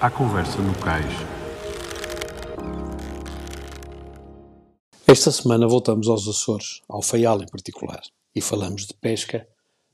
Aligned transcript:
à 0.00 0.08
conversa 0.08 0.62
no 0.62 0.72
cais. 0.78 1.12
Esta 5.04 5.32
semana 5.32 5.66
voltamos 5.66 6.06
aos 6.06 6.28
Açores, 6.28 6.82
ao 6.88 7.02
Faial 7.02 7.42
em 7.42 7.48
particular, 7.48 8.00
e 8.32 8.40
falamos 8.40 8.86
de 8.86 8.94
pesca, 8.94 9.48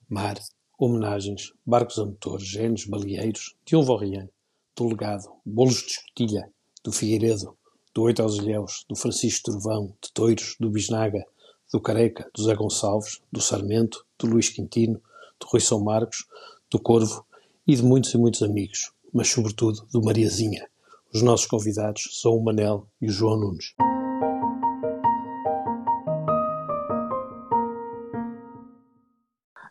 mar, 0.07 0.39
homenagens, 0.79 1.55
barcos 1.65 1.99
a 1.99 2.05
motor, 2.05 2.39
genes, 2.39 2.85
baleeiros, 2.85 3.57
de 3.65 3.77
um 3.77 3.83
Vorrian, 3.83 4.29
do 4.77 4.89
Legado, 4.89 5.31
bolos 5.47 5.81
de 5.81 5.93
escotilha, 5.93 6.51
do 6.83 6.93
Figueiredo, 6.93 7.57
do 7.95 8.03
Oito 8.03 8.23
aos 8.23 8.37
Ilhéus, 8.37 8.85
do 8.87 8.97
Francisco 8.97 9.53
Trovão, 9.53 9.95
de 10.03 10.13
Toiros, 10.13 10.55
do 10.61 10.69
Bisnaga, 10.69 11.25
do 11.73 11.81
Careca, 11.81 12.29
do 12.35 12.43
Zé 12.43 12.55
Gonçalves, 12.55 13.23
do 13.33 13.41
Sarmento, 13.41 14.05
do 14.19 14.27
Luís 14.27 14.51
Quintino, 14.51 15.01
do 15.41 15.47
Rui 15.47 15.63
São 15.63 15.81
Marcos, 15.83 16.27
do 16.71 16.79
Corvo 16.79 17.25
e 17.67 17.75
de 17.75 17.83
muitos 17.83 18.13
e 18.13 18.19
muitos 18.19 18.43
amigos, 18.43 18.93
mas 19.15 19.29
sobretudo 19.29 19.87
do 19.93 20.03
Mariazinha. 20.03 20.69
Os 21.15 21.23
nossos 21.23 21.47
convidados 21.47 22.21
são 22.21 22.33
o 22.33 22.43
Manel 22.43 22.89
e 23.01 23.07
o 23.07 23.11
João 23.11 23.39
Nunes. 23.39 23.73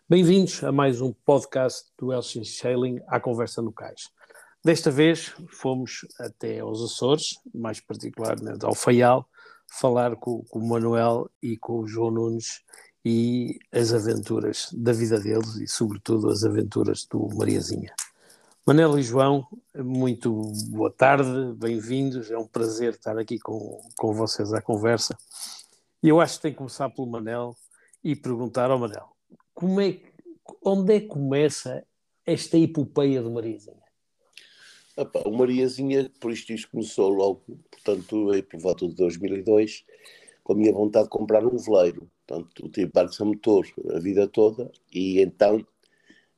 Bem-vindos 0.07 0.63
a 0.63 0.71
mais 0.71 1.02
um 1.02 1.11
podcast 1.25 1.91
do 1.97 2.11
LX 2.17 2.57
Sailing 2.57 3.02
à 3.07 3.19
Conversa 3.19 3.61
no 3.61 3.73
Cais. 3.73 4.09
Desta 4.63 4.89
vez 4.89 5.33
fomos 5.49 6.07
até 6.17 6.59
aos 6.59 6.81
Açores, 6.81 7.35
mais 7.53 7.81
particularmente 7.81 8.63
ao 8.63 8.73
Faial, 8.73 9.27
falar 9.69 10.16
com, 10.16 10.41
com, 10.45 10.59
o 10.59 10.69
Manuel 10.69 11.30
e 11.41 11.57
com 11.57 11.80
o 11.80 11.88
João 11.88 12.11
Nunes 12.11 12.61
e 13.03 13.57
as 13.73 13.91
aventuras 13.91 14.69
da 14.71 14.94
vida 14.94 15.19
deles 15.19 15.55
e, 15.55 15.67
sobretudo, 15.67 16.30
as 16.30 16.45
aventuras 16.45 17.05
do 17.11 17.27
Mariazinha. 17.35 17.94
Manel 18.66 18.98
e 18.98 19.03
João, 19.03 19.45
muito 19.76 20.53
boa 20.69 20.89
tarde, 20.89 21.53
bem-vindos. 21.58 22.31
É 22.31 22.38
um 22.38 22.47
prazer 22.47 22.94
estar 22.94 23.17
aqui 23.17 23.38
com, 23.38 23.81
com 23.97 24.14
vocês 24.14 24.53
à 24.53 24.61
conversa. 24.61 25.17
E 26.02 26.08
eu 26.08 26.22
acho 26.22 26.38
que 26.38 26.44
tem 26.44 26.52
que 26.53 26.59
começar 26.59 26.89
pelo 26.89 27.08
Manel 27.08 27.58
e 28.02 28.16
perguntar 28.16 28.72
ao 28.72 28.80
Manel 28.80 29.14
como 29.53 29.81
é, 29.81 30.00
onde 30.64 30.95
é 30.95 31.00
que 31.02 31.08
começa 31.08 31.86
esta 32.25 32.58
epopeia 32.58 33.22
do 33.22 33.31
Mariazinha? 33.31 33.83
O 35.25 35.31
Mariazinha, 35.31 36.09
por 36.22 36.31
isto, 36.31 36.53
isto 36.53 36.72
começou 36.72 37.09
logo, 37.09 37.44
portanto, 37.70 38.31
aí 38.31 38.42
por 38.42 38.61
volta 38.61 38.88
de 38.88 38.95
2002, 38.95 39.83
com 40.42 40.53
a 40.53 40.55
minha 40.55 40.72
vontade 40.72 41.05
de 41.05 41.09
comprar 41.09 41.45
um 41.45 41.58
veleiro. 41.58 42.09
Portanto, 42.25 42.70
tive 42.70 42.89
barcos 42.92 43.20
a 43.20 43.25
motor 43.25 43.67
a 43.94 44.00
vida 44.00 44.25
toda 44.25 44.72
e 44.89 45.20
então 45.20 45.66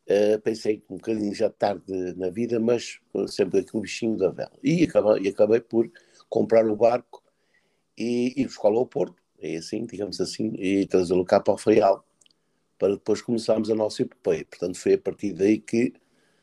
Uh, 0.08 0.40
pensei 0.42 0.84
um 0.88 0.98
bocadinho 0.98 1.34
já 1.34 1.50
tarde 1.50 1.92
na 2.16 2.30
vida, 2.30 2.60
mas 2.60 3.00
sempre 3.28 3.62
aquele 3.62 3.82
bichinho 3.82 4.16
da 4.18 4.30
vela. 4.30 4.52
E 4.64 4.84
acabei, 4.84 5.24
e 5.24 5.28
acabei 5.30 5.60
por 5.60 5.90
comprar 6.30 6.68
o 6.68 6.76
barco 6.76 7.24
e 7.98 8.34
ir 8.40 8.46
buscar 8.46 8.70
ao 8.70 8.86
Porto, 8.86 9.16
é 9.40 9.56
assim, 9.56 9.86
digamos 9.86 10.22
assim, 10.22 10.54
e 10.58 10.86
trazê-lo 10.86 11.26
cá 11.26 11.40
para 11.40 11.54
o 11.54 11.58
Freial, 11.58 12.06
para 12.78 12.94
depois 12.94 13.22
começarmos 13.22 13.70
a 13.72 13.76
nossa 13.76 14.04
epopeia. 14.04 14.46
Portanto, 14.46 14.78
foi 14.78 14.94
a 14.94 14.98
partir 14.98 15.34
daí 15.34 15.60
que 15.60 15.94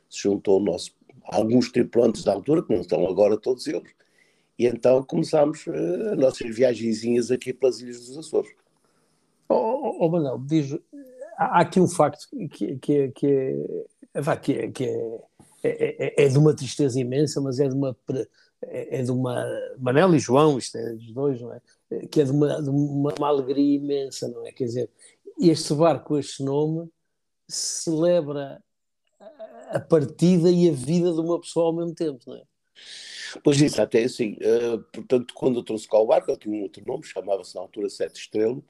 se 0.09 0.23
juntou 0.23 0.61
o 0.61 0.65
nosso, 0.65 0.93
alguns 1.25 1.71
tripulantes 1.71 2.25
da 2.25 2.33
altura, 2.33 2.63
que 2.63 2.73
não 2.73 2.81
estão 2.81 3.07
agora 3.07 3.37
todos 3.37 3.67
eles, 3.67 3.93
e 4.59 4.67
então 4.67 5.03
começámos 5.05 5.67
uh, 5.67 6.13
as 6.13 6.19
nossas 6.19 6.55
viagenzinhas 6.55 7.31
aqui 7.31 7.53
pelas 7.53 7.81
Ilhas 7.81 8.07
dos 8.07 8.19
Açores. 8.19 8.51
Oh, 9.49 9.55
oh, 9.55 9.97
oh 10.01 10.09
Manuel, 10.09 10.39
diz, 10.39 10.77
há 11.37 11.61
aqui 11.61 11.81
um 11.81 11.89
facto 11.89 12.27
que, 12.31 12.49
que, 12.49 12.79
que, 12.79 12.93
é, 12.93 13.09
que, 13.11 13.27
é, 14.85 15.21
é, 15.63 16.07
é, 16.07 16.25
é, 16.25 16.29
de 16.29 16.39
uma 16.39 16.55
tristeza 16.55 17.01
imensa, 17.01 17.41
mas 17.41 17.61
é 17.61 17.69
de 17.69 17.75
uma 17.75 17.97
é 18.65 19.03
de 19.03 19.11
uma 19.11 19.45
Manel 19.77 20.15
e 20.15 20.21
João, 20.21 20.57
isto 20.57 20.79
é 20.79 20.93
dos 20.93 21.13
dois, 21.13 21.41
não 21.41 21.53
é? 21.53 21.61
Que 22.07 22.21
é 22.21 22.25
de 22.25 22.31
uma, 22.31 22.63
de 22.63 22.71
uma, 22.71 23.13
uma 23.19 23.29
alegria 23.29 23.77
imensa, 23.77 24.29
não 24.29 24.47
é? 24.47 24.53
Quer 24.53 24.67
dizer, 24.67 24.91
este 25.41 25.75
barco 25.75 26.17
este 26.17 26.45
nome 26.45 26.89
celebra 27.49 28.63
a 29.71 29.81
partida 29.81 30.51
e 30.51 30.69
a 30.69 30.73
vida 30.73 31.13
de 31.13 31.21
uma 31.21 31.41
pessoa 31.41 31.67
ao 31.67 31.73
mesmo 31.73 31.95
tempo, 31.95 32.21
não 32.27 32.37
é? 32.37 32.43
Pois 33.43 33.61
isso, 33.61 33.81
até 33.81 34.05
assim, 34.05 34.37
uh, 34.43 34.79
portanto, 34.93 35.33
quando 35.35 35.59
eu 35.59 35.63
trouxe 35.63 35.89
cá 35.89 35.99
o 35.99 36.07
barco, 36.07 36.31
eu 36.31 36.37
tinha 36.37 36.55
um 36.55 36.63
outro 36.63 36.83
nome, 36.87 37.05
chamava-se 37.05 37.55
na 37.55 37.63
altura 37.63 37.89
Sete 37.89 38.21
Estrelo, 38.21 38.63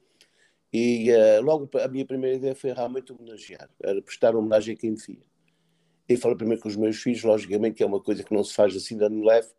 e 0.73 1.11
uh, 1.11 1.41
logo 1.43 1.69
a 1.77 1.87
minha 1.87 2.03
primeira 2.03 2.37
ideia 2.37 2.55
foi 2.55 2.73
realmente 2.73 3.13
homenagear, 3.13 3.69
era 3.79 4.01
prestar 4.01 4.35
homenagem 4.35 4.73
a 4.73 4.77
quem 4.77 4.91
me 4.91 4.99
fia. 4.99 5.21
E 6.09 6.17
falei 6.17 6.35
primeiro 6.35 6.61
com 6.61 6.67
os 6.67 6.75
meus 6.75 6.97
filhos, 6.97 7.23
logicamente, 7.23 7.75
que 7.75 7.83
é 7.83 7.85
uma 7.85 8.01
coisa 8.01 8.23
que 8.23 8.33
não 8.33 8.43
se 8.43 8.55
faz 8.55 8.75
assim 8.75 8.97
de 8.97 9.03
ano 9.03 9.23
leve, 9.23 9.49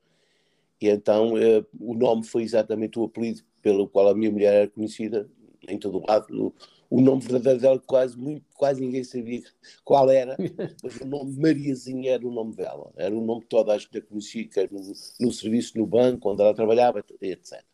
e 0.81 0.89
então 0.89 1.35
uh, 1.35 1.65
o 1.79 1.95
nome 1.95 2.25
foi 2.25 2.43
exatamente 2.43 2.99
o 2.99 3.05
apelido 3.05 3.43
pelo 3.63 3.89
qual 3.89 4.09
a 4.09 4.15
minha 4.15 4.31
mulher 4.31 4.55
era 4.55 4.69
conhecida 4.69 5.31
em 5.69 5.79
todo 5.79 5.99
o 5.99 6.07
lado. 6.07 6.27
O, 6.47 6.55
o 6.91 7.01
nome 7.01 7.23
verdadeiro 7.23 7.61
dela 7.61 7.83
quase, 7.87 8.19
muito, 8.19 8.45
quase 8.55 8.81
ninguém 8.81 9.05
sabia 9.05 9.43
qual 9.85 10.11
era, 10.11 10.37
mas 10.83 10.97
o 11.01 11.07
nome 11.07 11.39
Mariazinha 11.39 12.13
era 12.13 12.27
o 12.27 12.33
nome 12.33 12.57
dela, 12.57 12.93
era 12.97 13.15
o 13.15 13.25
nome 13.25 13.43
que 13.43 13.49
toda 13.49 13.73
a 13.73 13.79
gente 13.79 14.01
conhecia, 14.03 14.47
que 14.49 14.59
era 14.59 14.69
no, 14.71 14.81
no 15.21 15.33
serviço 15.33 15.79
no 15.79 15.87
banco, 15.87 16.29
onde 16.29 16.43
ela 16.43 16.55
trabalhava, 16.55 17.05
etc. 17.21 17.65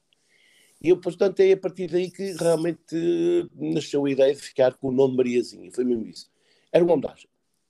E 0.83 0.89
eu, 0.89 0.97
portanto, 0.97 1.41
é 1.41 1.53
a 1.53 1.57
partir 1.57 1.89
daí 1.89 2.11
que 2.11 2.33
realmente 2.33 2.97
nasceu 3.55 4.05
a 4.07 4.11
ideia 4.11 4.35
de 4.35 4.41
ficar 4.41 4.75
com 4.75 4.89
o 4.89 4.93
nome 4.93 5.17
Mariazinha. 5.17 5.71
Foi 5.73 5.85
mesmo 5.85 6.07
isso. 6.07 6.31
Era 6.73 6.83
uma 6.83 6.95
homenagem. 6.95 7.29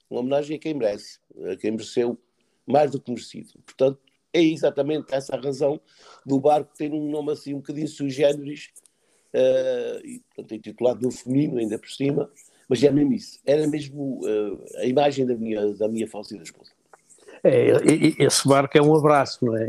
Uma 0.08 0.20
homenagem 0.20 0.56
a 0.56 0.58
quem 0.60 0.74
merece, 0.74 1.18
a 1.50 1.56
quem 1.56 1.72
mereceu 1.72 2.18
mais 2.66 2.90
do 2.90 3.00
que 3.00 3.10
merecido. 3.10 3.52
Portanto, 3.64 3.98
é 4.32 4.42
exatamente 4.42 5.12
essa 5.12 5.34
a 5.34 5.40
razão 5.40 5.80
do 6.24 6.38
barco 6.38 6.72
ter 6.76 6.92
um 6.92 7.10
nome 7.10 7.32
assim 7.32 7.54
um 7.54 7.58
bocadinho 7.58 7.88
sui 7.88 8.10
generis, 8.10 8.70
uh, 9.34 10.06
e, 10.06 10.20
portanto, 10.20 10.54
intitulado 10.54 11.02
no 11.02 11.10
feminino, 11.10 11.58
ainda 11.58 11.78
por 11.78 11.90
cima, 11.90 12.30
mas 12.68 12.82
é 12.82 12.90
mesmo 12.90 13.12
isso. 13.12 13.40
Era 13.44 13.66
mesmo 13.66 14.20
uh, 14.24 14.64
a 14.76 14.86
imagem 14.86 15.26
da 15.26 15.34
minha, 15.34 15.74
da 15.74 15.88
minha 15.88 16.06
falecida 16.06 16.42
esposa. 16.42 16.70
É, 17.42 17.68
esse 18.18 18.46
barco 18.46 18.76
é 18.76 18.82
um 18.82 18.94
abraço, 18.94 19.44
não 19.44 19.56
é? 19.56 19.66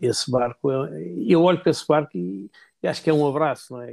Esse 0.00 0.30
barco, 0.30 0.70
é, 0.70 1.02
eu 1.26 1.42
olho 1.42 1.60
para 1.60 1.70
esse 1.70 1.86
barco 1.86 2.16
e 2.16 2.50
acho 2.86 3.02
que 3.02 3.10
é 3.10 3.12
um 3.12 3.26
abraço, 3.26 3.72
não 3.72 3.82
é? 3.82 3.92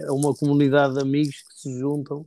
É 0.00 0.10
uma 0.10 0.34
comunidade 0.34 0.94
de 0.94 1.00
amigos 1.00 1.42
que 1.42 1.60
se 1.60 1.78
juntam 1.78 2.26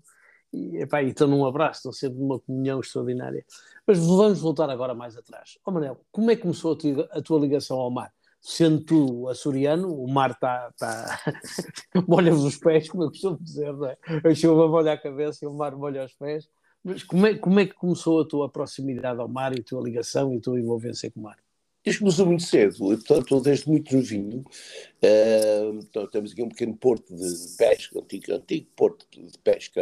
e, 0.53 0.77
epá, 0.77 1.01
e 1.01 1.09
estão 1.09 1.27
num 1.27 1.45
abraço, 1.45 1.79
estão 1.79 1.94
sempre 1.94 2.19
numa 2.19 2.39
comunhão 2.39 2.79
extraordinária. 2.79 3.45
Mas 3.85 3.99
vamos 3.99 4.39
voltar 4.41 4.69
agora 4.69 4.94
mais 4.94 5.16
atrás. 5.17 5.57
Ó 5.66 5.69
oh, 5.69 5.73
Manel, 5.73 5.99
como 6.11 6.29
é 6.31 6.35
que 6.35 6.41
começou 6.41 6.73
a, 6.73 6.75
tua, 6.75 7.09
a 7.11 7.22
tua 7.22 7.39
ligação 7.39 7.79
ao 7.79 7.89
mar? 7.89 8.11
Sendo 8.41 8.83
tu 8.83 9.29
açoriano, 9.29 9.94
o 9.94 10.11
mar 10.11 10.31
está. 10.31 10.72
Tá... 10.77 11.19
molha-vos 12.07 12.43
os 12.43 12.57
pés, 12.57 12.89
como 12.89 13.03
eu 13.03 13.09
costumo 13.09 13.38
dizer, 13.39 13.72
não 13.73 13.85
é? 13.85 13.97
A 14.25 14.33
chuva 14.33 14.67
molha 14.67 14.93
a 14.93 14.97
cabeça 14.97 15.45
e 15.45 15.47
o 15.47 15.53
mar 15.53 15.75
molha 15.75 16.05
os 16.05 16.13
pés. 16.13 16.49
Mas 16.83 17.03
como 17.03 17.28
é, 17.28 17.38
como 17.38 17.59
é 17.59 17.66
que 17.66 17.73
começou 17.73 18.22
a 18.22 18.28
tua 18.28 18.49
proximidade 18.49 19.19
ao 19.19 19.28
mar 19.28 19.55
e 19.55 19.61
a 19.61 19.63
tua 19.63 19.81
ligação 19.83 20.33
e 20.33 20.38
a 20.38 20.41
tua 20.41 20.59
envolvência 20.59 21.11
com 21.11 21.19
o 21.19 21.23
mar? 21.23 21.38
Isto 21.84 22.00
começou 22.00 22.25
muito 22.28 22.44
cedo, 22.44 22.94
e, 22.94 22.97
portanto, 22.97 23.42
desde 23.42 23.68
muito 23.68 23.96
novinho, 23.96 24.40
uh, 24.42 25.80
então, 25.80 26.06
temos 26.08 26.31
aqui 26.31 26.44
um 26.44 26.50
pequeno 26.50 26.75
porto 26.75 27.16
de 27.16 27.58
pesca, 27.58 28.00
antigo, 28.00 28.34
antigo 28.34 28.68
porto 28.75 29.08
de 29.12 29.38
pesca 29.40 29.81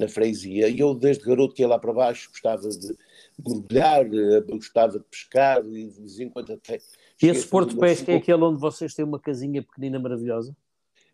na 0.00 0.08
freguesia, 0.08 0.68
e 0.68 0.80
eu 0.80 0.94
desde 0.94 1.24
garoto 1.24 1.54
que 1.54 1.62
ia 1.62 1.68
lá 1.68 1.78
para 1.78 1.92
baixo 1.92 2.28
gostava 2.30 2.68
de 2.68 2.96
mergulhar, 3.38 4.04
gostava 4.48 4.98
de 4.98 5.04
pescar, 5.04 5.64
e 5.64 5.86
de 5.86 6.00
vez 6.00 6.18
em 6.18 6.28
quando 6.28 6.52
até... 6.52 6.78
E 7.22 7.26
esse 7.28 7.46
porto 7.46 7.74
de 7.74 7.80
pesca 7.80 8.12
é 8.12 8.16
aquele 8.16 8.42
onde 8.42 8.60
vocês 8.60 8.92
têm 8.92 9.04
uma 9.04 9.20
casinha 9.20 9.62
pequenina 9.62 9.98
maravilhosa? 9.98 10.56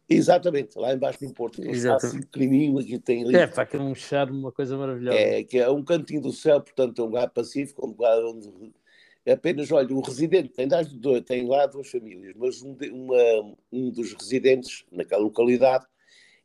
Exatamente, 0.09 0.77
lá 0.77 0.93
embaixo 0.93 1.25
no 1.25 1.33
Porto, 1.33 1.63
um 1.63 1.71
espaço 1.71 2.19
pequenininho, 2.19 2.79
aqui 2.79 2.99
tem 2.99 3.25
ali. 3.25 3.37
É, 3.37 3.47
pá, 3.47 3.65
que 3.65 3.77
é 3.77 3.81
um 3.81 3.95
charme, 3.95 4.37
uma 4.37 4.53
coisa 4.53 4.77
maravilhosa. 4.77 5.17
É, 5.17 5.45
que 5.45 5.59
é 5.59 5.71
um 5.71 5.83
cantinho 5.83 6.21
do 6.21 6.33
céu, 6.33 6.61
portanto, 6.61 7.01
é 7.01 7.03
um 7.03 7.07
lugar 7.07 7.31
pacífico, 7.31 7.87
um 7.87 7.91
lugar 7.91 8.19
onde 8.25 8.49
é 9.25 9.33
apenas, 9.33 9.71
olha, 9.71 9.95
o 9.95 10.01
residente 10.01 10.49
tem, 10.49 10.69
tem 11.23 11.47
lá 11.47 11.67
duas 11.67 11.89
famílias, 11.89 12.35
mas 12.37 12.63
um, 12.63 12.75
de, 12.75 12.91
uma, 12.91 13.55
um 13.71 13.91
dos 13.91 14.13
residentes 14.15 14.85
naquela 14.91 15.23
localidade 15.23 15.87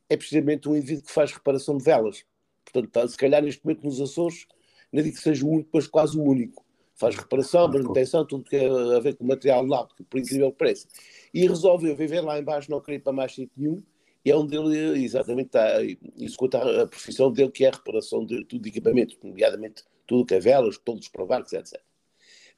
é 0.08 0.16
precisamente 0.16 0.68
um 0.68 0.76
indivíduo 0.76 1.04
que 1.04 1.12
faz 1.12 1.32
reparação 1.32 1.76
de 1.76 1.84
velas. 1.84 2.24
Portanto, 2.64 2.90
tá, 2.90 3.08
se 3.08 3.16
calhar 3.16 3.42
neste 3.42 3.64
momento 3.64 3.84
nos 3.84 4.00
Açores, 4.00 4.46
não 4.92 5.02
digo 5.02 5.16
que 5.16 5.22
seja 5.22 5.44
o 5.44 5.50
único, 5.50 5.70
mas 5.72 5.86
quase 5.86 6.16
o 6.16 6.22
único. 6.22 6.64
Faz 6.94 7.14
reparação, 7.14 7.68
manutenção, 7.68 8.24
tudo 8.24 8.44
que 8.44 8.56
é 8.56 8.66
a 8.68 9.00
ver 9.00 9.16
com 9.16 9.24
material 9.24 9.64
lá, 9.64 9.86
por 10.08 10.18
incrível 10.18 10.50
que 10.50 10.58
pareça. 10.58 10.86
E 11.32 11.46
resolveu 11.46 11.96
viver 11.96 12.20
lá 12.20 12.38
embaixo, 12.38 12.70
não 12.70 12.80
queria 12.80 13.00
para 13.00 13.12
mais 13.12 13.34
sítio 13.34 13.52
nenhum, 13.56 13.82
e 14.24 14.30
é 14.30 14.36
onde 14.36 14.56
ele 14.56 15.04
exatamente 15.04 15.46
está, 15.46 15.82
executa 16.16 16.82
a 16.82 16.86
profissão 16.86 17.32
dele, 17.32 17.50
que 17.50 17.64
é 17.64 17.68
a 17.68 17.72
reparação 17.72 18.24
de 18.24 18.44
tudo 18.44 18.62
de 18.62 18.68
equipamentos, 18.68 19.16
nomeadamente 19.22 19.84
tudo 20.06 20.26
que 20.26 20.34
é 20.34 20.40
velas, 20.40 20.78
todos 20.78 21.06
os 21.06 21.26
barcos, 21.26 21.52
etc. 21.52 21.87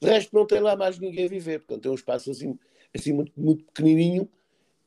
De 0.01 0.09
resto, 0.09 0.35
não 0.35 0.45
tem 0.45 0.59
lá 0.59 0.75
mais 0.75 0.97
ninguém 0.97 1.25
a 1.25 1.29
viver. 1.29 1.59
Portanto, 1.59 1.87
é 1.87 1.91
um 1.91 1.95
espaço 1.95 2.31
assim, 2.31 2.57
assim 2.93 3.13
muito, 3.13 3.31
muito 3.37 3.63
pequenininho 3.65 4.27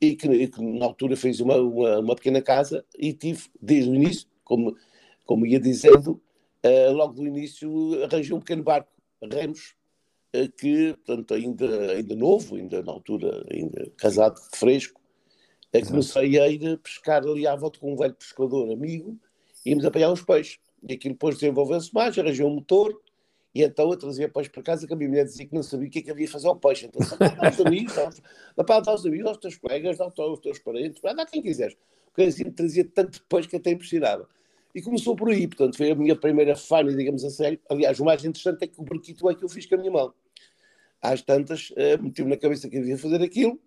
e 0.01 0.15
que, 0.15 0.27
e 0.27 0.47
que, 0.47 0.61
na 0.61 0.85
altura 0.85 1.15
fez 1.15 1.39
uma, 1.39 1.55
uma, 1.55 1.99
uma, 1.99 2.15
pequena 2.15 2.41
casa 2.41 2.85
e 2.97 3.13
tive, 3.13 3.43
desde 3.61 3.89
o 3.89 3.95
início, 3.95 4.27
como, 4.43 4.75
como 5.25 5.45
ia 5.45 5.59
dizendo, 5.59 6.21
uh, 6.65 6.91
logo 6.91 7.13
do 7.13 7.25
início 7.25 8.03
arranjei 8.03 8.35
um 8.35 8.39
pequeno 8.39 8.63
barco, 8.63 8.91
remos, 9.31 9.75
eh, 10.33 10.49
que, 10.49 10.93
portanto, 11.05 11.33
ainda, 11.33 11.91
ainda 11.93 12.15
novo, 12.15 12.55
ainda 12.57 12.83
na 12.83 12.91
altura, 12.91 13.45
ainda 13.49 13.89
casado, 13.97 14.37
fresco, 14.53 14.99
é 15.71 15.81
comecei 15.81 16.39
a 16.39 16.47
ir 16.47 16.77
pescar 16.79 17.23
ali 17.23 17.47
à 17.47 17.55
volta 17.55 17.79
com 17.79 17.93
um 17.93 17.95
velho 17.95 18.13
pescador 18.13 18.71
amigo, 18.71 19.17
íamos 19.65 19.85
apanhar 19.85 20.11
uns 20.11 20.21
peixes. 20.21 20.59
E 20.87 20.93
aquilo 20.93 21.15
depois 21.15 21.35
desenvolveu-se 21.35 21.93
mais, 21.93 22.17
arranjei 22.17 22.45
um 22.45 22.55
motor, 22.55 23.01
e 23.55 23.63
então 23.63 23.89
eu 23.89 23.95
trazia 23.95 24.27
peixe 24.27 24.49
para 24.49 24.61
casa 24.61 24.85
que 24.85 24.91
a 24.91 24.97
minha 24.97 25.07
mulher 25.07 25.23
dizia 25.23 25.47
que 25.47 25.55
não 25.55 25.63
sabia 25.63 25.87
o 25.87 25.89
que 25.89 25.99
é 25.99 26.01
que 26.01 26.11
havia 26.11 26.27
fazer 26.27 26.47
ao 26.49 26.57
peixe. 26.57 26.87
Então, 26.87 27.01
dá 27.17 27.47
aos 27.47 27.59
amigos, 27.61 27.95
dá 27.95 28.91
aos 28.91 29.05
amigos, 29.05 29.27
aos 29.29 29.37
teus 29.37 29.55
colegas, 29.55 29.97
dá 29.97 30.11
aos 30.17 30.39
teus 30.41 30.59
parentes, 30.59 31.01
dá 31.01 31.11
a 31.11 31.25
quem 31.25 31.41
quiseres. 31.41 31.77
Porque 32.07 32.23
assim 32.23 32.51
trazia 32.51 32.83
tanto 32.83 33.23
peixe 33.29 33.47
que 33.47 33.55
até 33.55 33.71
impressionava. 33.71 34.27
E 34.75 34.81
começou 34.81 35.15
por 35.15 35.29
aí, 35.29 35.47
portanto, 35.47 35.77
foi 35.77 35.91
a 35.91 35.95
minha 35.95 36.17
primeira 36.17 36.53
falha, 36.53 36.93
digamos 36.93 37.23
a 37.23 37.29
sério. 37.29 37.57
Aliás, 37.69 37.97
o 37.97 38.03
mais 38.03 38.25
interessante 38.25 38.61
é 38.63 38.67
que 38.67 38.77
o 38.77 38.83
barquito 38.83 39.29
é 39.29 39.33
que 39.33 39.45
eu 39.45 39.47
fiz 39.47 39.65
com 39.65 39.75
a 39.75 39.77
minha 39.77 39.91
mão. 39.91 40.13
Às 41.01 41.21
tantas, 41.21 41.69
uh, 41.69 42.03
meti-me 42.03 42.31
na 42.31 42.35
cabeça 42.35 42.69
que 42.69 42.77
havia 42.77 42.97
fazer 42.97 43.21
aquilo, 43.21 43.57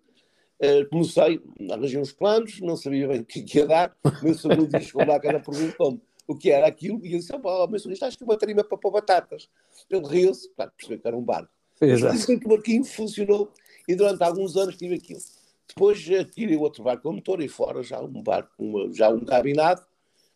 Uh, 0.61 0.85
comecei, 0.89 1.41
arranjei 1.71 2.01
uns 2.01 2.11
planos, 2.11 2.59
não 2.59 2.75
sabia 2.75 3.07
bem 3.07 3.21
o 3.21 3.25
que, 3.25 3.45
ia 3.55 3.65
dar, 3.65 3.95
meu 4.21 4.33
segundo 4.33 4.67
dia 4.67 4.81
chegou 4.81 5.05
lá, 5.05 5.17
cara 5.17 5.39
perguntou-me 5.39 6.01
o 6.29 6.35
que 6.35 6.51
era 6.51 6.67
aquilo, 6.67 7.03
e 7.03 7.13
eu 7.13 7.19
disse, 7.19 7.33
oh, 7.33 7.79
segundo, 7.79 8.03
acho 8.03 8.15
que 8.15 8.23
uma 8.23 8.37
tarima 8.37 8.63
para 8.63 8.77
pôr 8.77 8.91
batatas. 8.91 9.49
Ele 9.89 10.07
riu-se, 10.07 10.47
claro, 10.53 10.71
percebeu 10.77 10.99
que 11.01 11.07
era 11.07 11.17
um 11.17 11.23
barco. 11.23 11.51
Exato. 11.81 12.13
Mas 12.13 12.29
o 12.29 12.47
barquinho 12.47 12.83
funcionou, 12.83 13.51
e 13.87 13.95
durante 13.95 14.23
alguns 14.23 14.55
anos 14.55 14.77
tive 14.77 14.93
aquilo. 14.93 15.19
Depois 15.67 15.99
tirei 15.99 16.55
outro 16.55 16.83
barco 16.83 17.01
com 17.01 17.13
motor, 17.13 17.41
e 17.41 17.47
fora 17.47 17.81
já 17.81 17.99
um 17.99 18.21
barco, 18.21 18.51
uma, 18.59 18.93
já 18.93 19.09
um 19.09 19.25
cabinado, 19.25 19.83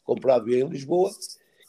comprado 0.04 0.52
em 0.52 0.68
Lisboa, 0.68 1.12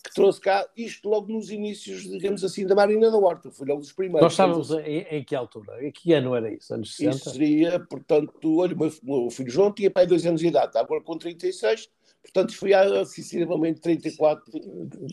que 0.03 0.15
trouxe 0.15 0.41
cá 0.41 0.67
isto 0.75 1.07
logo 1.07 1.31
nos 1.31 1.51
inícios, 1.51 2.05
digamos 2.05 2.43
assim, 2.43 2.67
da 2.67 2.75
Marina 2.75 3.11
da 3.11 3.19
Horta. 3.19 3.51
Foi 3.51 3.67
logo 3.67 3.83
dos 3.83 3.93
primeiros. 3.93 4.23
Nós 4.23 4.33
estávamos 4.33 4.71
em, 4.71 5.01
em, 5.11 5.23
que 5.23 5.35
altura? 5.35 5.87
Em 5.87 5.93
que 5.93 6.15
ano 6.15 6.35
era 6.35 6.51
isso? 6.51 6.73
Anos 6.73 6.97
60? 6.97 7.17
Isso 7.17 7.31
seria, 7.31 7.79
portanto, 7.79 8.59
olha, 8.59 8.75
o 8.75 8.79
meu, 8.79 8.93
meu 9.03 9.31
filho 9.31 9.51
João 9.51 9.71
tinha 9.71 9.91
pai 9.91 10.07
dois 10.07 10.25
anos 10.25 10.41
de 10.41 10.47
idade, 10.47 10.79
agora 10.79 11.03
com 11.03 11.19
36, 11.19 11.91
portanto 12.25 12.57
foi 12.57 12.73
há 12.73 13.05
sensivelmente 13.05 13.81
34, 13.81 14.45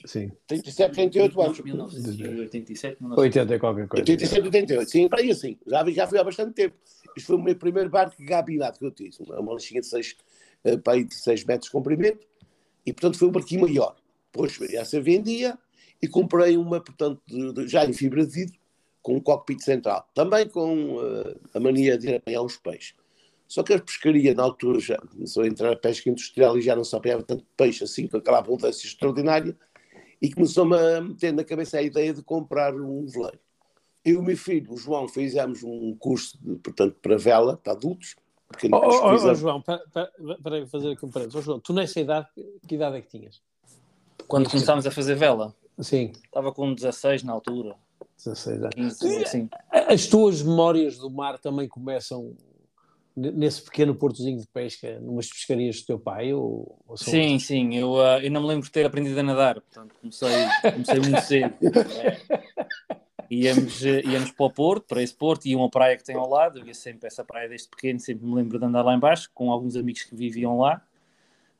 sim. 0.05 0.31
37, 0.47 0.93
38 0.93 1.41
anos. 1.41 1.59
1987, 1.59 2.97
80 3.01 3.55
e 3.55 3.59
qualquer 3.59 3.87
coisa. 3.87 4.01
87, 4.01 4.41
88, 4.41 4.89
sim, 4.89 5.07
para 5.07 5.19
aí 5.19 5.31
assim, 5.31 5.57
já, 5.67 5.89
já 5.91 6.07
foi 6.07 6.19
há 6.19 6.23
bastante 6.23 6.53
tempo. 6.53 6.75
Isto 7.15 7.27
foi 7.27 7.35
o 7.35 7.41
meu 7.41 7.55
primeiro 7.55 7.89
barco 7.89 8.15
gabinado 8.19 8.79
que 8.79 8.85
eu 8.85 8.91
tive, 8.91 9.15
uma, 9.19 9.39
uma 9.39 9.53
lanchinha 9.53 9.81
de 9.81 9.87
6, 9.87 10.15
eh, 10.63 10.77
para 10.77 10.93
aí 10.93 11.03
de 11.03 11.13
6 11.13 11.43
metros 11.43 11.65
de 11.65 11.71
comprimento, 11.71 12.25
e 12.85 12.93
portanto 12.93 13.17
foi 13.17 13.27
um 13.27 13.31
barquinho 13.31 13.61
maior. 13.61 13.95
Depois 14.31 14.59
essa 14.73 15.01
vendia 15.01 15.57
e 16.01 16.07
comprei 16.07 16.57
uma, 16.57 16.81
portanto, 16.81 17.21
de, 17.27 17.53
de, 17.53 17.67
já 17.67 17.85
em 17.85 17.93
fibra 17.93 18.25
de 18.25 18.33
vidro, 18.33 18.55
com 19.01 19.15
um 19.15 19.19
cockpit 19.19 19.61
central. 19.61 20.07
Também 20.13 20.47
com 20.47 20.95
uh, 20.95 21.39
a 21.53 21.59
mania 21.59 21.97
de 21.97 22.09
ir 22.09 22.15
apanhar 22.15 22.41
os 22.41 22.57
peixes. 22.57 22.95
Só 23.51 23.63
que 23.63 23.73
a 23.73 23.81
pescaria, 23.81 24.33
na 24.33 24.43
altura, 24.43 24.79
já 24.79 24.97
começou 24.97 25.43
a 25.43 25.47
entrar 25.47 25.73
a 25.73 25.75
pesca 25.75 26.09
industrial 26.09 26.57
e 26.57 26.61
já 26.61 26.73
não 26.73 26.85
se 26.85 26.95
apanhava 26.95 27.21
tanto 27.21 27.45
peixe 27.57 27.83
assim, 27.83 28.07
com 28.07 28.15
aquela 28.15 28.39
abundância 28.39 28.87
extraordinária, 28.87 29.57
e 30.21 30.31
começou-me 30.33 30.73
a 30.77 31.01
meter 31.01 31.33
na 31.33 31.43
cabeça 31.43 31.77
a 31.77 31.81
ideia 31.81 32.13
de 32.13 32.23
comprar 32.23 32.73
um 32.73 33.05
veleiro. 33.07 33.37
Eu 34.05 34.13
e 34.13 34.15
o 34.15 34.23
meu 34.23 34.37
filho, 34.37 34.71
o 34.71 34.77
João, 34.77 35.05
fizemos 35.05 35.63
um 35.63 35.93
curso, 35.99 36.37
de, 36.41 36.55
portanto, 36.59 36.95
para 37.01 37.17
vela, 37.17 37.57
para 37.57 37.73
adultos. 37.73 38.15
Oh, 38.71 38.77
oh, 38.77 39.15
oh, 39.15 39.35
João, 39.35 39.61
para, 39.61 39.79
para, 39.91 40.09
para 40.41 40.67
fazer 40.67 40.93
aqui 40.93 41.05
um 41.05 41.09
parênteses. 41.09 41.35
Oh, 41.35 41.41
João, 41.41 41.59
tu 41.59 41.73
nessa 41.73 41.99
idade, 41.99 42.27
que 42.65 42.75
idade 42.75 42.95
é 42.95 43.01
que 43.01 43.09
tinhas? 43.09 43.41
Quando 44.29 44.49
começámos 44.49 44.87
a 44.87 44.91
fazer 44.91 45.15
vela? 45.15 45.53
Sim. 45.77 46.13
Estava 46.23 46.53
com 46.53 46.73
16 46.73 47.23
na 47.23 47.33
altura. 47.33 47.75
16 48.15 48.63
anos. 48.63 48.97
15, 48.97 49.25
sim. 49.25 49.49
As 49.69 50.07
tuas 50.07 50.41
memórias 50.41 50.97
do 50.97 51.09
mar 51.09 51.37
também 51.37 51.67
começam 51.67 52.33
nesse 53.15 53.61
pequeno 53.63 53.95
portozinho 53.95 54.39
de 54.39 54.47
pesca, 54.47 54.99
numas 54.99 55.27
pescarias 55.27 55.81
do 55.81 55.85
teu 55.85 55.99
pai? 55.99 56.33
Ou, 56.33 56.79
ou 56.87 56.97
sim, 56.97 57.33
outros? 57.33 57.47
sim. 57.47 57.75
Eu, 57.75 57.93
uh, 57.93 58.19
eu 58.21 58.31
não 58.31 58.41
me 58.41 58.47
lembro 58.47 58.65
de 58.65 58.71
ter 58.71 58.85
aprendido 58.85 59.19
a 59.19 59.23
nadar, 59.23 59.61
portanto 59.61 59.95
comecei, 59.99 60.29
comecei 60.71 60.99
muito 60.99 61.21
cedo. 61.21 61.53
é. 62.01 62.97
íamos, 63.29 63.81
íamos 63.81 64.31
para 64.31 64.45
o 64.45 64.51
Porto, 64.51 64.85
para 64.87 65.01
esse 65.01 65.15
Porto, 65.15 65.45
e 65.45 65.55
uma 65.55 65.69
praia 65.69 65.97
que 65.97 66.03
tem 66.03 66.15
ao 66.15 66.29
lado. 66.29 66.59
Eu 66.59 66.65
ia 66.65 66.73
sempre 66.73 67.07
essa 67.07 67.23
praia 67.23 67.47
desde 67.47 67.69
pequeno, 67.69 67.99
sempre 67.99 68.25
me 68.25 68.35
lembro 68.35 68.59
de 68.59 68.65
andar 68.65 68.81
lá 68.81 68.93
embaixo 68.93 69.29
com 69.33 69.51
alguns 69.51 69.75
amigos 69.75 70.03
que 70.03 70.15
viviam 70.15 70.57
lá 70.57 70.81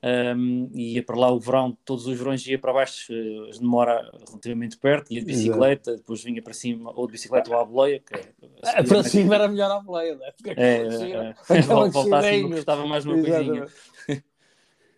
um, 0.03 0.69
ia 0.73 1.03
para 1.03 1.15
lá 1.15 1.31
o 1.31 1.39
verão, 1.39 1.77
todos 1.85 2.07
os 2.07 2.17
verões 2.17 2.45
ia 2.47 2.57
para 2.57 2.73
baixo, 2.73 3.13
uh, 3.13 3.59
demora 3.59 4.09
relativamente 4.27 4.77
perto, 4.77 5.13
ia 5.13 5.19
de 5.19 5.27
bicicleta, 5.27 5.91
Exato. 5.91 5.97
depois 5.97 6.23
vinha 6.23 6.41
para 6.41 6.53
cima, 6.53 6.91
ou 6.95 7.05
de 7.05 7.13
bicicleta 7.13 7.51
ou 7.51 7.59
à 7.59 7.65
boleia. 7.65 7.99
Que, 7.99 8.15
é, 8.15 8.33
ah, 8.63 8.83
para 8.83 9.03
cima 9.03 9.35
era 9.35 9.47
melhor 9.47 9.71
a 9.71 9.79
boleia, 9.79 10.15
não 10.15 10.25
é? 10.25 10.31
Porque 10.31 10.49
é, 10.49 10.53
é, 10.55 11.35
é, 11.49 11.61
voltar 11.61 12.19
assim, 12.19 12.49
gostava 12.49 12.85
mais 12.87 13.05
uma 13.05 13.21
coisinha. 13.21 13.65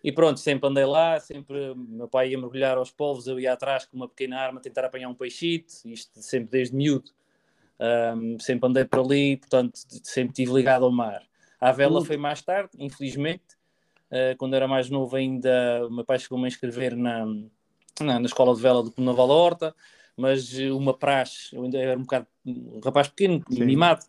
E 0.04 0.12
pronto, 0.12 0.38
sempre 0.38 0.68
andei 0.68 0.84
lá, 0.84 1.18
sempre 1.18 1.74
meu 1.74 2.06
pai 2.06 2.28
ia 2.28 2.38
mergulhar 2.38 2.76
aos 2.76 2.90
polvos, 2.90 3.26
eu 3.26 3.40
ia 3.40 3.54
atrás 3.54 3.86
com 3.86 3.96
uma 3.96 4.06
pequena 4.06 4.38
arma 4.38 4.60
tentar 4.60 4.84
apanhar 4.84 5.08
um 5.08 5.14
peixito, 5.14 5.72
isto 5.86 6.20
sempre 6.20 6.50
desde 6.50 6.76
miúdo. 6.76 7.10
Um, 7.80 8.38
sempre 8.38 8.68
andei 8.68 8.84
por 8.84 9.00
ali, 9.00 9.38
portanto, 9.38 9.72
sempre 10.02 10.32
estive 10.32 10.52
ligado 10.52 10.84
ao 10.84 10.92
mar. 10.92 11.22
A 11.58 11.72
vela 11.72 12.04
foi 12.04 12.18
mais 12.18 12.42
tarde, 12.42 12.72
infelizmente, 12.78 13.56
quando 14.38 14.54
era 14.54 14.68
mais 14.68 14.88
novo 14.90 15.16
ainda, 15.16 15.86
o 15.86 15.90
meu 15.90 16.04
pai 16.04 16.18
chegou-me 16.18 16.44
a 16.44 16.48
inscrever 16.48 16.96
na, 16.96 17.24
na, 18.00 18.20
na, 18.20 18.26
escola 18.26 18.54
de 18.54 18.60
vela 18.60 18.82
do 18.82 18.92
Naval 18.98 19.28
da 19.28 19.34
Horta, 19.34 19.76
mas 20.16 20.52
uma 20.58 20.94
praxe, 20.94 21.54
eu 21.54 21.64
ainda 21.64 21.78
era 21.78 21.98
um 21.98 22.02
bocado 22.02 22.26
um 22.46 22.80
rapaz 22.84 23.08
pequeno, 23.08 23.42
Sim. 23.50 23.64
mimado, 23.64 24.04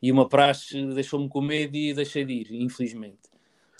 e 0.00 0.10
uma 0.10 0.28
praxe 0.28 0.82
deixou-me 0.94 1.28
com 1.28 1.40
medo 1.40 1.76
e 1.76 1.92
deixei 1.92 2.24
de 2.24 2.32
ir, 2.32 2.52
infelizmente. 2.52 3.18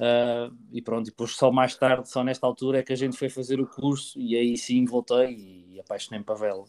Uh, 0.01 0.55
e 0.73 0.81
pronto, 0.81 1.07
depois 1.07 1.33
só 1.33 1.53
mais 1.53 1.77
tarde, 1.77 2.09
só 2.09 2.25
nesta 2.25 2.47
altura, 2.47 2.79
é 2.79 2.83
que 2.83 2.93
a 2.93 2.97
gente 2.97 3.17
foi 3.17 3.29
fazer 3.29 3.61
o 3.61 3.67
curso 3.67 4.19
e 4.19 4.35
aí 4.35 4.57
sim 4.57 4.85
voltei 4.87 5.35
e, 5.35 5.75
e 5.75 5.81
apaixonei-me 5.81 6.25
para 6.25 6.35
a 6.35 6.39
vela. 6.39 6.65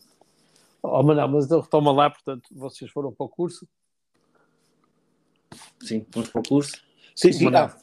Oh, 0.84 1.02
mas 1.02 1.16
não, 1.16 1.28
mas 1.28 1.50
retoma 1.50 1.92
lá, 1.92 2.10
portanto, 2.10 2.50
vocês 2.52 2.92
foram 2.92 3.14
para 3.14 3.26
o 3.26 3.30
curso? 3.30 3.68
Sim, 5.82 6.06
fomos 6.12 6.30
para 6.30 6.42
o 6.42 6.44
curso. 6.44 6.84
Sim, 7.16 7.32
sim, 7.32 7.56
ah, 7.56 7.74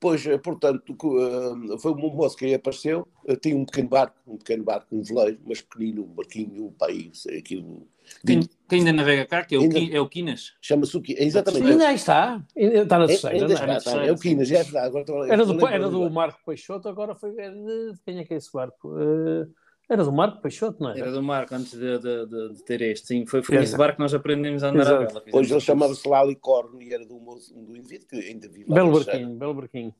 Pois, 0.00 0.24
eh, 0.26 0.38
portanto, 0.38 0.94
eh, 0.94 1.78
foi 1.78 1.92
um 1.92 1.96
moço 1.96 2.36
que 2.36 2.44
aí 2.46 2.54
apareceu, 2.54 3.06
tinha 3.40 3.56
um 3.56 3.64
pequeno 3.64 3.88
barco, 3.88 4.16
um 4.26 4.36
pequeno 4.36 4.62
barco, 4.62 4.86
um 4.94 5.02
veleiro, 5.02 5.40
mas 5.44 5.60
pequenino, 5.60 6.04
um 6.04 6.14
barquinho, 6.14 6.66
um 6.66 6.72
país, 6.72 7.26
aquilo. 7.26 7.88
Quem, 8.24 8.48
quem 8.68 8.78
ainda 8.78 8.92
navega 8.92 9.26
cá, 9.26 9.44
que 9.44 9.56
é 9.56 9.58
o, 9.58 9.62
ainda, 9.62 9.96
é 9.96 10.00
o 10.00 10.08
Quinas? 10.08 10.54
Chama-se 10.62 10.96
o 10.96 11.02
Quinas, 11.02 11.22
exatamente. 11.22 11.66
Ainda 11.66 11.92
está, 11.92 12.42
está 12.54 12.98
na 12.98 13.06
terceira, 13.06 13.36
ainda 13.36 13.52
está, 13.52 13.76
está, 13.76 14.06
é 14.06 14.12
o 14.12 14.16
Quinas, 14.16 14.50
é 14.52 14.62
verdade. 14.62 14.86
Agora, 14.86 15.32
era 15.32 15.44
do, 15.44 15.66
era 15.66 15.88
do 15.90 16.10
Marco 16.10 16.40
Peixoto, 16.46 16.88
agora 16.88 17.16
foi 17.16 17.34
é 17.36 17.50
de, 17.50 17.94
quem 18.04 18.18
é 18.18 18.24
que 18.24 18.34
é 18.34 18.36
esse 18.36 18.52
barco? 18.52 18.88
Uh, 18.88 19.52
era 19.88 20.04
do 20.04 20.12
Marco 20.12 20.42
Peixoto, 20.42 20.82
não 20.82 20.90
é? 20.90 20.98
Era 20.98 21.10
do 21.10 21.22
Marco, 21.22 21.54
antes 21.54 21.72
de, 21.72 21.98
de, 21.98 22.26
de, 22.26 22.52
de 22.54 22.64
ter 22.64 22.82
este, 22.82 23.06
sim. 23.06 23.26
Foi, 23.26 23.42
foi 23.42 23.58
nesse 23.58 23.76
barco 23.76 23.96
que 23.96 24.02
nós 24.02 24.12
aprendemos 24.12 24.62
a 24.62 24.68
andar 24.68 24.82
Exato. 24.82 25.02
a 25.02 25.06
vela. 25.06 25.24
Pois 25.30 25.50
ele 25.50 25.60
chamava-se 25.60 26.06
Lalicorno 26.06 26.82
e 26.82 26.92
era 26.92 27.06
do, 27.06 27.18
do 27.18 27.76
indivíduo 27.76 28.06
que 28.06 28.16
ainda 28.16 28.48
vive 28.48 28.66
lá. 28.68 28.74
Belo 28.74 28.92
barquinho, 28.92 29.34
belo 29.34 29.54
barquinho. 29.54 29.94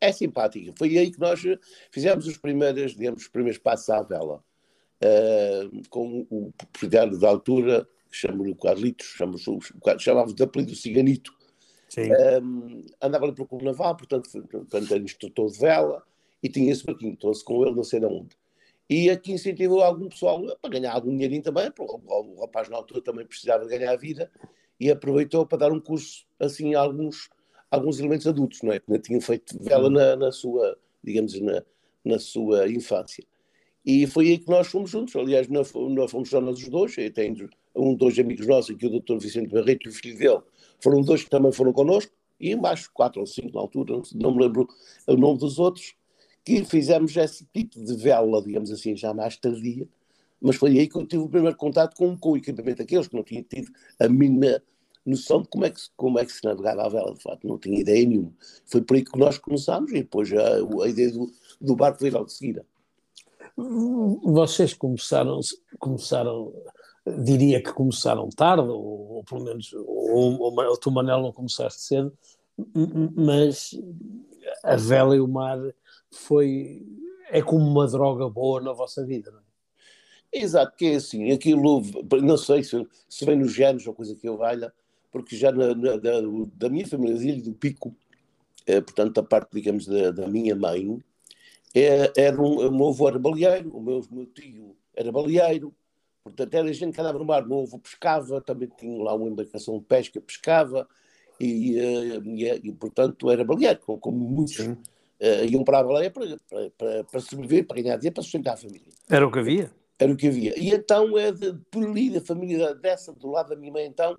É 0.00 0.10
simpático. 0.12 0.74
Foi 0.76 0.96
aí 0.98 1.10
que 1.10 1.20
nós 1.20 1.40
fizemos 1.90 2.26
os 2.26 2.36
primeiros, 2.36 2.96
digamos, 2.96 3.22
os 3.22 3.28
primeiros 3.28 3.58
passos 3.58 3.88
à 3.90 4.02
vela. 4.02 4.42
Uh, 5.00 5.88
com 5.88 6.26
o 6.28 6.52
proprietário 6.56 7.16
da 7.18 7.28
altura, 7.28 7.88
chamo-lhe 8.10 8.54
Carlitos, 8.56 9.16
chamava-se 9.98 10.34
de 10.34 10.42
apelido 10.42 10.74
Ciganito. 10.74 11.32
Um, 12.42 12.84
andava 13.00 13.24
ali 13.24 13.34
para 13.34 13.44
o 13.44 13.46
Clube 13.46 13.64
Naval, 13.64 13.96
portanto, 13.96 14.28
portanto 14.50 14.92
era 14.92 15.02
instrutor 15.02 15.50
de 15.50 15.58
vela 15.58 16.02
e 16.42 16.48
tinha 16.48 16.70
esse 16.70 16.84
barquinho, 16.84 17.16
trouxe 17.16 17.44
com 17.44 17.64
ele 17.64 17.74
não 17.74 17.84
sei 17.84 18.00
de 18.00 18.06
onde. 18.06 18.36
E 18.88 19.10
aqui 19.10 19.32
incentivou 19.32 19.82
algum 19.82 20.08
pessoal 20.08 20.42
para 20.62 20.70
ganhar 20.70 20.92
algum 20.92 21.10
dinheirinho 21.10 21.42
também, 21.42 21.70
porque 21.70 21.94
o, 22.06 22.40
rapaz 22.40 22.68
na 22.68 22.76
altura 22.76 23.02
também 23.02 23.26
precisava 23.26 23.64
de 23.64 23.70
ganhar 23.70 23.92
a 23.92 23.96
vida 23.96 24.30
e 24.80 24.90
aproveitou 24.90 25.44
para 25.44 25.58
dar 25.58 25.72
um 25.72 25.80
curso 25.80 26.24
assim 26.40 26.74
a 26.74 26.80
alguns, 26.80 27.28
alguns 27.70 27.98
elementos 27.98 28.26
adultos, 28.26 28.62
não 28.62 28.72
é? 28.72 28.80
Que 28.80 28.90
não 28.90 28.98
tinham 28.98 29.20
feito 29.20 29.56
vela 29.60 29.90
na, 29.90 30.16
na 30.16 30.32
sua, 30.32 30.78
digamos, 31.04 31.38
na, 31.40 31.62
na 32.04 32.18
sua 32.18 32.68
infância. 32.70 33.24
E 33.84 34.06
foi 34.06 34.28
aí 34.28 34.38
que 34.38 34.48
nós 34.48 34.66
fomos 34.66 34.90
juntos. 34.90 35.16
Aliás, 35.16 35.48
nós, 35.48 35.70
fomos 35.70 36.28
só 36.28 36.40
nós 36.40 36.58
os 36.58 36.68
dois. 36.68 36.96
Eu 36.98 37.12
tenho 37.12 37.48
um, 37.74 37.94
dois 37.94 38.18
amigos 38.18 38.46
nossos, 38.46 38.74
aqui 38.74 38.86
o 38.86 39.00
Dr. 39.00 39.18
Vicente 39.18 39.48
Barreto 39.48 39.86
e 39.86 39.88
o 39.88 39.92
filho 39.92 40.18
dele, 40.18 40.40
foram 40.80 41.02
dois 41.02 41.24
que 41.24 41.30
também 41.30 41.52
foram 41.52 41.72
connosco. 41.72 42.12
E 42.40 42.52
embaixo, 42.52 42.90
quatro 42.92 43.20
ou 43.20 43.26
cinco 43.26 43.54
na 43.54 43.60
altura, 43.60 44.00
não 44.14 44.32
me 44.32 44.42
lembro 44.42 44.68
o 45.06 45.16
nome 45.16 45.38
dos 45.38 45.58
outros, 45.58 45.94
que 46.48 46.64
fizemos 46.64 47.14
esse 47.14 47.44
tipo 47.52 47.78
de 47.84 47.94
vela, 47.96 48.42
digamos 48.42 48.70
assim, 48.70 48.96
já 48.96 49.12
mais 49.12 49.36
tardia, 49.36 49.86
mas 50.40 50.56
foi 50.56 50.78
aí 50.78 50.88
que 50.88 50.96
eu 50.96 51.06
tive 51.06 51.24
o 51.24 51.28
primeiro 51.28 51.56
contato 51.56 51.94
com, 51.94 52.16
com 52.16 52.32
o 52.32 52.36
equipamento 52.38 52.78
daqueles 52.78 53.06
que 53.06 53.14
não 53.14 53.22
tinha 53.22 53.42
tido 53.42 53.70
a 54.00 54.08
mínima 54.08 54.62
noção 55.04 55.42
de 55.42 55.48
como 55.48 55.66
é 55.66 55.70
que, 55.70 55.80
como 55.94 56.18
é 56.18 56.24
que 56.24 56.32
se 56.32 56.42
navegava 56.44 56.86
a 56.86 56.88
vela, 56.88 57.12
de 57.12 57.22
facto, 57.22 57.46
não 57.46 57.58
tinha 57.58 57.80
ideia 57.80 58.06
nenhuma. 58.06 58.32
Foi 58.64 58.80
por 58.80 58.96
aí 58.96 59.04
que 59.04 59.18
nós 59.18 59.36
começámos 59.36 59.90
e 59.90 59.96
depois 59.96 60.32
a, 60.32 60.84
a 60.84 60.88
ideia 60.88 61.12
do, 61.12 61.30
do 61.60 61.76
barco 61.76 62.00
veio 62.00 62.14
logo 62.14 62.26
de 62.26 62.32
seguida. 62.32 62.64
Vocês 64.22 64.72
começaram, 64.72 65.40
começaram 65.78 66.54
diria 67.24 67.62
que 67.62 67.72
começaram 67.72 68.28
tarde, 68.30 68.68
ou, 68.68 69.16
ou 69.16 69.24
pelo 69.24 69.44
menos, 69.44 69.72
ou, 69.74 70.40
ou, 70.40 70.54
ou 70.54 70.76
tu, 70.78 70.90
Manel, 70.90 71.20
não 71.20 71.32
começaste 71.32 71.82
cedo, 71.82 72.12
mas 73.14 73.78
a 74.62 74.76
vela 74.76 75.16
e 75.16 75.20
o 75.20 75.28
mar 75.28 75.58
foi, 76.10 76.86
é 77.30 77.42
como 77.42 77.64
uma 77.64 77.86
droga 77.86 78.28
boa 78.28 78.60
na 78.60 78.72
vossa 78.72 79.04
vida, 79.04 79.30
não 79.30 79.40
é? 79.40 79.48
Exato, 80.32 80.76
que 80.76 80.86
é 80.86 80.94
assim, 80.96 81.30
aquilo, 81.32 81.82
não 82.22 82.36
sei 82.36 82.62
se, 82.62 82.86
se 83.08 83.24
vem 83.24 83.36
nos 83.36 83.52
genes 83.52 83.86
ou 83.86 83.94
coisa 83.94 84.14
que 84.14 84.28
eu 84.28 84.36
valha, 84.36 84.72
porque 85.10 85.34
já 85.34 85.50
na, 85.50 85.74
na, 85.74 85.96
da, 85.96 86.20
da, 86.54 86.68
minha 86.68 86.86
família 86.86 87.42
do 87.42 87.54
Pico, 87.54 87.94
é, 88.66 88.80
portanto, 88.80 89.14
da 89.14 89.22
parte, 89.22 89.52
digamos, 89.54 89.86
da, 89.86 90.10
da 90.10 90.28
minha 90.28 90.54
mãe, 90.54 91.02
é, 91.74 92.12
era 92.14 92.40
um, 92.40 92.68
o 92.68 92.70
meu 92.70 92.88
avô 92.88 93.08
era 93.08 93.18
baleeiro, 93.18 93.74
o 93.74 93.80
meu, 93.80 94.04
meu 94.10 94.26
tio 94.26 94.76
era 94.94 95.10
baleeiro, 95.10 95.74
portanto, 96.22 96.54
era 96.54 96.72
gente 96.74 96.94
que 96.94 97.00
andava 97.00 97.18
no 97.18 97.24
mar, 97.24 97.44
o 97.44 97.48
meu 97.48 97.60
avô 97.60 97.78
pescava, 97.78 98.40
também 98.42 98.68
tinha 98.76 99.02
lá 99.02 99.14
uma 99.14 99.28
embarcação 99.28 99.78
de 99.78 99.84
pesca, 99.86 100.20
pescava, 100.20 100.86
e, 101.40 101.78
eh, 101.78 102.20
e, 102.22 102.68
e 102.68 102.72
portanto, 102.72 103.30
era 103.30 103.44
baleeiro, 103.44 103.80
como, 103.80 103.98
como 103.98 104.18
muitos 104.18 104.58
uh, 105.20 105.44
iam 105.50 105.64
para 105.64 105.80
a 105.80 105.84
baleia 105.84 106.10
para, 106.10 106.26
para, 106.76 107.04
para, 107.04 107.20
sobreviver, 107.20 107.66
para 107.66 107.80
ganhar 107.80 107.96
dinheiro, 107.96 108.14
para 108.14 108.22
sustentar 108.22 108.54
a 108.54 108.56
família. 108.56 108.92
Era 109.08 109.26
o 109.26 109.30
que 109.30 109.38
havia? 109.38 109.70
Era 109.98 110.12
o 110.12 110.16
que 110.16 110.28
havia. 110.28 110.58
E 110.58 110.70
então, 110.70 111.18
é 111.18 111.32
de, 111.32 111.54
por 111.70 111.84
ali, 111.84 112.10
da 112.10 112.20
família 112.20 112.74
dessa, 112.74 113.12
do 113.12 113.30
lado 113.30 113.50
da 113.50 113.56
minha 113.56 113.72
mãe, 113.72 113.86
então, 113.86 114.16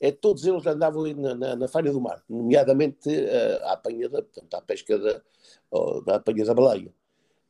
é, 0.00 0.10
todos 0.10 0.46
eles 0.46 0.66
andavam 0.66 1.04
ali 1.04 1.14
na, 1.14 1.34
na, 1.34 1.56
na 1.56 1.66
do 1.66 2.00
Mar, 2.00 2.22
nomeadamente 2.28 3.08
uh, 3.08 3.64
à 3.64 3.72
apanha 3.72 4.08
da, 4.08 4.22
portanto, 4.22 4.54
à 4.54 4.62
pesca 4.62 4.98
da, 4.98 5.20
oh, 5.70 6.00
da 6.00 6.16
apanha 6.16 6.44
da 6.44 6.54
baleia. 6.54 6.92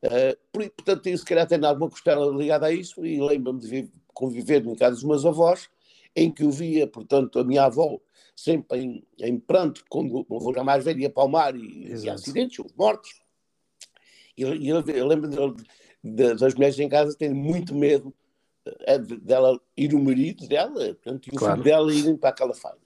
Uh, 0.02 0.36
por, 0.50 0.68
portanto, 0.70 1.06
eu 1.06 1.16
se 1.16 1.24
calhar 1.24 1.46
tenho 1.46 1.64
alguma 1.64 1.88
costela 1.88 2.26
ligada 2.34 2.66
a 2.66 2.72
isso 2.72 3.06
e 3.06 3.20
lembro-me 3.20 3.60
de 3.60 3.88
conviver 4.12 4.66
em 4.66 4.74
casa 4.74 4.96
dos 4.96 5.04
meus 5.04 5.24
avós, 5.24 5.68
em 6.16 6.30
que 6.30 6.42
eu 6.42 6.50
via, 6.50 6.88
portanto, 6.88 7.38
a 7.38 7.44
minha 7.44 7.64
avó 7.64 8.00
sempre 8.42 8.78
em, 8.78 9.06
em 9.18 9.38
pranto, 9.38 9.84
quando 9.88 10.26
o 10.28 10.36
avô 10.36 10.64
mais 10.64 10.84
velho 10.84 11.00
ia 11.00 11.10
para 11.10 11.24
o 11.24 11.28
mar 11.28 11.54
e, 11.54 11.88
e 11.88 12.08
acidentes, 12.08 12.64
mortos. 12.76 13.20
E 14.36 14.42
eu, 14.42 14.54
eu, 14.54 14.80
eu 14.86 15.06
lembro 15.06 15.28
de, 15.28 15.64
de, 16.02 16.34
das 16.34 16.54
mulheres 16.54 16.78
em 16.78 16.88
casa 16.88 17.16
terem 17.16 17.36
muito 17.36 17.74
medo 17.74 18.14
eh, 18.86 18.98
dela 18.98 19.60
ir 19.76 19.94
o 19.94 20.02
marido 20.02 20.48
dela, 20.48 20.94
portanto, 20.94 21.26
e 21.26 21.34
o 21.34 21.38
claro. 21.38 21.54
filho 21.54 21.64
dela 21.64 21.92
irem 21.92 22.16
para 22.16 22.30
aquela 22.30 22.54
feira. 22.54 22.78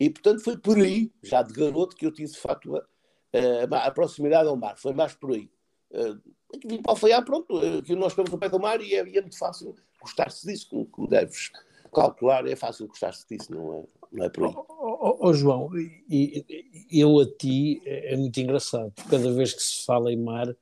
E, 0.00 0.10
portanto, 0.10 0.42
foi 0.42 0.56
por 0.56 0.78
aí, 0.78 1.10
já 1.22 1.42
de 1.42 1.52
garoto, 1.52 1.96
que 1.96 2.06
eu 2.06 2.12
tive, 2.12 2.30
de 2.30 2.38
facto, 2.38 2.76
a, 2.76 3.76
a, 3.76 3.86
a 3.86 3.90
proximidade 3.90 4.48
ao 4.48 4.56
mar. 4.56 4.76
Foi 4.76 4.92
mais 4.92 5.14
por 5.14 5.32
aí. 5.32 5.50
Uh, 5.90 6.20
vim 6.66 6.82
para 6.82 6.92
o 6.92 6.96
Faiá, 6.96 7.22
pronto, 7.22 7.56
uh, 7.56 7.82
que 7.82 7.94
nós 7.94 8.12
estamos 8.12 8.30
no 8.30 8.38
pé 8.38 8.48
do 8.48 8.58
mar 8.58 8.80
e 8.80 8.94
é, 8.94 8.98
é 8.98 9.20
muito 9.20 9.38
fácil 9.38 9.74
gostar-se 10.00 10.46
disso, 10.46 10.68
como, 10.68 10.86
como, 10.86 11.08
deves 11.08 11.50
calcular, 11.94 12.46
é 12.46 12.56
fácil 12.56 12.86
gostar-se 12.88 13.26
disso, 13.26 13.54
não 13.54 13.74
é, 13.74 13.84
não 14.12 14.24
é 14.24 14.28
por 14.28 14.44
aí. 14.46 14.52
Oh, 14.54 14.66
oh, 14.68 15.18
oh 15.28 15.32
João, 15.32 15.70
eu 16.90 17.20
a 17.20 17.26
ti 17.26 17.82
é, 17.84 18.14
é 18.14 18.16
muito 18.16 18.38
engraçado, 18.40 18.92
porque 18.92 19.10
cada 19.10 19.32
vez 19.32 19.52
que 19.52 19.62
se 19.62 19.84
fala 19.84 20.12
em 20.12 20.16
mar, 20.16 20.54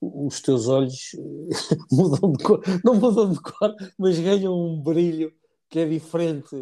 os 0.00 0.40
teus 0.40 0.68
olhos 0.68 1.16
mudam 1.90 2.32
de 2.32 2.44
cor, 2.44 2.62
não 2.84 2.94
mudam 2.94 3.32
de 3.32 3.40
cor, 3.40 3.74
mas 3.98 4.18
ganham 4.18 4.54
um 4.54 4.80
brilho 4.80 5.32
que 5.68 5.78
é 5.78 5.86
diferente. 5.86 6.54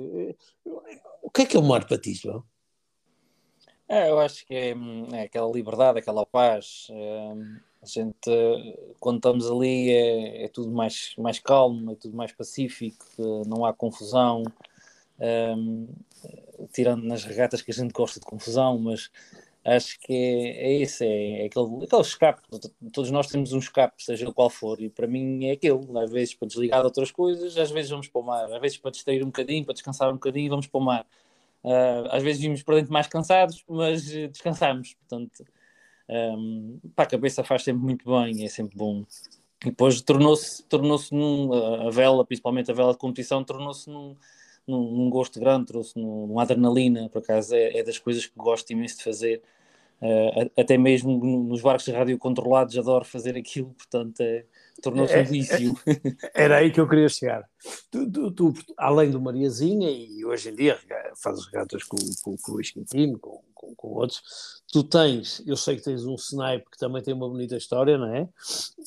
O 1.22 1.30
que 1.30 1.42
é 1.42 1.46
que 1.46 1.56
é 1.56 1.60
o 1.60 1.62
mar 1.62 1.86
para 1.86 1.98
ti, 1.98 2.14
João? 2.14 2.44
É, 3.88 4.10
eu 4.10 4.18
acho 4.18 4.46
que 4.46 4.54
é, 4.54 4.74
é, 5.12 5.22
aquela 5.22 5.50
liberdade, 5.50 5.98
aquela 5.98 6.26
paz. 6.26 6.88
É, 6.90 7.32
a 7.82 7.86
gente, 7.86 8.30
quando 9.00 9.16
estamos 9.16 9.50
ali, 9.50 9.90
é, 9.90 10.44
é, 10.44 10.48
tudo 10.48 10.70
mais, 10.70 11.14
mais 11.16 11.38
calmo, 11.38 11.92
é 11.92 11.94
tudo 11.94 12.14
mais 12.14 12.30
pacífico, 12.32 13.06
não 13.46 13.64
há 13.64 13.72
confusão. 13.72 14.42
É, 15.20 15.54
tirando 16.72 17.04
nas 17.04 17.24
regatas 17.24 17.62
que 17.62 17.70
a 17.70 17.74
gente 17.74 17.92
gosta 17.92 18.20
de 18.20 18.26
confusão, 18.26 18.78
mas 18.78 19.10
acho 19.64 19.98
que 20.00 20.12
é, 20.12 20.66
é 20.66 20.72
isso, 20.82 21.02
é, 21.04 21.42
é 21.42 21.46
aquele, 21.46 21.84
aquele 21.84 22.02
escape. 22.02 22.42
Todos 22.92 23.10
nós 23.10 23.26
temos 23.28 23.52
um 23.52 23.58
escape, 23.58 24.02
seja 24.02 24.24
ele 24.24 24.32
qual 24.32 24.50
for, 24.50 24.80
e 24.80 24.88
para 24.88 25.06
mim 25.06 25.46
é 25.46 25.52
aquele. 25.52 25.80
Às 26.02 26.10
vezes 26.10 26.34
para 26.34 26.48
desligar 26.48 26.80
de 26.80 26.86
outras 26.86 27.10
coisas, 27.10 27.56
às 27.56 27.70
vezes 27.70 27.90
vamos 27.90 28.08
para 28.08 28.20
o 28.20 28.24
mar, 28.24 28.52
às 28.52 28.60
vezes 28.60 28.78
para 28.78 28.90
distrair 28.90 29.22
um 29.22 29.26
bocadinho, 29.26 29.64
para 29.64 29.74
descansar 29.74 30.08
um 30.10 30.14
bocadinho, 30.14 30.50
vamos 30.50 30.66
para 30.66 30.80
o 30.80 30.84
mar. 30.84 31.06
Uh, 31.64 32.06
às 32.10 32.22
vezes 32.22 32.40
vimos 32.40 32.62
para 32.62 32.76
dentro 32.76 32.92
mais 32.92 33.08
cansados, 33.08 33.64
mas 33.68 34.08
uh, 34.14 34.28
descansamos. 34.28 34.94
Portanto, 34.94 35.44
um, 36.08 36.78
para 36.94 37.04
a 37.04 37.08
cabeça 37.08 37.44
faz 37.44 37.62
sempre 37.64 37.82
muito 37.82 38.08
bem, 38.08 38.44
é 38.44 38.48
sempre 38.48 38.76
bom. 38.76 39.04
E 39.64 39.70
depois 39.70 40.00
tornou-se 40.00 40.62
tornou 40.64 40.98
num, 41.10 41.52
a 41.86 41.90
vela, 41.90 42.24
principalmente 42.24 42.70
a 42.70 42.74
vela 42.74 42.92
de 42.92 42.98
competição, 42.98 43.42
tornou-se 43.42 43.90
num, 43.90 44.16
num, 44.70 44.90
num, 44.90 45.10
gosto 45.10 45.40
grande, 45.40 45.66
trouxe 45.66 45.98
numa 45.98 46.42
adrenalina, 46.42 47.08
por 47.08 47.18
acaso 47.18 47.54
é, 47.54 47.78
é 47.78 47.82
das 47.82 47.98
coisas 47.98 48.26
que 48.26 48.32
gosto 48.36 48.70
imenso 48.70 48.98
de 48.98 49.04
fazer. 49.04 49.42
Uh, 50.00 50.48
até 50.56 50.78
mesmo 50.78 51.18
nos 51.44 51.60
barcos 51.60 51.84
de 51.84 51.90
rádio 51.90 52.16
controlados 52.18 52.78
adoro 52.78 53.04
fazer 53.04 53.36
aquilo, 53.36 53.74
portanto 53.78 54.20
é, 54.20 54.44
tornou-se 54.82 55.14
um 55.14 55.18
é, 55.18 55.22
vício. 55.22 55.76
É, 55.86 56.44
era 56.44 56.56
aí 56.58 56.70
que 56.70 56.80
eu 56.80 56.88
queria 56.88 57.08
chegar. 57.08 57.44
Tu, 57.90 58.10
tu, 58.10 58.30
tu, 58.32 58.54
além 58.76 59.10
do 59.10 59.20
Mariazinha, 59.20 59.90
e 59.90 60.24
hoje 60.24 60.50
em 60.50 60.54
dia 60.54 60.78
fazes 61.16 61.46
regatas 61.46 61.82
com, 61.84 61.96
com, 62.22 62.36
com 62.36 62.52
o 62.52 62.54
Luís 62.54 62.70
Quintino, 62.70 63.18
com, 63.18 63.42
com, 63.52 63.74
com, 63.74 63.88
outros, 63.88 64.22
tu 64.72 64.84
tens, 64.84 65.42
eu 65.46 65.56
sei 65.56 65.76
que 65.76 65.82
tens 65.82 66.04
um 66.04 66.14
snipe 66.14 66.70
que 66.70 66.78
também 66.78 67.02
tem 67.02 67.12
uma 67.12 67.28
bonita 67.28 67.56
história, 67.56 67.98
não 67.98 68.14
é? 68.14 68.28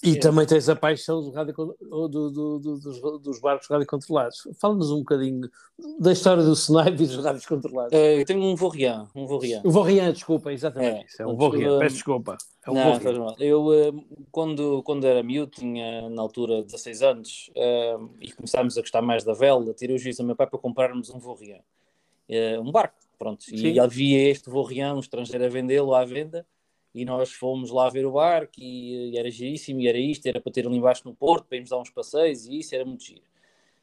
E 0.02 0.14
é. 0.14 0.20
também 0.20 0.46
tens 0.46 0.70
a 0.70 0.76
paixão 0.76 1.22
do 1.22 1.32
rádio, 1.32 1.54
do, 1.54 2.08
do, 2.08 2.30
do, 2.30 2.60
dos, 2.60 3.02
dos 3.22 3.42
barcos 3.42 3.68
radiocontrolados. 3.68 4.48
Fala-nos 4.60 4.90
um 4.92 5.00
bocadinho 5.00 5.50
da 6.00 6.14
história 6.14 6.44
do 6.44 6.54
snipe 6.54 7.04
e 7.04 7.08
dos 7.08 7.24
rádios 7.24 7.46
controlados. 7.46 7.92
Eu 7.92 8.26
tenho 8.26 8.42
um 8.42 8.56
Vorrian, 8.56 9.08
um 9.14 9.28
Vorrian. 9.28 9.62
Vorrian, 9.66 10.14
desculpa, 10.14 10.54
exatamente. 10.54 11.04
É, 11.04 11.06
isso, 11.06 11.22
é 11.22 11.28
um 11.28 11.36
Vorrian, 11.36 11.80
peço 11.80 11.96
desculpa. 11.96 12.38
É 12.66 12.72
não, 12.74 13.36
Eu, 13.40 13.66
uh, 13.68 14.06
quando, 14.32 14.84
quando 14.84 15.06
era 15.06 15.24
miúdo, 15.24 15.52
tinha 15.52 16.10
na 16.10 16.22
altura 16.22 16.64
16 16.64 17.02
anos, 17.02 17.52
uh, 17.56 18.10
e 18.22 18.32
começámos 18.32 18.78
a 18.78 18.82
gostar 18.82 19.02
mais 19.02 19.24
da 19.24 19.34
vela, 19.34 19.74
tirei 19.74 19.96
o 19.96 20.00
juiz 20.00 20.20
ao 20.20 20.26
meu 20.26 20.36
pai 20.36 20.48
para 20.48 20.60
comprarmos 20.60 21.10
um 21.10 21.18
Vorrian. 21.18 21.62
um 22.62 22.72
barco 22.72 23.02
Pronto, 23.22 23.44
Sim. 23.44 23.56
e 23.56 23.80
havia 23.80 24.32
este 24.32 24.50
Vorrião, 24.50 24.98
um 24.98 25.00
estrangeiro 25.00 25.46
a 25.46 25.48
vendê-lo 25.48 25.94
à 25.94 26.04
venda, 26.04 26.44
e 26.92 27.06
nós 27.06 27.32
fomos 27.32 27.70
lá 27.70 27.88
ver 27.88 28.04
o 28.04 28.14
barco 28.14 28.54
e, 28.58 29.12
e, 29.12 29.18
era 29.20 29.30
giríssimo, 29.30 29.80
e 29.80 29.88
era 29.88 30.00
isto, 30.00 30.26
era 30.26 30.42
para 30.42 30.52
ter 30.52 30.66
ali 30.66 30.78
embaixo 30.78 31.08
no 31.08 31.14
Porto, 31.14 31.46
para 31.46 31.58
irmos 31.58 31.70
dar 31.70 31.78
uns 31.78 31.92
passeios, 31.92 32.48
e 32.48 32.58
isso 32.58 32.74
era 32.74 32.84
muito 32.84 33.04
giro. 33.04 33.22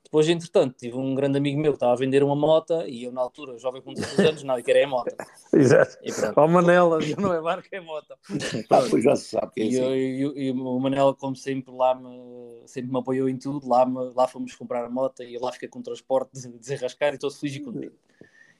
Depois, 0.08 0.26
entretanto, 0.26 0.74
tive 0.78 0.96
um 0.96 1.14
grande 1.14 1.36
amigo 1.36 1.60
meu 1.60 1.72
que 1.72 1.76
estava 1.76 1.92
a 1.92 1.96
vender 1.96 2.22
uma 2.22 2.34
moto, 2.34 2.82
e 2.86 3.04
eu 3.04 3.12
na 3.12 3.20
altura, 3.20 3.58
jovem 3.58 3.82
com 3.82 3.92
16 3.92 4.28
anos, 4.30 4.42
nada 4.42 4.62
que 4.62 4.70
era 4.70 4.86
a 4.86 4.88
moto. 4.88 5.14
Exato. 5.52 5.98
Ó 6.34 6.44
oh, 6.46 6.48
Manela, 6.48 6.98
não 7.18 7.34
é 7.34 7.42
barco, 7.42 7.68
é 7.70 7.78
moto. 7.78 8.14
ah, 8.70 8.86
pois 8.88 9.04
já 9.04 9.14
se 9.14 9.26
sabe 9.26 9.52
que 9.52 9.60
é 9.60 9.64
e, 9.64 9.68
assim. 9.68 9.92
e, 9.92 10.46
e, 10.46 10.50
o 10.50 10.80
Manela, 10.80 11.14
como 11.14 11.36
sempre, 11.36 11.74
lá 11.74 11.94
me, 11.94 12.62
sempre 12.64 12.90
me 12.90 12.98
apoiou 12.98 13.28
em 13.28 13.36
tudo, 13.36 13.68
lá, 13.68 13.84
me, 13.84 14.10
lá 14.16 14.26
fomos 14.26 14.54
comprar 14.54 14.82
a 14.82 14.88
moto, 14.88 15.22
e 15.22 15.36
lá 15.36 15.52
fiquei 15.52 15.68
com 15.68 15.80
o 15.80 15.82
transporte 15.82 16.30
desenrascado 16.32 17.12
e 17.12 17.16
estou 17.16 17.30
feliz 17.30 17.56
e 17.56 17.60
contente. 17.60 17.96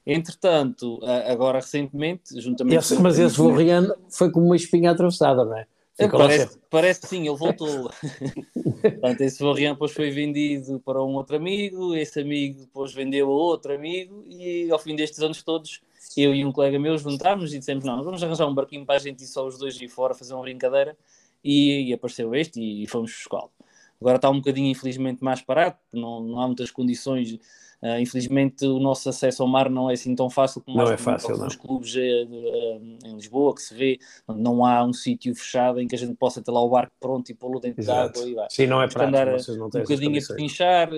Entretanto, 0.05 1.00
agora 1.26 1.61
recentemente, 1.61 2.38
juntamente. 2.38 2.76
Esse, 2.76 3.00
mas 3.00 3.19
esse 3.19 3.38
Vorriano 3.38 3.95
foi 4.11 4.31
como 4.31 4.45
uma 4.45 4.57
espinha 4.57 4.90
atravessada, 4.90 5.47
não 5.47 5.57
é? 5.57 5.67
É 5.99 6.09
parece, 6.71 7.07
sim, 7.07 7.26
ele 7.26 7.37
voltou. 7.37 7.90
Portanto, 8.81 9.21
esse 9.21 9.43
Vorriano 9.43 9.75
depois 9.75 9.93
foi 9.93 10.11
vendido 10.11 10.81
para 10.81 11.02
um 11.02 11.14
outro 11.14 11.37
amigo, 11.37 11.95
esse 11.95 12.21
amigo 12.21 12.61
depois 12.61 12.95
vendeu 12.95 13.26
a 13.28 13.35
outro 13.35 13.75
amigo, 13.75 14.25
e 14.26 14.71
ao 14.71 14.78
fim 14.78 14.95
destes 14.95 15.21
anos 15.21 15.43
todos, 15.43 15.81
eu 16.17 16.35
e 16.35 16.45
um 16.45 16.52
colega 16.52 16.78
meu 16.78 16.97
juntámos 16.97 17.52
e 17.52 17.59
dissemos: 17.59 17.85
não, 17.85 18.02
vamos 18.05 18.23
arranjar 18.23 18.47
um 18.47 18.55
barquinho 18.55 18.87
para 18.87 18.97
a 18.97 18.99
gente 18.99 19.25
ir 19.25 19.26
só 19.26 19.47
os 19.47 19.59
dois 19.59 19.81
ir 19.81 19.88
fora 19.88 20.14
fazer 20.14 20.35
uma 20.35 20.43
brincadeira. 20.43 20.97
E, 21.43 21.88
e 21.88 21.93
apareceu 21.93 22.35
este 22.35 22.61
e, 22.61 22.83
e 22.83 22.87
fomos 22.87 23.12
buscá-lo. 23.12 23.50
Agora 24.00 24.17
está 24.17 24.28
um 24.31 24.37
bocadinho, 24.37 24.69
infelizmente, 24.69 25.23
mais 25.23 25.40
parado, 25.40 25.76
não, 25.93 26.21
não 26.21 26.40
há 26.40 26.47
muitas 26.47 26.71
condições 26.71 27.38
Uh, 27.81 28.01
infelizmente 28.01 28.67
o 28.67 28.81
nosso 28.81 29.09
acesso 29.09 29.41
ao 29.41 29.49
mar 29.49 29.71
não 29.71 29.89
é 29.89 29.93
assim 29.93 30.13
tão 30.13 30.29
fácil 30.29 30.61
como 30.61 30.79
não 30.79 30.91
é 30.91 30.97
fácil, 30.97 31.37
não. 31.37 31.45
nos 31.45 31.55
clubes 31.55 31.95
uh, 31.95 31.99
em 31.99 33.15
Lisboa 33.15 33.55
que 33.55 33.63
se 33.63 33.73
vê, 33.73 34.01
não 34.27 34.65
há 34.65 34.83
um 34.83 34.93
sítio 34.93 35.33
fechado 35.33 35.81
em 35.81 35.87
que 35.87 35.95
a 35.95 35.99
gente 35.99 36.17
possa 36.17 36.43
ter 36.43 36.51
lá 36.51 36.61
o 36.61 36.69
barco 36.69 36.93
pronto 36.99 37.31
e 37.31 37.35
pô-lo 37.35 37.61
dentro 37.61 37.81
de 37.81 37.89
água 37.89 38.27
e 38.27 38.35
vai. 38.35 38.49
Sim, 38.51 38.67
não 38.67 38.83
é 38.83 38.89
prático, 38.89 39.17
andar 39.17 39.33
vocês 39.33 39.57
não 39.57 39.71
têm 39.71 39.83
um 39.83 39.85
bocadinho 39.85 40.21
a 40.21 40.35
pinchar, 40.35 40.91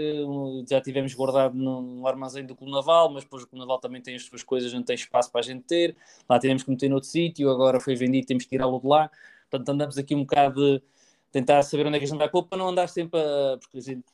já 0.66 0.80
tivemos 0.80 1.12
guardado 1.12 1.54
no, 1.54 2.06
armazém 2.06 2.46
do 2.46 2.56
Clube 2.56 2.72
Naval, 2.72 3.12
mas 3.12 3.24
depois 3.24 3.42
o 3.42 3.46
Clube 3.46 3.60
Naval 3.60 3.78
também 3.78 4.00
tem 4.00 4.14
as 4.14 4.22
suas 4.22 4.42
coisas, 4.42 4.72
não 4.72 4.82
tem 4.82 4.94
espaço 4.94 5.30
para 5.30 5.42
a 5.42 5.44
gente 5.44 5.64
ter, 5.64 5.94
lá 6.26 6.38
tivemos 6.38 6.62
que 6.62 6.70
meter 6.70 6.88
noutro 6.88 7.10
sítio, 7.10 7.50
agora 7.50 7.78
foi 7.78 7.94
vendido, 7.94 8.26
temos 8.26 8.44
que 8.44 8.50
tirá-lo 8.50 8.80
de 8.80 8.86
lá, 8.86 9.10
portanto 9.50 9.68
andamos 9.68 9.98
aqui 9.98 10.14
um 10.14 10.20
bocado 10.20 10.78
de 10.78 10.82
tentar 11.30 11.62
saber 11.62 11.86
onde 11.86 11.96
é 11.96 11.98
que 11.98 12.04
a 12.04 12.08
gente 12.08 12.18
vai 12.18 12.28
pôr 12.28 12.44
para 12.44 12.58
não 12.58 12.68
andar 12.68 12.88
sempre 12.88 13.20
a... 13.20 13.58
porque 13.58 13.78
a 13.78 13.80
gente 13.80 14.04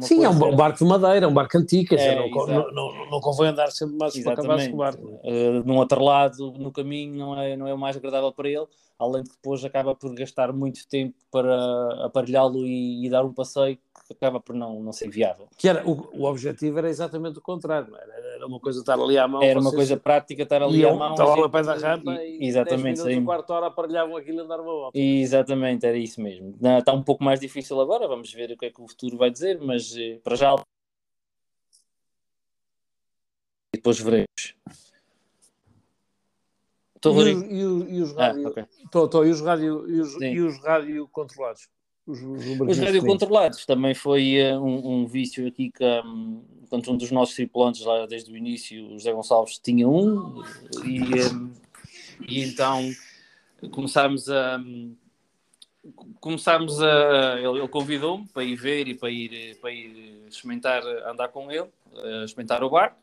Sim, 0.00 0.22
coisa... 0.22 0.26
é 0.26 0.28
um 0.30 0.56
barco 0.56 0.78
de 0.78 0.84
madeira, 0.84 1.28
um 1.28 1.34
barco 1.34 1.58
antigo, 1.58 1.94
é, 1.94 2.14
não, 2.14 2.46
não, 2.46 2.72
não, 2.72 3.10
não, 3.10 3.20
convém 3.20 3.48
andar 3.48 3.70
sempre 3.70 3.96
mais 3.96 4.18
para 4.22 4.36
com 4.36 4.74
o 4.74 4.76
barco. 4.76 5.20
Uh, 5.24 5.64
num 5.64 5.76
outro 5.76 6.02
lado, 6.02 6.52
no 6.52 6.70
caminho, 6.70 7.14
não 7.14 7.40
é, 7.40 7.56
não 7.56 7.66
é 7.66 7.74
o 7.74 7.78
mais 7.78 7.96
agradável 7.96 8.32
para 8.32 8.48
ele, 8.48 8.66
além 8.98 9.22
de 9.22 9.30
que 9.30 9.36
depois 9.36 9.64
acaba 9.64 9.94
por 9.94 10.14
gastar 10.14 10.52
muito 10.52 10.86
tempo 10.88 11.14
para 11.30 12.06
aparelhá-lo 12.06 12.64
e, 12.64 13.04
e, 13.04 13.10
dar 13.10 13.24
um 13.24 13.32
passeio 13.32 13.76
acaba 14.12 14.40
por 14.40 14.54
não, 14.54 14.80
não 14.80 14.92
ser 14.92 15.08
viável. 15.08 15.48
Que 15.56 15.68
era, 15.68 15.86
o, 15.88 16.08
o 16.12 16.24
objetivo 16.24 16.78
era 16.78 16.88
exatamente 16.88 17.38
o 17.38 17.42
contrário, 17.42 17.94
era, 17.94 18.12
era 18.36 18.46
uma 18.46 18.60
coisa 18.60 18.80
estar 18.80 18.98
ali 18.98 19.18
à 19.18 19.26
mão. 19.26 19.42
Era 19.42 19.58
uma 19.58 19.72
coisa 19.72 19.96
prática 19.96 20.42
estar 20.42 20.62
ali 20.62 20.84
à 20.84 20.94
mão. 20.94 21.12
Estavam 21.12 21.42
ao 21.42 21.50
pé 21.50 21.62
da 21.62 21.74
rampa 21.74 22.14
e, 22.22 22.38
e 22.44 22.46
exatamente, 22.46 23.02
10 23.02 23.04
minutos, 23.04 23.24
quarto 23.26 23.50
hora 23.50 23.66
aparelhavam 23.66 24.16
aquilo 24.16 24.38
e 24.38 24.40
andaram 24.42 24.64
uma 24.64 24.72
volta. 24.72 24.98
Exatamente, 24.98 25.86
era 25.86 25.96
isso 25.96 26.20
mesmo. 26.20 26.54
Está 26.78 26.92
um 26.92 27.02
pouco 27.02 27.24
mais 27.24 27.40
difícil 27.40 27.80
agora, 27.80 28.06
vamos 28.06 28.32
ver 28.32 28.52
o 28.52 28.56
que 28.56 28.66
é 28.66 28.70
que 28.70 28.80
o 28.80 28.88
futuro 28.88 29.16
vai 29.16 29.30
dizer, 29.30 29.60
mas 29.60 29.96
eh, 29.96 30.20
para 30.22 30.36
já. 30.36 30.54
E 33.74 33.78
depois 33.78 33.98
veremos. 33.98 34.54
Estou 37.02 37.26
e, 37.26 37.34
os, 37.34 37.42
e, 37.42 37.94
e 37.96 38.00
os 38.00 38.12
rádio, 38.12 38.46
ah, 38.46 38.50
okay. 38.50 38.64
tô, 38.92 39.08
tô, 39.08 39.24
e 39.24 39.30
os 39.30 39.40
rádio, 39.40 39.90
e 39.90 40.00
os, 40.00 40.22
e 40.22 40.40
os 40.40 40.62
rádio 40.62 41.08
controlados? 41.08 41.68
Os, 42.06 42.20
os, 42.20 42.78
os 42.78 43.04
controlados 43.04 43.64
também 43.64 43.94
foi 43.94 44.36
uh, 44.42 44.60
um, 44.60 45.02
um, 45.02 45.06
vício 45.06 45.46
aqui 45.46 45.70
que 45.70 45.84
um, 45.84 46.42
um 46.72 46.96
dos 46.96 47.12
nossos 47.12 47.36
tripulantes 47.36 47.84
lá 47.84 48.06
desde 48.06 48.32
o 48.32 48.36
início, 48.36 48.86
o 48.88 48.98
José 48.98 49.12
Gonçalves, 49.12 49.58
tinha 49.58 49.88
um 49.88 50.42
e, 50.84 51.00
um, 51.32 51.52
e 52.26 52.42
então 52.42 52.90
começámos 53.70 54.28
a 54.28 54.60
começámos 56.20 56.82
a 56.82 57.36
ele, 57.38 57.58
ele 57.58 57.68
convidou-me 57.68 58.26
para 58.28 58.42
ir 58.42 58.56
ver 58.56 58.88
e 58.88 58.94
para 58.94 59.10
ir 59.10 59.56
para 59.60 59.70
ir 59.70 60.24
experimentar 60.28 60.82
andar 61.06 61.28
com 61.28 61.52
ele, 61.52 61.70
uh, 61.92 62.24
experimentar 62.24 62.64
o 62.64 62.70
barco 62.70 62.96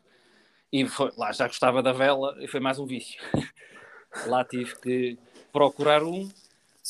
e 0.70 0.86
foi, 0.86 1.10
lá 1.16 1.32
já 1.32 1.46
gostava 1.46 1.82
da 1.82 1.92
vela 1.92 2.36
e 2.38 2.46
foi 2.46 2.60
mais 2.60 2.78
um 2.78 2.84
vício. 2.84 3.18
lá 4.26 4.44
tive 4.44 4.76
que 4.78 5.18
procurar 5.52 6.02
um 6.02 6.28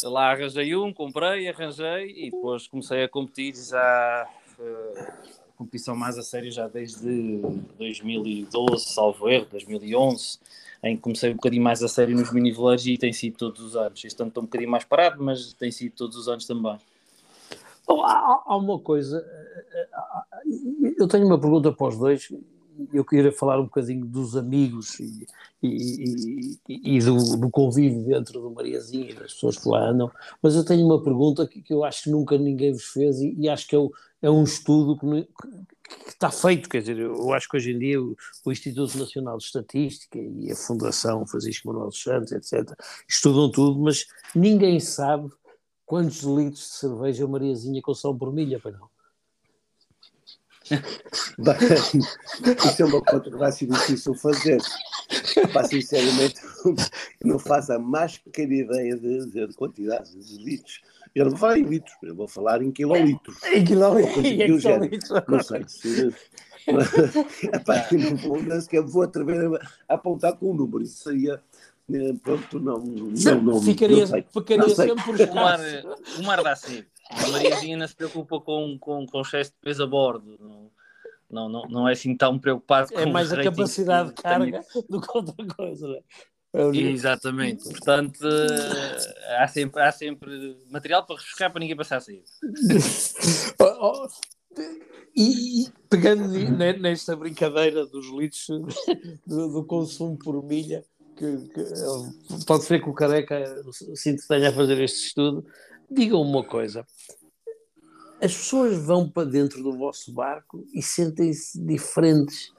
lá 0.04 0.30
arranjei 0.32 0.74
um, 0.76 0.92
comprei, 0.92 1.48
arranjei 1.48 2.10
e 2.16 2.30
depois 2.30 2.66
comecei 2.66 3.04
a 3.04 3.08
competir 3.08 3.54
já 3.54 4.28
uh, 4.58 5.12
competição 5.56 5.94
mais 5.94 6.16
a 6.16 6.22
sério 6.22 6.50
já 6.50 6.68
desde 6.68 7.40
2012, 7.76 8.84
salvo 8.84 9.28
erro, 9.28 9.46
2011 9.50 10.38
em 10.82 10.96
que 10.96 11.02
comecei 11.02 11.30
um 11.30 11.34
bocadinho 11.34 11.62
mais 11.62 11.82
a 11.82 11.88
sério 11.88 12.16
nos 12.16 12.32
mini 12.32 12.54
e 12.86 12.98
tem 12.98 13.12
sido 13.12 13.36
todos 13.36 13.60
os 13.60 13.76
anos. 13.76 14.02
Este 14.02 14.20
ano 14.22 14.28
estou 14.28 14.42
um 14.42 14.46
bocadinho 14.46 14.70
mais 14.70 14.84
parado, 14.84 15.22
mas 15.22 15.52
tem 15.52 15.70
sido 15.70 15.92
todos 15.92 16.16
os 16.16 16.28
anos 16.28 16.46
também. 16.46 16.78
Há, 17.86 18.42
há, 18.46 18.56
uma 18.56 18.78
coisa, 18.78 19.18
eh, 19.18 19.64
eh, 19.74 20.94
eu 20.96 21.08
tenho 21.08 21.26
uma 21.26 21.38
pergunta 21.38 21.72
para 21.72 21.88
os 21.88 21.98
dois 21.98 22.32
eu 22.92 23.04
queria 23.04 23.32
falar 23.32 23.60
um 23.60 23.64
bocadinho 23.64 24.04
dos 24.06 24.36
amigos 24.36 24.98
e, 25.00 25.26
e, 25.62 26.58
e, 26.68 26.96
e 26.96 27.00
do, 27.00 27.36
do, 27.36 27.50
convívio 27.50 28.04
dentro 28.04 28.40
do 28.40 28.50
Mariazinha 28.50 29.10
e 29.10 29.14
das 29.14 29.34
pessoas 29.34 29.56
que 29.56 29.68
lá 29.68 29.90
andam, 29.90 30.10
mas 30.42 30.54
eu 30.54 30.64
tenho 30.64 30.86
uma 30.86 31.02
pergunta 31.02 31.46
que, 31.46 31.62
que 31.62 31.72
eu 31.72 31.84
acho 31.84 32.04
que 32.04 32.10
nunca 32.10 32.38
ninguém 32.38 32.72
vos 32.72 32.84
fez 32.84 33.20
e, 33.20 33.48
acho 33.48 33.66
que 33.66 33.74
é, 33.74 33.78
o, 33.78 33.90
é 34.22 34.30
um 34.30 34.44
estudo 34.44 34.98
que, 34.98 35.06
que, 35.88 36.08
está 36.08 36.30
feito, 36.30 36.68
quer 36.68 36.80
dizer, 36.80 36.98
eu 36.98 37.32
acho 37.32 37.48
que 37.48 37.56
hoje 37.56 37.72
em 37.72 37.78
dia 37.78 38.00
o, 38.00 38.16
o, 38.44 38.52
Instituto 38.52 38.98
Nacional 38.98 39.38
de 39.38 39.44
Estatística 39.44 40.18
e 40.18 40.50
a 40.50 40.56
Fundação 40.56 41.26
Francisco 41.26 41.68
Manuel 41.68 41.88
dos 41.88 42.02
Santos, 42.02 42.32
etc., 42.32 42.72
estudam 43.08 43.50
tudo, 43.50 43.80
mas 43.80 44.06
ninguém 44.34 44.80
sabe 44.80 45.30
quantos 45.84 46.22
litros 46.22 46.60
de 46.60 46.74
cerveja 46.74 47.24
a 47.24 47.28
Mariazinha 47.28 47.82
consome 47.82 48.18
por 48.18 48.32
milha, 48.32 48.60
para 48.60 48.72
não. 48.72 48.88
Isso 52.64 52.82
é 52.82 52.84
uma 52.84 53.02
conta 53.02 53.30
que 53.30 53.36
vai 53.36 53.52
ser 53.52 53.66
difícil 53.66 54.14
fazer. 54.14 54.60
Pá, 55.52 55.64
sinceramente, 55.64 56.40
não 57.24 57.38
faço 57.38 57.72
a 57.72 57.78
mais 57.78 58.18
pequena 58.18 58.54
ideia 58.54 58.96
de, 58.96 59.26
de, 59.26 59.46
de 59.48 59.54
quantidade 59.54 60.10
de 60.10 60.44
litros. 60.44 60.80
Eu 61.14 61.24
não 61.24 61.32
vou 61.32 61.40
falar 61.40 61.58
em 61.58 61.64
litros, 61.64 61.96
eu 62.02 62.14
vou 62.14 62.28
falar 62.28 62.62
em 62.62 62.70
quilolitros. 62.70 63.42
Em 63.44 63.64
quilolitros. 63.64 64.22
Não 65.28 65.42
sei 65.42 65.64
se. 65.66 66.14
Epá, 67.52 67.86
não, 67.92 68.42
não 68.42 68.60
sequer 68.60 68.82
vou 68.82 69.02
atrever 69.02 69.60
a 69.88 69.94
apontar 69.94 70.36
com 70.36 70.46
o 70.46 70.50
um 70.52 70.54
número. 70.54 70.82
Isso 70.84 71.02
seria. 71.02 71.42
Eh, 71.92 72.14
pronto, 72.22 72.60
não. 72.60 72.78
não, 72.78 73.42
não 73.42 73.62
ficaria, 73.62 74.06
não 74.06 74.22
ficaria 74.22 74.58
não 74.58 74.68
sempre 74.68 75.04
por 75.04 75.20
o 75.20 75.34
mar, 75.34 75.58
o 76.18 76.22
mar 76.22 76.42
dá 76.42 76.54
cedo. 76.54 76.86
A 77.10 77.28
Mariazinha 77.28 77.86
se 77.86 77.94
preocupa 77.94 78.40
com, 78.40 78.78
com, 78.78 79.06
com 79.06 79.20
excesso 79.20 79.50
de 79.50 79.58
peso 79.60 79.82
a 79.82 79.86
bordo. 79.86 80.36
Não, 80.38 80.70
não, 81.30 81.48
não, 81.48 81.62
não 81.68 81.88
é 81.88 81.92
assim 81.92 82.16
tão 82.16 82.38
preocupado 82.38 82.88
é 82.92 82.94
com 82.94 83.00
É 83.00 83.06
mais 83.06 83.32
a 83.32 83.42
capacidade 83.42 84.10
de 84.10 84.14
carga 84.14 84.64
do 84.88 85.00
que 85.00 85.08
outra 85.16 85.46
coisa, 85.56 85.86
não 85.86 85.96
é? 85.96 86.02
É 86.52 86.62
Exatamente, 86.76 87.62
portanto 87.62 88.26
há, 89.38 89.46
sempre, 89.46 89.80
há 89.80 89.92
sempre 89.92 90.58
material 90.68 91.06
para 91.06 91.14
refrescar 91.14 91.48
para 91.52 91.60
ninguém 91.60 91.76
passar 91.76 91.98
a 91.98 92.00
sair. 92.00 92.24
Oh, 93.60 94.02
oh, 94.04 94.08
e, 95.14 95.62
e, 95.62 95.72
pegando 95.88 96.26
nesta 96.80 97.14
brincadeira 97.14 97.86
dos 97.86 98.08
litros 98.08 98.46
do, 99.24 99.48
do 99.52 99.64
consumo 99.64 100.18
por 100.18 100.42
milha, 100.42 100.84
que, 101.16 101.36
que, 101.48 102.44
pode 102.46 102.64
ser 102.64 102.82
que 102.82 102.88
o 102.88 102.94
careca 102.94 103.44
se 103.94 104.16
tenha 104.26 104.48
a 104.48 104.52
fazer 104.52 104.80
este 104.80 105.06
estudo, 105.08 105.46
digam 105.90 106.22
uma 106.22 106.44
coisa: 106.44 106.86
as 108.20 108.36
pessoas 108.36 108.78
vão 108.78 109.08
para 109.08 109.28
dentro 109.28 109.62
do 109.62 109.76
vosso 109.76 110.12
barco 110.12 110.64
e 110.74 110.82
sentem-se 110.82 111.60
diferentes. 111.60 112.52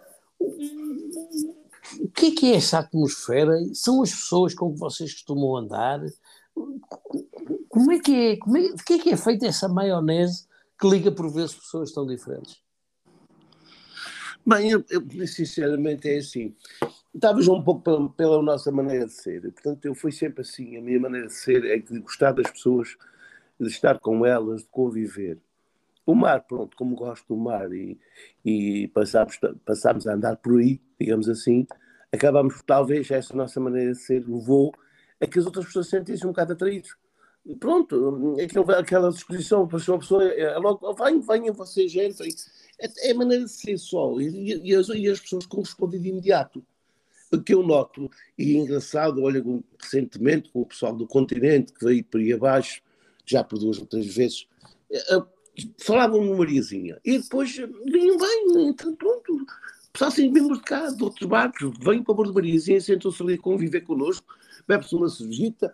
O 2.00 2.10
que 2.10 2.28
é 2.28 2.32
que 2.32 2.52
é 2.52 2.56
essa 2.56 2.80
atmosfera? 2.80 3.54
São 3.74 4.02
as 4.02 4.12
pessoas 4.12 4.54
com 4.54 4.74
que 4.74 4.80
vocês 4.80 5.14
costumam 5.14 5.58
andar? 5.58 6.02
Como 7.70 7.92
é 7.92 8.00
que 8.00 8.14
é? 8.14 8.38
Como 8.38 8.58
é 8.58 8.74
de 8.74 8.84
que 8.84 8.94
é 8.94 9.00
que 9.00 9.10
é 9.12 9.18
feita 9.18 9.46
essa 9.46 9.68
maionese 9.68 10.48
que 10.80 10.88
liga 10.88 11.12
por 11.12 11.32
vezes 11.32 11.56
pessoas 11.56 11.92
tão 11.92 12.06
diferentes? 12.06 12.62
Bem, 14.46 14.72
eu, 14.72 14.84
eu 14.90 15.28
sinceramente 15.28 16.10
é 16.10 16.18
assim. 16.18 16.56
Talvez 17.20 17.48
um 17.48 17.62
pouco 17.62 17.82
pela, 17.82 18.10
pela, 18.10 18.42
nossa 18.42 18.72
maneira 18.72 19.06
de 19.06 19.14
ser. 19.14 19.42
Portanto, 19.42 19.86
eu 19.86 19.94
fui 19.94 20.12
sempre 20.12 20.42
assim. 20.42 20.78
A 20.78 20.82
minha 20.82 21.00
maneira 21.00 21.28
de 21.28 21.34
ser 21.34 21.64
é 21.66 21.78
de 21.78 22.00
gostar 22.00 22.32
das 22.32 22.50
pessoas, 22.50 22.98
de 23.66 23.72
estar 23.72 24.00
com 24.00 24.26
elas, 24.26 24.62
de 24.62 24.68
conviver. 24.70 25.38
O 26.06 26.16
mar, 26.16 26.44
pronto, 26.48 26.76
como 26.76 26.96
gosto 26.96 27.28
do 27.28 27.38
mar 27.38 27.72
e, 27.72 28.00
e 28.44 28.88
passámos, 28.90 29.40
passámos 29.66 30.08
a 30.08 30.14
andar 30.14 30.38
por 30.38 30.60
aí, 30.60 30.82
digamos 31.00 31.30
assim, 31.30 31.66
acabamos, 32.12 32.62
talvez, 32.66 33.10
essa 33.12 33.36
nossa 33.36 33.60
maneira 33.60 33.92
de 33.92 34.00
ser 34.00 34.28
levou 34.28 34.74
a 35.20 35.28
que 35.28 35.40
as 35.40 35.46
outras 35.46 35.66
pessoas 35.66 35.88
sentem-se 35.88 36.26
um 36.26 36.30
bocado 36.30 36.54
atraídos. 36.54 36.96
Pronto, 37.60 38.36
aquela, 38.40 38.80
aquela 38.80 39.12
disposição 39.12 39.68
para 39.68 39.80
uma 39.88 40.00
pessoa, 40.00 40.24
é, 40.24 40.42
é 40.42 40.58
logo, 40.58 40.94
venham, 40.94 41.22
venham, 41.22 41.54
vocês 41.54 41.94
entrem. 41.96 42.32
É, 42.80 43.10
é 43.10 43.12
a 43.12 43.16
maneira 43.16 43.46
de 43.46 43.52
ser 43.52 43.78
só, 43.78 44.20
e, 44.20 44.62
e, 44.64 44.76
as, 44.76 44.90
e 44.90 45.08
as 45.08 45.20
pessoas 45.20 45.46
correspondem 45.46 46.02
de 46.02 46.10
imediato. 46.10 46.64
O 47.32 47.42
que 47.42 47.54
eu 47.54 47.64
noto, 47.64 48.10
e 48.38 48.58
é 48.58 48.60
engraçado, 48.60 49.24
olha, 49.24 49.42
recentemente 49.80 50.50
com 50.52 50.62
o 50.62 50.66
pessoal 50.66 50.94
do 50.94 51.08
continente 51.08 51.72
que 51.72 51.86
veio 51.86 52.04
por 52.04 52.20
aí 52.20 52.34
abaixo, 52.34 52.82
já 53.32 53.44
por 53.44 53.58
duas 53.58 53.80
ou 53.80 53.86
três 53.86 54.14
vezes, 54.14 54.48
é, 54.92 55.22
falavam 55.80 56.24
no 56.24 56.38
Mariazinha 56.38 57.00
e 57.04 57.18
depois 57.18 57.56
vinham 57.86 58.18
bem, 58.18 58.70
então 58.70 58.96
pronto, 58.96 59.46
assim 60.00 60.30
membros 60.30 60.60
de 60.60 60.64
cá, 60.64 60.88
de 60.88 61.04
outros 61.04 61.28
barcos, 61.28 61.72
vêm 61.80 62.04
para 62.04 62.14
Bordo 62.14 62.32
de 62.32 62.36
Mariazinha, 62.36 62.80
sentam-se 62.80 63.22
ali 63.22 63.34
a 63.36 63.38
conviver 63.38 63.82
connosco, 63.82 64.28
bebe-se 64.68 64.96
uma 64.96 65.10
cervejita. 65.10 65.74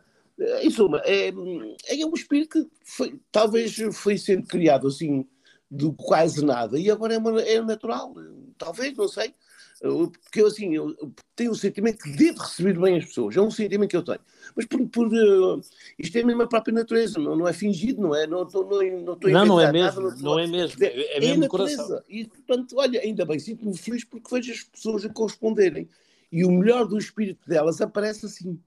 Em 0.62 0.70
suma, 0.70 1.02
é, 1.04 1.30
é 1.30 2.06
um 2.06 2.14
espírito 2.14 2.64
que 2.64 2.70
foi, 2.84 3.20
talvez 3.32 3.76
foi 3.94 4.20
sendo 4.20 4.46
criado 4.46 4.88
assim, 4.88 5.26
do 5.70 5.92
quase 5.94 6.46
nada, 6.46 6.80
e 6.80 6.92
agora 6.92 7.16
é, 7.16 7.18
uma, 7.18 7.42
é 7.42 7.60
natural, 7.60 8.14
talvez, 8.58 8.96
não 8.96 9.08
sei. 9.08 9.34
Porque 9.80 10.42
eu, 10.42 10.48
assim, 10.48 10.74
eu 10.74 10.96
tenho 11.36 11.52
o 11.52 11.56
sentimento 11.56 12.04
que 12.04 12.12
devo 12.12 12.40
receber 12.40 12.80
bem 12.80 12.98
as 12.98 13.06
pessoas, 13.06 13.38
é 13.38 13.42
um 13.42 13.52
sentimento 13.52 13.90
que 13.92 13.98
eu 13.98 14.04
tenho. 14.04 14.20
Mas 14.56 14.66
por, 14.66 14.88
por 14.90 15.08
uh, 15.08 15.62
isto 16.00 16.18
é 16.18 16.22
a 16.22 16.26
minha 16.26 16.48
própria 16.48 16.74
natureza, 16.74 17.20
não, 17.20 17.36
não 17.36 17.48
é 17.48 17.54
fingido, 17.54 18.02
não 18.02 18.16
é? 18.16 18.26
Não 18.26 18.44
estou 18.44 18.64
não, 18.68 18.82
não, 18.82 19.18
não, 19.20 19.46
não 19.46 19.62
é 19.62 19.72
mesmo, 19.72 20.02
nada, 20.02 20.16
não, 20.16 20.32
não 20.32 20.40
é 20.40 20.48
mesmo, 20.48 20.84
é, 20.84 20.88
é, 20.88 21.18
é 21.18 21.20
mesmo 21.20 21.44
é 21.44 21.48
coração. 21.48 22.02
E 22.10 22.26
portanto, 22.26 22.76
olha, 22.78 23.00
ainda 23.02 23.24
bem, 23.24 23.38
sinto-me 23.38 23.78
feliz 23.78 24.04
porque 24.04 24.36
vejo 24.36 24.52
as 24.52 24.64
pessoas 24.64 25.06
a 25.06 25.10
corresponderem. 25.10 25.88
E 26.32 26.44
o 26.44 26.52
melhor 26.52 26.88
do 26.88 26.98
espírito 26.98 27.48
delas 27.48 27.80
aparece 27.80 28.26
assim. 28.26 28.60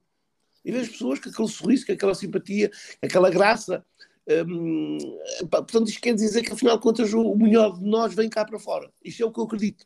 E 0.63 0.71
vejo 0.71 0.91
pessoas 0.91 1.19
com 1.19 1.29
aquele 1.29 1.47
sorriso, 1.47 1.85
com 1.85 1.91
aquela 1.91 2.15
simpatia, 2.15 2.69
com 2.69 3.05
aquela 3.05 3.29
graça. 3.29 3.85
Hum, 4.47 4.97
portanto, 5.49 5.89
isto 5.89 6.01
quer 6.01 6.13
dizer 6.13 6.41
que, 6.41 6.53
afinal 6.53 6.77
de 6.77 6.83
contas, 6.83 7.13
o 7.13 7.35
melhor 7.35 7.77
de 7.77 7.85
nós 7.85 8.13
vem 8.13 8.29
cá 8.29 8.45
para 8.45 8.57
fora. 8.57 8.89
Isto 9.03 9.23
é 9.23 9.25
o 9.25 9.31
que 9.31 9.39
eu 9.39 9.43
acredito. 9.43 9.85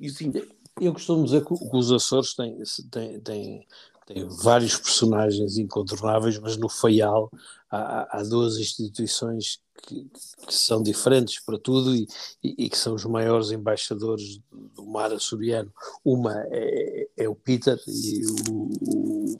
E 0.00 0.08
sim. 0.10 0.32
Eu 0.80 0.92
costumo 0.92 1.24
dizer 1.24 1.44
que, 1.44 1.52
os 1.52 1.92
Açores 1.92 2.34
têm, 2.34 2.56
têm, 2.90 3.20
têm, 3.20 3.66
têm 4.06 4.28
vários 4.42 4.76
personagens 4.76 5.58
incontornáveis, 5.58 6.38
mas 6.38 6.56
no 6.56 6.68
Faial 6.68 7.30
há, 7.70 8.18
há 8.18 8.22
duas 8.22 8.56
instituições 8.58 9.60
que, 9.86 10.08
que, 10.46 10.54
são 10.54 10.82
diferentes 10.82 11.40
para 11.40 11.58
tudo 11.58 11.94
e, 11.94 12.06
e, 12.42 12.70
que 12.70 12.78
são 12.78 12.94
os 12.94 13.04
maiores 13.04 13.50
embaixadores 13.50 14.40
do 14.50 14.86
mar 14.86 15.12
açoriano. 15.12 15.72
Uma 16.04 16.34
é, 16.46 17.08
é 17.16 17.28
o 17.28 17.34
Peter 17.34 17.78
e 17.86 18.24
o, 18.26 18.70
o, 18.88 19.36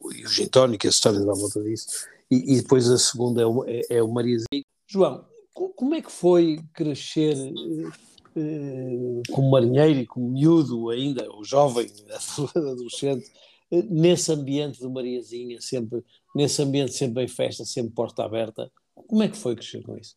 o, 0.00 0.12
e 0.12 0.24
o 0.24 0.28
Gintoni, 0.28 0.78
que 0.78 0.86
a 0.86 0.90
história 0.90 1.20
dá 1.20 1.32
volta 1.32 1.62
disso, 1.62 1.88
e, 2.30 2.54
e, 2.54 2.62
depois 2.62 2.88
a 2.90 2.98
segunda 2.98 3.42
é 3.42 3.46
o, 3.46 3.64
é, 3.64 3.80
é 3.90 4.02
o 4.02 4.08
Mariazinho. 4.08 4.64
João, 4.86 5.24
como 5.52 5.94
é 5.94 6.02
que 6.02 6.12
foi 6.12 6.60
crescer 6.72 7.34
eh, 7.36 7.90
como 9.30 9.50
marinheiro 9.50 10.00
e 10.00 10.06
como 10.06 10.30
miúdo 10.30 10.90
ainda, 10.90 11.30
ou 11.30 11.44
jovem, 11.44 11.86
adolescente, 12.54 13.30
eh, 13.70 13.82
nesse 13.82 14.32
ambiente 14.32 14.80
do 14.80 14.90
Mariazinha, 14.90 15.60
sempre, 15.60 16.04
nesse 16.34 16.62
ambiente 16.62 16.92
sempre 16.92 17.24
em 17.24 17.28
festa, 17.28 17.64
sempre 17.64 17.92
porta 17.92 18.24
aberta. 18.24 18.70
Como 18.94 19.22
é 19.22 19.28
que 19.28 19.36
foi 19.36 19.54
crescer 19.54 19.82
com 19.82 19.96
isso? 19.96 20.16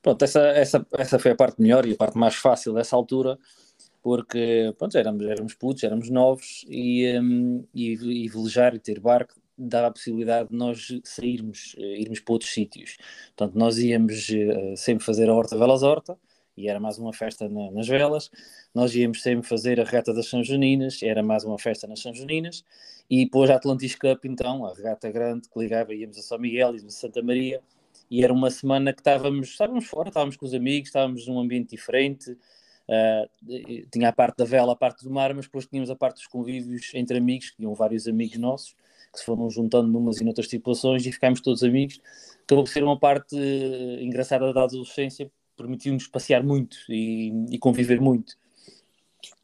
Pronto, 0.00 0.22
essa, 0.22 0.40
essa, 0.48 0.86
essa 0.92 1.18
foi 1.18 1.32
a 1.32 1.36
parte 1.36 1.60
melhor 1.60 1.86
e 1.86 1.92
a 1.92 1.96
parte 1.96 2.16
mais 2.16 2.34
fácil 2.36 2.72
dessa 2.72 2.96
altura, 2.96 3.38
porque 4.02 4.72
pronto, 4.78 4.96
éramos, 4.96 5.26
éramos 5.26 5.54
putos, 5.54 5.82
éramos 5.82 6.08
novos 6.08 6.64
e, 6.68 7.18
um, 7.18 7.64
e, 7.74 7.92
e 8.24 8.28
velejar 8.28 8.74
e 8.74 8.78
ter 8.78 9.00
barco 9.00 9.34
dava 9.58 9.86
a 9.86 9.90
possibilidade 9.90 10.50
de 10.50 10.54
nós 10.54 10.88
sairmos, 11.02 11.74
uh, 11.78 11.80
irmos 11.80 12.20
para 12.20 12.32
outros 12.34 12.52
sítios. 12.52 12.98
Portanto, 13.34 13.58
nós 13.58 13.78
íamos 13.78 14.26
sempre 14.76 15.04
fazer 15.04 15.28
a 15.30 15.34
Horta 15.34 15.56
Velas 15.56 15.82
Horta, 15.82 16.18
e 16.56 16.68
era 16.68 16.80
mais 16.80 16.98
uma 16.98 17.12
festa 17.12 17.48
na, 17.48 17.70
nas 17.70 17.86
velas. 17.86 18.30
Nós 18.74 18.94
íamos 18.94 19.22
sempre 19.22 19.46
fazer 19.46 19.80
a 19.80 19.84
regata 19.84 20.14
das 20.14 20.28
São 20.28 20.42
Juninas, 20.42 21.02
era 21.02 21.22
mais 21.22 21.44
uma 21.44 21.58
festa 21.58 21.86
nas 21.86 22.00
São 22.00 22.14
Juninas. 22.14 22.64
E 23.08 23.24
depois 23.24 23.50
a 23.50 23.56
Atlantis 23.56 23.94
Cup, 23.94 24.24
então, 24.24 24.64
a 24.64 24.74
regata 24.74 25.10
grande 25.10 25.48
que 25.48 25.58
ligava, 25.58 25.94
íamos 25.94 26.18
a 26.18 26.22
São 26.22 26.38
Miguel, 26.38 26.74
íamos 26.74 26.96
a 26.96 26.98
Santa 26.98 27.22
Maria. 27.22 27.60
E 28.10 28.24
era 28.24 28.32
uma 28.32 28.50
semana 28.50 28.92
que 28.92 29.00
estávamos, 29.00 29.48
estávamos 29.48 29.86
fora, 29.86 30.08
estávamos 30.08 30.36
com 30.36 30.46
os 30.46 30.54
amigos, 30.54 30.88
estávamos 30.88 31.26
num 31.26 31.38
ambiente 31.38 31.70
diferente. 31.70 32.30
Uh, 32.88 33.88
tinha 33.90 34.08
a 34.08 34.12
parte 34.12 34.38
da 34.38 34.44
vela, 34.44 34.72
a 34.72 34.76
parte 34.76 35.04
do 35.04 35.10
mar, 35.10 35.34
mas 35.34 35.46
depois 35.46 35.66
tínhamos 35.66 35.90
a 35.90 35.96
parte 35.96 36.16
dos 36.16 36.26
convívios 36.26 36.92
entre 36.94 37.18
amigos, 37.18 37.50
que 37.50 37.62
iam 37.62 37.74
vários 37.74 38.06
amigos 38.06 38.38
nossos, 38.38 38.76
que 39.12 39.18
se 39.18 39.24
foram 39.24 39.50
juntando 39.50 39.88
numas 39.88 40.20
e 40.20 40.24
noutras 40.24 40.48
situações 40.48 41.04
e 41.04 41.12
ficámos 41.12 41.40
todos 41.40 41.64
amigos. 41.64 42.00
Acabou 42.44 42.64
por 42.64 42.70
ser 42.70 42.84
uma 42.84 42.98
parte 42.98 43.36
engraçada 44.00 44.52
da 44.52 44.62
adolescência, 44.62 45.30
permitiu-nos 45.56 46.06
passear 46.06 46.42
muito 46.42 46.76
e, 46.88 47.32
e, 47.50 47.58
conviver 47.58 48.00
muito. 48.00 48.34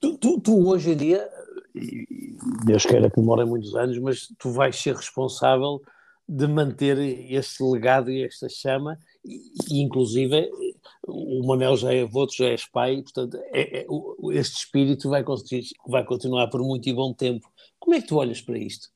Tu, 0.01 0.17
tu, 0.19 0.41
tu, 0.41 0.69
hoje 0.69 0.93
em 0.93 0.97
dia, 0.97 1.29
Deus 2.65 2.85
queira 2.85 3.11
que 3.11 3.21
demore 3.21 3.45
muitos 3.45 3.75
anos, 3.75 3.99
mas 3.99 4.29
tu 4.39 4.51
vais 4.51 4.77
ser 4.77 4.95
responsável 4.95 5.83
de 6.29 6.47
manter 6.47 6.99
este 6.99 7.63
legado 7.63 8.11
e 8.11 8.25
esta 8.25 8.49
chama, 8.49 8.99
e, 9.25 9.81
inclusive 9.81 10.51
o 11.07 11.45
Manel 11.47 11.77
já 11.77 11.93
é 11.93 12.03
avô, 12.03 12.27
já 12.31 12.47
és 12.47 12.65
pai, 12.65 13.03
portanto 13.03 13.37
é, 13.53 13.81
é, 13.81 13.87
este 14.33 14.59
espírito 14.59 15.11
vai, 15.11 15.25
vai 15.87 16.05
continuar 16.05 16.49
por 16.49 16.63
muito 16.63 16.89
e 16.89 16.93
bom 16.93 17.13
tempo. 17.13 17.51
Como 17.79 17.95
é 17.95 18.01
que 18.01 18.07
tu 18.07 18.17
olhas 18.17 18.41
para 18.41 18.57
isto? 18.57 18.91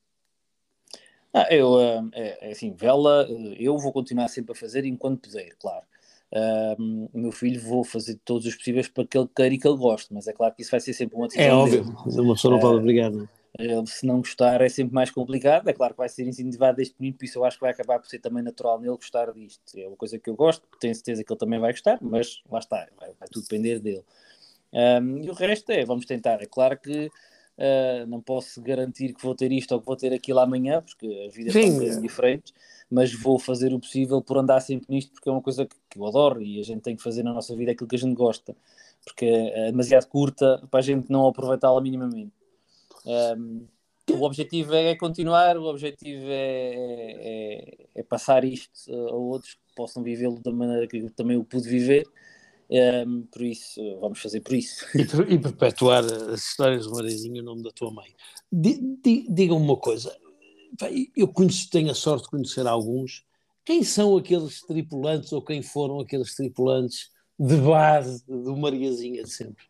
Ah, 1.33 1.53
eu, 1.53 1.79
é, 1.79 2.37
é, 2.41 2.51
assim, 2.51 2.73
vela, 2.73 3.27
eu 3.59 3.77
vou 3.77 3.91
continuar 3.91 4.29
sempre 4.29 4.53
a 4.53 4.55
fazer 4.55 4.85
enquanto 4.85 5.27
puder, 5.27 5.55
claro 5.59 5.85
o 6.33 7.19
meu 7.19 7.31
filho 7.31 7.61
vou 7.61 7.83
fazer 7.83 8.19
todos 8.25 8.45
os 8.45 8.55
possíveis 8.55 8.87
para 8.87 9.05
que 9.05 9.17
ele 9.17 9.29
queira 9.33 9.55
e 9.55 9.57
que 9.57 9.67
ele 9.67 9.77
goste, 9.77 10.13
mas 10.13 10.27
é 10.27 10.33
claro 10.33 10.53
que 10.53 10.61
isso 10.61 10.71
vai 10.71 10.79
ser 10.79 10.93
sempre 10.93 11.15
uma 11.15 11.27
decisão. 11.27 11.47
É 11.47 11.53
óbvio, 11.53 11.83
dele. 11.83 12.21
uma 12.21 12.33
pessoa 12.33 12.53
não 12.53 12.59
pode 12.59 12.77
obrigar. 12.77 13.11
Não? 13.11 13.27
Ele, 13.57 13.87
se 13.87 14.05
não 14.05 14.17
gostar, 14.17 14.61
é 14.61 14.69
sempre 14.69 14.93
mais 14.93 15.09
complicado. 15.09 15.67
É 15.67 15.73
claro 15.73 15.93
que 15.93 15.97
vai 15.97 16.09
ser 16.09 16.27
incentivado 16.27 16.77
desde 16.77 16.93
pequenino, 16.93 17.17
por 17.17 17.25
isso 17.25 17.39
eu 17.39 17.45
acho 17.45 17.57
que 17.57 17.61
vai 17.61 17.71
acabar 17.71 17.99
por 17.99 18.07
ser 18.07 18.19
também 18.19 18.43
natural 18.43 18.79
nele 18.79 18.95
gostar 18.95 19.31
disto. 19.31 19.61
É 19.75 19.87
uma 19.87 19.97
coisa 19.97 20.19
que 20.19 20.29
eu 20.29 20.35
gosto, 20.35 20.67
tenho 20.79 20.93
certeza 20.93 21.23
que 21.23 21.31
ele 21.31 21.39
também 21.39 21.59
vai 21.59 21.71
gostar, 21.71 21.97
mas 22.01 22.41
lá 22.49 22.59
está, 22.59 22.87
vai, 22.99 23.11
vai 23.19 23.27
tudo 23.29 23.43
depender 23.43 23.79
dele. 23.79 24.03
Um, 24.73 25.23
e 25.23 25.29
o 25.29 25.33
resto 25.33 25.71
é, 25.71 25.83
vamos 25.85 26.05
tentar. 26.05 26.41
É 26.41 26.45
claro 26.45 26.77
que 26.77 27.07
uh, 27.07 28.05
não 28.07 28.21
posso 28.21 28.61
garantir 28.61 29.13
que 29.13 29.23
vou 29.23 29.33
ter 29.33 29.51
isto 29.51 29.71
ou 29.71 29.79
que 29.79 29.87
vou 29.87 29.95
ter 29.95 30.13
aquilo 30.13 30.39
amanhã, 30.39 30.81
porque 30.81 31.27
a 31.27 31.33
vida 31.33 31.51
Sim. 31.51 31.83
é 31.87 31.99
diferente 31.99 32.53
mas 32.89 33.13
vou 33.13 33.37
fazer 33.37 33.73
o 33.73 33.79
possível 33.79 34.21
por 34.21 34.37
andar 34.37 34.61
sempre 34.61 34.87
nisto, 34.89 35.11
porque 35.11 35.29
é 35.29 35.31
uma 35.31 35.41
coisa 35.41 35.65
que, 35.65 35.75
que 35.89 35.99
eu 35.99 36.05
adoro 36.05 36.41
e 36.41 36.59
a 36.59 36.63
gente 36.63 36.81
tem 36.81 36.95
que 36.95 37.03
fazer 37.03 37.23
na 37.23 37.33
nossa 37.33 37.55
vida 37.55 37.71
aquilo 37.71 37.87
que 37.87 37.95
a 37.95 37.99
gente 37.99 38.15
gosta, 38.15 38.55
porque 39.03 39.25
é 39.25 39.71
demasiado 39.71 40.07
curta 40.07 40.61
para 40.71 40.79
a 40.79 40.83
gente 40.83 41.09
não 41.11 41.27
aproveitá-la 41.27 41.81
minimamente. 41.81 42.31
Um, 43.05 43.65
o 44.09 44.23
objetivo 44.23 44.73
é 44.73 44.95
continuar, 44.95 45.57
o 45.57 45.65
objetivo 45.65 46.25
é, 46.27 47.15
é, 47.19 47.77
é 47.95 48.03
passar 48.03 48.45
isto 48.45 48.93
a 48.93 49.13
outros 49.13 49.55
que 49.55 49.75
possam 49.75 50.01
vivê-lo 50.01 50.39
da 50.39 50.51
maneira 50.51 50.87
que 50.87 50.97
eu 50.97 51.09
também 51.11 51.35
o 51.35 51.43
pude 51.43 51.67
viver. 51.67 52.07
Um, 52.69 53.23
por 53.23 53.41
isso, 53.41 53.81
vamos 53.99 54.19
fazer 54.19 54.41
por 54.41 54.53
isso. 54.53 54.85
E, 54.95 55.33
e 55.33 55.39
perpetuar 55.39 56.03
as 56.03 56.41
histórias 56.41 56.85
do 56.85 56.91
Marezinho 56.91 57.37
em 57.37 57.41
nome 57.41 57.63
da 57.63 57.71
tua 57.71 57.91
mãe. 57.91 58.13
Diga-me 58.51 59.61
uma 59.61 59.77
coisa: 59.77 60.15
eu 61.15 61.27
conheço, 61.27 61.69
tenho 61.69 61.91
a 61.91 61.95
sorte 61.95 62.23
de 62.23 62.29
conhecer 62.29 62.65
alguns. 62.67 63.25
Quem 63.65 63.83
são 63.83 64.15
aqueles 64.15 64.61
tripulantes 64.61 65.31
ou 65.33 65.41
quem 65.41 65.61
foram 65.61 65.99
aqueles 65.99 66.35
tripulantes 66.35 67.09
de 67.37 67.57
base 67.57 68.23
do 68.25 68.55
Mariazinha 68.55 69.23
de 69.23 69.29
sempre? 69.29 69.65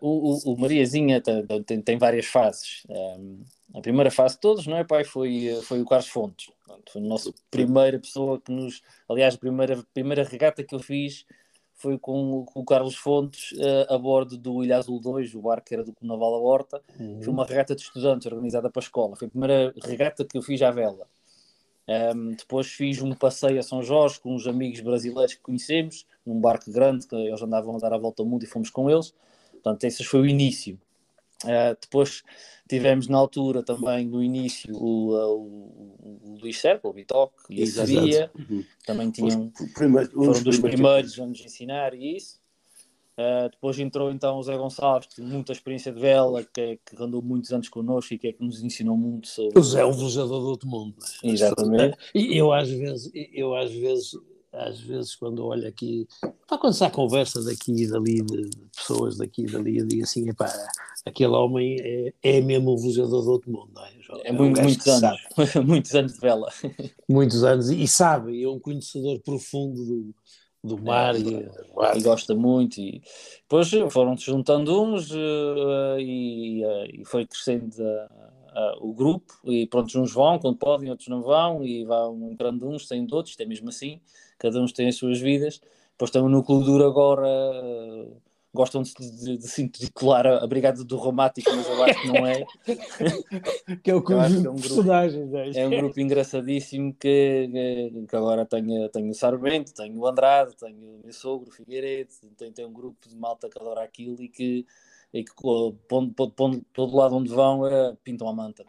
O, 0.00 0.34
o, 0.34 0.52
o 0.52 0.60
Mariazinha 0.60 1.20
tem, 1.66 1.82
tem, 1.82 1.98
várias 1.98 2.26
fases. 2.26 2.84
Um, 2.88 3.42
a 3.74 3.80
primeira 3.80 4.10
fase 4.10 4.34
de 4.34 4.40
todos, 4.40 4.66
não 4.66 4.76
é, 4.76 4.84
pai? 4.84 5.04
Foi, 5.04 5.60
foi 5.62 5.80
o 5.80 5.86
Carlos 5.86 6.08
Fontes. 6.08 6.50
Foi 6.92 7.00
a 7.00 7.04
nossa 7.04 7.32
primeira 7.50 7.98
pessoa 7.98 8.40
que 8.40 8.52
nos. 8.52 8.82
Aliás, 9.08 9.34
a 9.34 9.38
primeira, 9.38 9.84
primeira 9.92 10.22
regata 10.22 10.62
que 10.62 10.74
eu 10.74 10.78
fiz 10.78 11.24
foi 11.80 11.98
com, 11.98 12.44
com 12.44 12.60
o 12.60 12.64
Carlos 12.64 12.94
Fontes 12.94 13.52
uh, 13.52 13.94
a 13.94 13.98
bordo 13.98 14.36
do 14.36 14.62
Ilha 14.62 14.76
Azul 14.76 15.00
2, 15.00 15.34
o 15.34 15.40
barco 15.40 15.66
que 15.66 15.74
era 15.74 15.82
do 15.82 15.94
Naval 16.02 16.32
da 16.32 16.38
Horta. 16.38 16.82
Uhum. 16.98 17.22
Foi 17.22 17.32
uma 17.32 17.46
regata 17.46 17.74
de 17.74 17.80
estudantes 17.80 18.30
organizada 18.30 18.68
para 18.70 18.80
a 18.80 18.84
escola. 18.84 19.16
Foi 19.16 19.26
a 19.26 19.30
primeira 19.30 19.74
regata 19.82 20.24
que 20.24 20.36
eu 20.36 20.42
fiz 20.42 20.60
à 20.60 20.70
vela. 20.70 21.06
Um, 21.88 22.34
depois 22.34 22.68
fiz 22.68 23.00
um 23.00 23.14
passeio 23.14 23.58
a 23.58 23.62
São 23.62 23.82
Jorge 23.82 24.20
com 24.20 24.34
uns 24.34 24.46
amigos 24.46 24.80
brasileiros 24.80 25.34
que 25.34 25.40
conhecemos, 25.40 26.06
num 26.24 26.38
barco 26.38 26.70
grande, 26.70 27.06
que 27.06 27.16
eles 27.16 27.42
andavam 27.42 27.74
a 27.74 27.78
dar 27.78 27.94
a 27.94 27.98
volta 27.98 28.22
ao 28.22 28.28
mundo 28.28 28.44
e 28.44 28.46
fomos 28.46 28.68
com 28.68 28.90
eles. 28.90 29.14
Portanto, 29.50 29.82
esse 29.84 30.04
foi 30.04 30.20
o 30.20 30.26
início. 30.26 30.78
Uh, 31.44 31.76
depois 31.80 32.22
tivemos 32.68 33.08
na 33.08 33.16
altura 33.16 33.62
também 33.62 34.06
no 34.06 34.22
início 34.22 34.74
o, 34.76 35.14
o, 35.14 36.20
o 36.22 36.38
Luís 36.40 36.60
Serpa, 36.60 36.88
o 36.88 36.92
Bitoque 36.92 37.34
e 37.48 37.62
a 37.62 37.66
Sabia, 37.66 38.30
uhum. 38.38 38.64
também 38.84 39.10
tinham, 39.10 39.50
os 39.58 39.72
primeiros, 39.72 40.12
foram 40.12 40.42
dos 40.42 40.58
primeiros 40.58 41.18
a 41.18 41.26
nos 41.26 41.40
ensinar 41.40 41.94
e 41.94 42.16
isso. 42.16 42.38
Uh, 43.18 43.50
depois 43.50 43.78
entrou 43.78 44.10
então 44.10 44.38
o 44.38 44.42
Zé 44.42 44.56
Gonçalves, 44.56 45.08
que 45.08 45.16
tem 45.16 45.24
muita 45.24 45.52
experiência 45.52 45.92
de 45.92 46.00
vela, 46.00 46.42
que, 46.42 46.60
é, 46.60 46.76
que 46.76 47.02
andou 47.02 47.20
muitos 47.20 47.52
anos 47.52 47.68
connosco 47.68 48.14
e 48.14 48.18
que 48.18 48.28
é 48.28 48.32
que 48.32 48.42
nos 48.42 48.62
ensinou 48.62 48.96
muito 48.96 49.28
sobre. 49.28 49.58
O 49.58 49.62
Zé 49.62 49.80
é 49.80 49.84
um 49.84 49.92
velejador 49.92 50.40
do 50.40 50.48
outro 50.48 50.68
mundo. 50.68 50.94
Exatamente. 51.22 51.96
E 52.14 52.36
eu 52.36 52.52
às 52.52 52.70
vezes, 52.70 53.10
eu 53.14 53.54
às 53.54 53.70
vezes 53.70 54.12
às 54.52 54.80
vezes 54.80 55.14
quando 55.14 55.44
olho 55.44 55.66
aqui, 55.66 56.08
para 56.46 56.58
quando 56.58 56.74
se 56.74 56.84
há 56.84 56.90
conversa 56.90 57.42
daqui 57.42 57.72
e 57.72 57.86
dali, 57.86 58.22
de 58.22 58.50
pessoas 58.74 59.16
daqui 59.16 59.42
e 59.42 59.46
dali, 59.46 59.78
eu 59.78 59.86
digo 59.86 60.02
assim, 60.02 60.28
epá, 60.28 60.52
aquele 61.04 61.32
homem 61.32 61.76
é, 61.80 62.12
é 62.22 62.40
mesmo 62.40 62.74
um 62.74 62.76
velejador 62.76 63.22
do 63.24 63.30
outro 63.30 63.50
mundo, 63.50 63.70
não 63.74 63.84
é? 63.84 63.90
É, 64.24 64.28
é 64.28 64.32
muito, 64.32 64.58
um 64.58 64.62
muitos 64.62 64.86
anos, 64.86 65.20
muitos 65.66 65.94
anos 65.94 66.14
de 66.14 66.20
vela. 66.20 66.48
Muitos 67.08 67.44
anos, 67.44 67.70
e 67.70 67.86
sabe, 67.86 68.42
é 68.42 68.48
um 68.48 68.58
conhecedor 68.58 69.20
profundo 69.20 69.84
do, 69.84 70.14
do 70.62 70.82
mar, 70.82 71.14
é, 71.14 71.18
e, 71.18 71.98
e, 71.98 72.02
gosta 72.02 72.34
muito 72.34 72.80
e 72.80 73.02
depois 73.42 73.70
foram-se 73.90 74.26
juntando 74.26 74.82
uns 74.82 75.10
uh, 75.10 75.98
e, 75.98 76.64
uh, 76.64 76.86
e, 76.92 77.04
foi 77.04 77.24
crescendo 77.24 77.72
uh, 77.72 78.78
o 78.80 78.92
grupo 78.92 79.32
e 79.44 79.66
pronto, 79.66 79.98
uns 80.00 80.12
vão 80.12 80.38
quando 80.38 80.58
podem, 80.58 80.90
outros 80.90 81.08
não 81.08 81.22
vão 81.22 81.64
e 81.64 81.84
vão 81.84 82.30
entrando 82.30 82.68
uns, 82.68 82.88
saindo 82.88 83.14
outros, 83.14 83.38
é 83.38 83.44
mesmo 83.44 83.68
assim 83.68 84.00
cada 84.40 84.60
um 84.60 84.66
tem 84.66 84.88
as 84.88 84.96
suas 84.96 85.20
vidas. 85.20 85.60
Depois 85.92 86.08
estão 86.08 86.28
no 86.28 86.42
Clube 86.42 86.64
Duro 86.64 86.84
agora, 86.84 87.28
uh, 87.28 88.16
gostam 88.52 88.82
de, 88.82 88.92
de, 88.92 89.38
de 89.38 89.48
se 89.48 89.62
intitular 89.62 90.26
a, 90.26 90.46
Brigada 90.46 90.84
do 90.84 90.96
Romântico, 90.96 91.50
mas 91.54 91.68
eu 91.68 91.84
acho 91.84 92.00
que 92.02 92.08
não 92.08 92.26
é. 92.26 92.44
que 93.82 93.90
é 93.90 93.94
o 93.94 94.02
conjunto 94.02 94.48
é 94.48 94.50
um 94.50 94.56
personagens. 94.56 95.32
É. 95.34 95.62
é 95.62 95.66
um 95.66 95.70
grupo 95.70 96.00
engraçadíssimo 96.00 96.94
que, 96.94 97.48
que, 98.08 98.16
agora 98.16 98.44
tenho, 98.44 98.88
tenho 98.88 99.10
o 99.10 99.14
Sarmento, 99.14 99.72
tenho 99.72 99.96
o 99.96 100.06
Andrade, 100.06 100.56
tenho 100.56 100.76
o 100.76 101.00
meu 101.04 101.12
sogro, 101.12 101.48
o 101.48 101.52
Figueiredo, 101.52 102.10
tem, 102.36 102.52
tem 102.52 102.66
um 102.66 102.72
grupo 102.72 103.08
de 103.08 103.16
malta 103.16 103.48
que 103.48 103.58
adora 103.58 103.82
aquilo 103.82 104.22
e 104.22 104.28
que 104.28 104.66
e 105.12 105.24
que 105.24 105.32
pondo, 105.88 106.14
pondo, 106.14 106.64
todo 106.72 106.96
lado 106.96 107.16
onde 107.16 107.30
vão 107.30 107.66
é, 107.66 107.96
pintam 108.04 108.28
a 108.28 108.32
manta. 108.32 108.64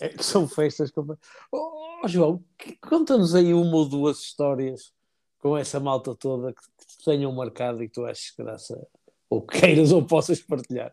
É, 0.00 0.14
é 0.14 0.22
são 0.22 0.46
festas. 0.46 0.90
Como... 0.90 1.18
Oh, 1.50 2.02
oh, 2.04 2.08
João, 2.08 2.44
conta-nos 2.80 3.34
aí 3.34 3.52
uma 3.52 3.76
ou 3.76 3.88
duas 3.88 4.18
histórias 4.18 4.92
com 5.38 5.56
essa 5.56 5.80
malta 5.80 6.14
toda 6.14 6.52
que, 6.52 6.60
que 6.60 7.04
tenham 7.04 7.32
marcado 7.32 7.82
e 7.82 7.88
que 7.88 7.94
tu 7.94 8.04
achas 8.04 8.32
graça, 8.36 8.86
ou 9.28 9.42
queiras 9.42 9.92
ou 9.92 10.04
possas 10.04 10.40
partilhar. 10.40 10.92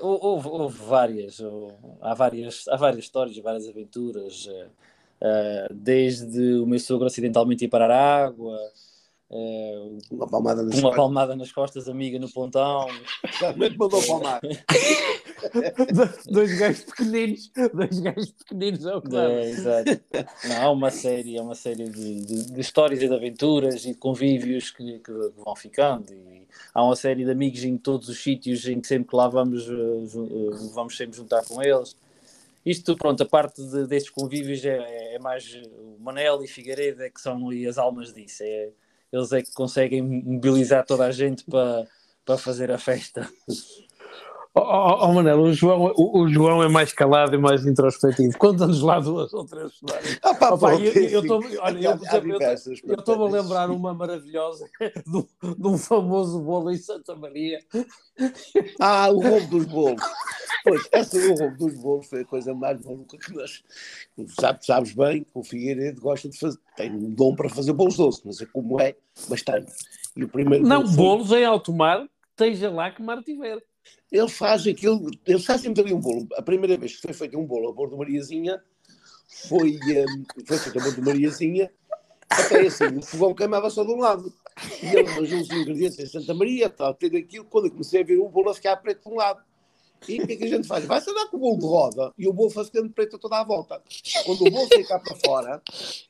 Houve, 0.00 0.48
houve 0.48 0.78
várias, 0.78 1.40
há 2.00 2.12
várias, 2.12 2.66
há 2.68 2.76
várias 2.76 3.04
histórias, 3.04 3.38
várias 3.38 3.68
aventuras. 3.68 4.46
uh, 4.46 5.72
desde 5.72 6.54
o 6.54 6.66
meu 6.66 6.80
sogro 6.80 7.06
acidentalmente 7.06 7.64
ir 7.64 7.68
parar 7.68 7.90
água, 7.90 8.58
uh, 9.30 9.98
uma, 10.10 10.26
palmada 10.26 10.62
nas, 10.62 10.78
uma 10.78 10.94
palmada 10.94 11.36
nas 11.36 11.52
costas, 11.52 11.88
amiga 11.88 12.18
no 12.18 12.28
pontão. 12.28 12.86
Realmente 13.40 13.78
mandou 13.78 14.04
palmar. 14.04 14.40
dois 16.30 16.58
gajos 16.58 16.84
pequeninos, 16.84 17.52
dois 17.74 18.00
gajos 18.00 18.30
pequeninos, 18.32 18.86
é 18.86 18.94
o 18.94 19.02
que 19.02 19.16
é, 19.16 19.50
exato. 19.50 20.00
Não, 20.48 20.62
há 20.62 20.70
uma 20.70 20.90
série, 20.90 21.36
é 21.36 21.42
uma 21.42 21.54
série 21.54 21.88
de, 21.88 22.20
de, 22.24 22.52
de, 22.52 22.60
histórias 22.60 23.02
e 23.02 23.08
de 23.08 23.14
aventuras 23.14 23.84
e 23.84 23.92
de 23.92 23.98
convívios 23.98 24.70
que, 24.70 24.98
que, 25.00 25.12
vão 25.36 25.54
ficando. 25.56 26.12
E 26.12 26.46
há 26.74 26.84
uma 26.84 26.96
série 26.96 27.24
de 27.24 27.30
amigos 27.30 27.64
em 27.64 27.76
todos 27.76 28.08
os 28.08 28.22
sítios 28.22 28.66
em 28.66 28.80
que 28.80 28.86
sempre 28.86 29.08
que 29.08 29.16
lá 29.16 29.28
vamos, 29.28 29.68
eh, 29.68 30.72
vamos 30.74 30.96
sempre 30.96 31.16
juntar 31.16 31.44
com 31.44 31.62
eles. 31.62 31.96
Isto, 32.64 32.96
pronto, 32.96 33.22
a 33.22 33.26
parte 33.26 33.62
de, 33.62 33.86
destes 33.86 34.10
convívios 34.10 34.64
é, 34.64 35.14
é, 35.14 35.18
mais 35.20 35.54
o 35.54 35.96
Manel 36.00 36.42
e 36.42 36.48
Figueiredo 36.48 37.02
é 37.02 37.08
que 37.08 37.20
são 37.20 37.46
ali 37.46 37.64
as 37.66 37.78
almas 37.78 38.12
disso. 38.12 38.42
É, 38.42 38.70
eles 39.12 39.32
é 39.32 39.40
que 39.40 39.52
conseguem 39.52 40.02
mobilizar 40.02 40.84
toda 40.84 41.06
a 41.06 41.12
gente 41.12 41.44
para, 41.44 41.86
para 42.24 42.36
fazer 42.36 42.72
a 42.72 42.78
festa. 42.78 43.30
Oh, 44.58 44.62
oh, 44.62 44.98
oh 45.02 45.12
Manel, 45.12 45.38
o 45.38 45.52
João, 45.52 45.92
o, 45.94 46.20
o, 46.20 46.28
João 46.30 46.62
é 46.62 46.68
mais 46.68 46.90
calado 46.90 47.34
e 47.34 47.38
mais 47.38 47.66
introspectivo. 47.66 48.38
Conta-nos 48.38 48.80
lá 48.80 48.98
duas 48.98 49.34
ou 49.34 49.44
três 49.44 49.70
histórias. 49.70 50.18
Ah, 50.22 50.34
pá, 50.34 50.54
Opa, 50.54 50.76
eu 50.76 51.20
estou-me 51.20 51.58
a 51.60 53.28
lembrar 53.28 53.68
uma 53.68 53.92
maravilhosa 53.92 54.66
de, 54.80 55.54
de, 55.58 55.68
um 55.68 55.76
famoso 55.76 56.40
bolo 56.40 56.70
em 56.70 56.78
Santa 56.78 57.14
Maria. 57.14 57.58
Ah, 58.80 59.10
o 59.10 59.20
roubo 59.20 59.46
dos 59.46 59.66
bolos. 59.66 60.02
Pois, 60.64 60.88
essa 60.90 61.20
do 61.20 61.34
roubo 61.34 61.56
dos 61.58 61.74
bolos 61.74 62.06
foi 62.06 62.22
a 62.22 62.24
coisa 62.24 62.54
mais 62.54 62.82
maluca 62.82 63.18
que 63.18 63.34
nós. 63.34 63.62
Sabes, 64.40 64.64
sabes 64.64 64.94
bem 64.94 65.22
que 65.22 65.30
o 65.34 65.44
Figueiredo 65.44 66.00
gosta 66.00 66.30
de 66.30 66.38
fazer, 66.38 66.58
tem 66.74 66.90
um 66.90 67.10
dom 67.10 67.36
para 67.36 67.50
fazer 67.50 67.74
bolos 67.74 67.98
doces, 67.98 68.24
não 68.24 68.32
sei 68.32 68.46
como 68.46 68.80
é, 68.80 68.96
mas 69.28 69.42
tem. 69.42 69.66
E 70.16 70.24
o 70.24 70.28
primeiro 70.30 70.66
não, 70.66 70.82
bolos 70.82 71.28
foi... 71.28 71.42
em 71.42 71.44
alto 71.44 71.74
mar, 71.74 72.08
esteja 72.30 72.70
lá 72.70 72.90
que 72.90 73.02
mar 73.02 73.22
tiver 73.22 73.58
ele 74.10 74.28
faz 74.28 74.66
aquilo, 74.66 75.10
ele 75.26 75.38
faz 75.38 75.60
sempre 75.60 75.82
ali 75.82 75.92
um 75.92 76.00
bolo. 76.00 76.26
A 76.36 76.42
primeira 76.42 76.76
vez 76.76 76.96
que 76.96 77.02
foi 77.02 77.12
feito 77.12 77.38
um 77.38 77.46
bolo 77.46 77.68
a 77.68 77.72
bordo 77.72 77.92
de 77.92 77.98
Mariazinha 77.98 78.62
foi, 79.48 79.76
um, 79.76 80.44
foi 80.46 80.58
feito 80.58 80.78
a 80.78 80.82
bordo 80.82 80.96
de 80.96 81.02
Mariazinha, 81.02 81.70
até 82.28 82.66
assim, 82.66 82.96
o 82.96 83.02
fogão 83.02 83.34
queimava 83.34 83.70
só 83.70 83.84
de 83.84 83.92
um 83.92 83.98
lado. 83.98 84.32
E 84.82 84.86
ele 84.86 85.08
arranjou 85.08 85.40
os 85.40 85.50
ingredientes 85.50 85.98
em 85.98 86.06
Santa 86.06 86.34
Maria, 86.34 86.70
tal, 86.70 86.94
ter 86.94 87.14
aquilo, 87.16 87.44
quando 87.44 87.66
eu 87.66 87.70
comecei 87.70 88.00
a 88.02 88.04
ver 88.04 88.18
o 88.18 88.28
bolo 88.28 88.50
a 88.50 88.54
ficar 88.54 88.76
preto 88.76 89.02
de 89.02 89.14
um 89.14 89.16
lado. 89.16 89.42
E 90.08 90.20
o 90.20 90.26
que 90.26 90.34
é 90.34 90.36
que 90.36 90.44
a 90.44 90.48
gente 90.48 90.68
faz? 90.68 90.84
Vai-se 90.84 91.10
andar 91.10 91.26
com 91.26 91.36
o 91.36 91.40
bolo 91.40 91.58
de 91.58 91.66
roda 91.66 92.12
e 92.18 92.28
o 92.28 92.32
bolo 92.32 92.50
foi 92.50 92.64
ficando 92.64 92.90
preto 92.90 93.18
toda 93.18 93.40
a 93.40 93.44
volta. 93.44 93.82
Quando 94.24 94.46
o 94.46 94.50
bolo 94.50 94.68
fica 94.68 94.98
para 94.98 95.16
fora, 95.24 95.62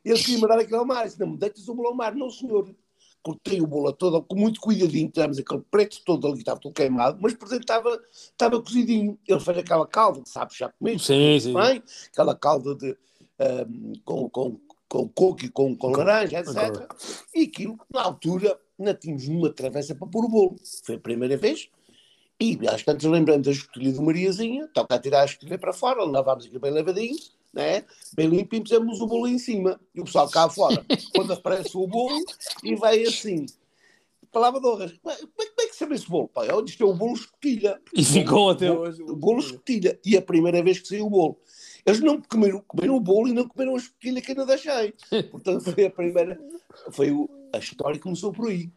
ele 0.04 0.18
queria 0.18 0.38
mandar 0.38 0.58
aquilo 0.58 0.78
ao 0.78 0.84
mar. 0.84 1.06
Disse, 1.06 1.20
não 1.20 1.28
me 1.28 1.38
deites 1.38 1.66
o 1.68 1.74
bolo 1.74 1.88
ao 1.88 1.94
mar. 1.94 2.14
Não, 2.14 2.28
senhor 2.30 2.74
cortei 3.26 3.60
o 3.60 3.66
bolo 3.66 3.92
todo 3.92 4.22
com 4.22 4.36
muito 4.36 4.60
cuidadinho, 4.60 5.10
tivemos 5.10 5.36
aquele 5.36 5.62
preto 5.68 6.00
todo 6.04 6.28
ali, 6.28 6.38
estava 6.38 6.60
todo 6.60 6.72
queimado, 6.72 7.18
mas 7.20 7.34
por 7.34 7.48
dentro 7.48 7.64
estava, 7.64 8.00
estava 8.12 8.62
cozidinho. 8.62 9.18
Ele 9.26 9.40
fez 9.40 9.58
aquela 9.58 9.84
calda, 9.84 10.22
sabes, 10.24 10.56
já 10.56 10.68
comigo, 10.68 11.00
sim, 11.00 11.40
sim. 11.40 11.52
Bem, 11.52 11.82
aquela 12.12 12.36
calda 12.36 12.76
de, 12.76 12.96
um, 13.40 13.92
com, 14.04 14.30
com, 14.30 14.60
com 14.88 15.08
coco 15.08 15.44
e 15.44 15.48
com, 15.48 15.76
com 15.76 15.90
laranja, 15.90 16.38
etc. 16.38 16.86
E 17.34 17.42
aquilo, 17.42 17.76
na 17.92 18.02
altura, 18.02 18.56
ainda 18.78 18.94
tínhamos 18.94 19.26
uma 19.26 19.52
travessa 19.52 19.92
para 19.92 20.06
pôr 20.06 20.24
o 20.24 20.28
bolo. 20.28 20.56
Foi 20.84 20.94
a 20.94 21.00
primeira 21.00 21.36
vez. 21.36 21.68
E 22.38 22.56
às 22.68 22.84
tantas 22.84 23.10
lembrando 23.10 23.46
da 23.46 23.50
escotilha 23.50 23.92
do 23.92 24.02
Mariazinha, 24.02 24.68
toca 24.68 24.94
a 24.94 24.98
tirar 25.00 25.22
a 25.22 25.24
escotilha 25.24 25.58
para 25.58 25.72
fora, 25.72 26.04
lavámos 26.04 26.44
aquilo 26.44 26.60
bem 26.60 26.70
lavadinho, 26.70 27.16
né? 27.56 27.84
bem 28.14 28.28
limpo 28.28 28.54
e 28.54 28.60
pusemos 28.60 29.00
o 29.00 29.06
bolo 29.06 29.26
em 29.26 29.38
cima. 29.38 29.80
E 29.94 30.00
o 30.00 30.04
pessoal 30.04 30.28
cá 30.28 30.48
fora, 30.48 30.84
quando 31.14 31.32
aparece 31.32 31.76
o 31.76 31.86
bolo, 31.86 32.22
e 32.62 32.76
vai 32.76 33.02
assim. 33.02 33.46
Palavra 34.30 34.60
de 34.60 34.66
honra. 34.66 34.92
Como 35.02 35.14
é, 35.14 35.18
como 35.18 35.60
é 35.60 35.66
que 35.66 35.72
se 35.72 35.78
chama 35.78 35.94
esse 35.94 36.08
bolo? 36.08 36.28
Pai, 36.28 36.52
onde 36.52 36.70
está 36.70 36.84
o 36.84 36.92
bolo 36.92 37.14
escotilha. 37.14 37.80
E 37.94 38.04
ficou 38.04 38.50
até 38.50 38.70
hoje. 38.70 39.02
O 39.02 39.16
bolo 39.16 39.40
escotilha. 39.40 39.98
E 40.04 40.16
a 40.16 40.20
primeira 40.20 40.62
vez 40.62 40.78
que 40.78 40.88
saiu 40.88 41.06
o 41.06 41.10
bolo. 41.10 41.38
Eles 41.86 42.00
não 42.00 42.20
comeram, 42.20 42.62
comeram 42.66 42.96
o 42.96 43.00
bolo 43.00 43.28
e 43.28 43.32
não 43.32 43.48
comeram 43.48 43.74
a 43.74 43.78
escotilha 43.78 44.20
que 44.20 44.32
ainda 44.32 44.44
deixei. 44.44 44.92
Portanto, 45.30 45.72
foi 45.72 45.86
a 45.86 45.90
primeira. 45.90 46.38
Foi 46.90 47.10
o, 47.10 47.30
a 47.54 47.58
história 47.58 47.98
começou 47.98 48.30
por 48.30 48.50
aí. 48.50 48.70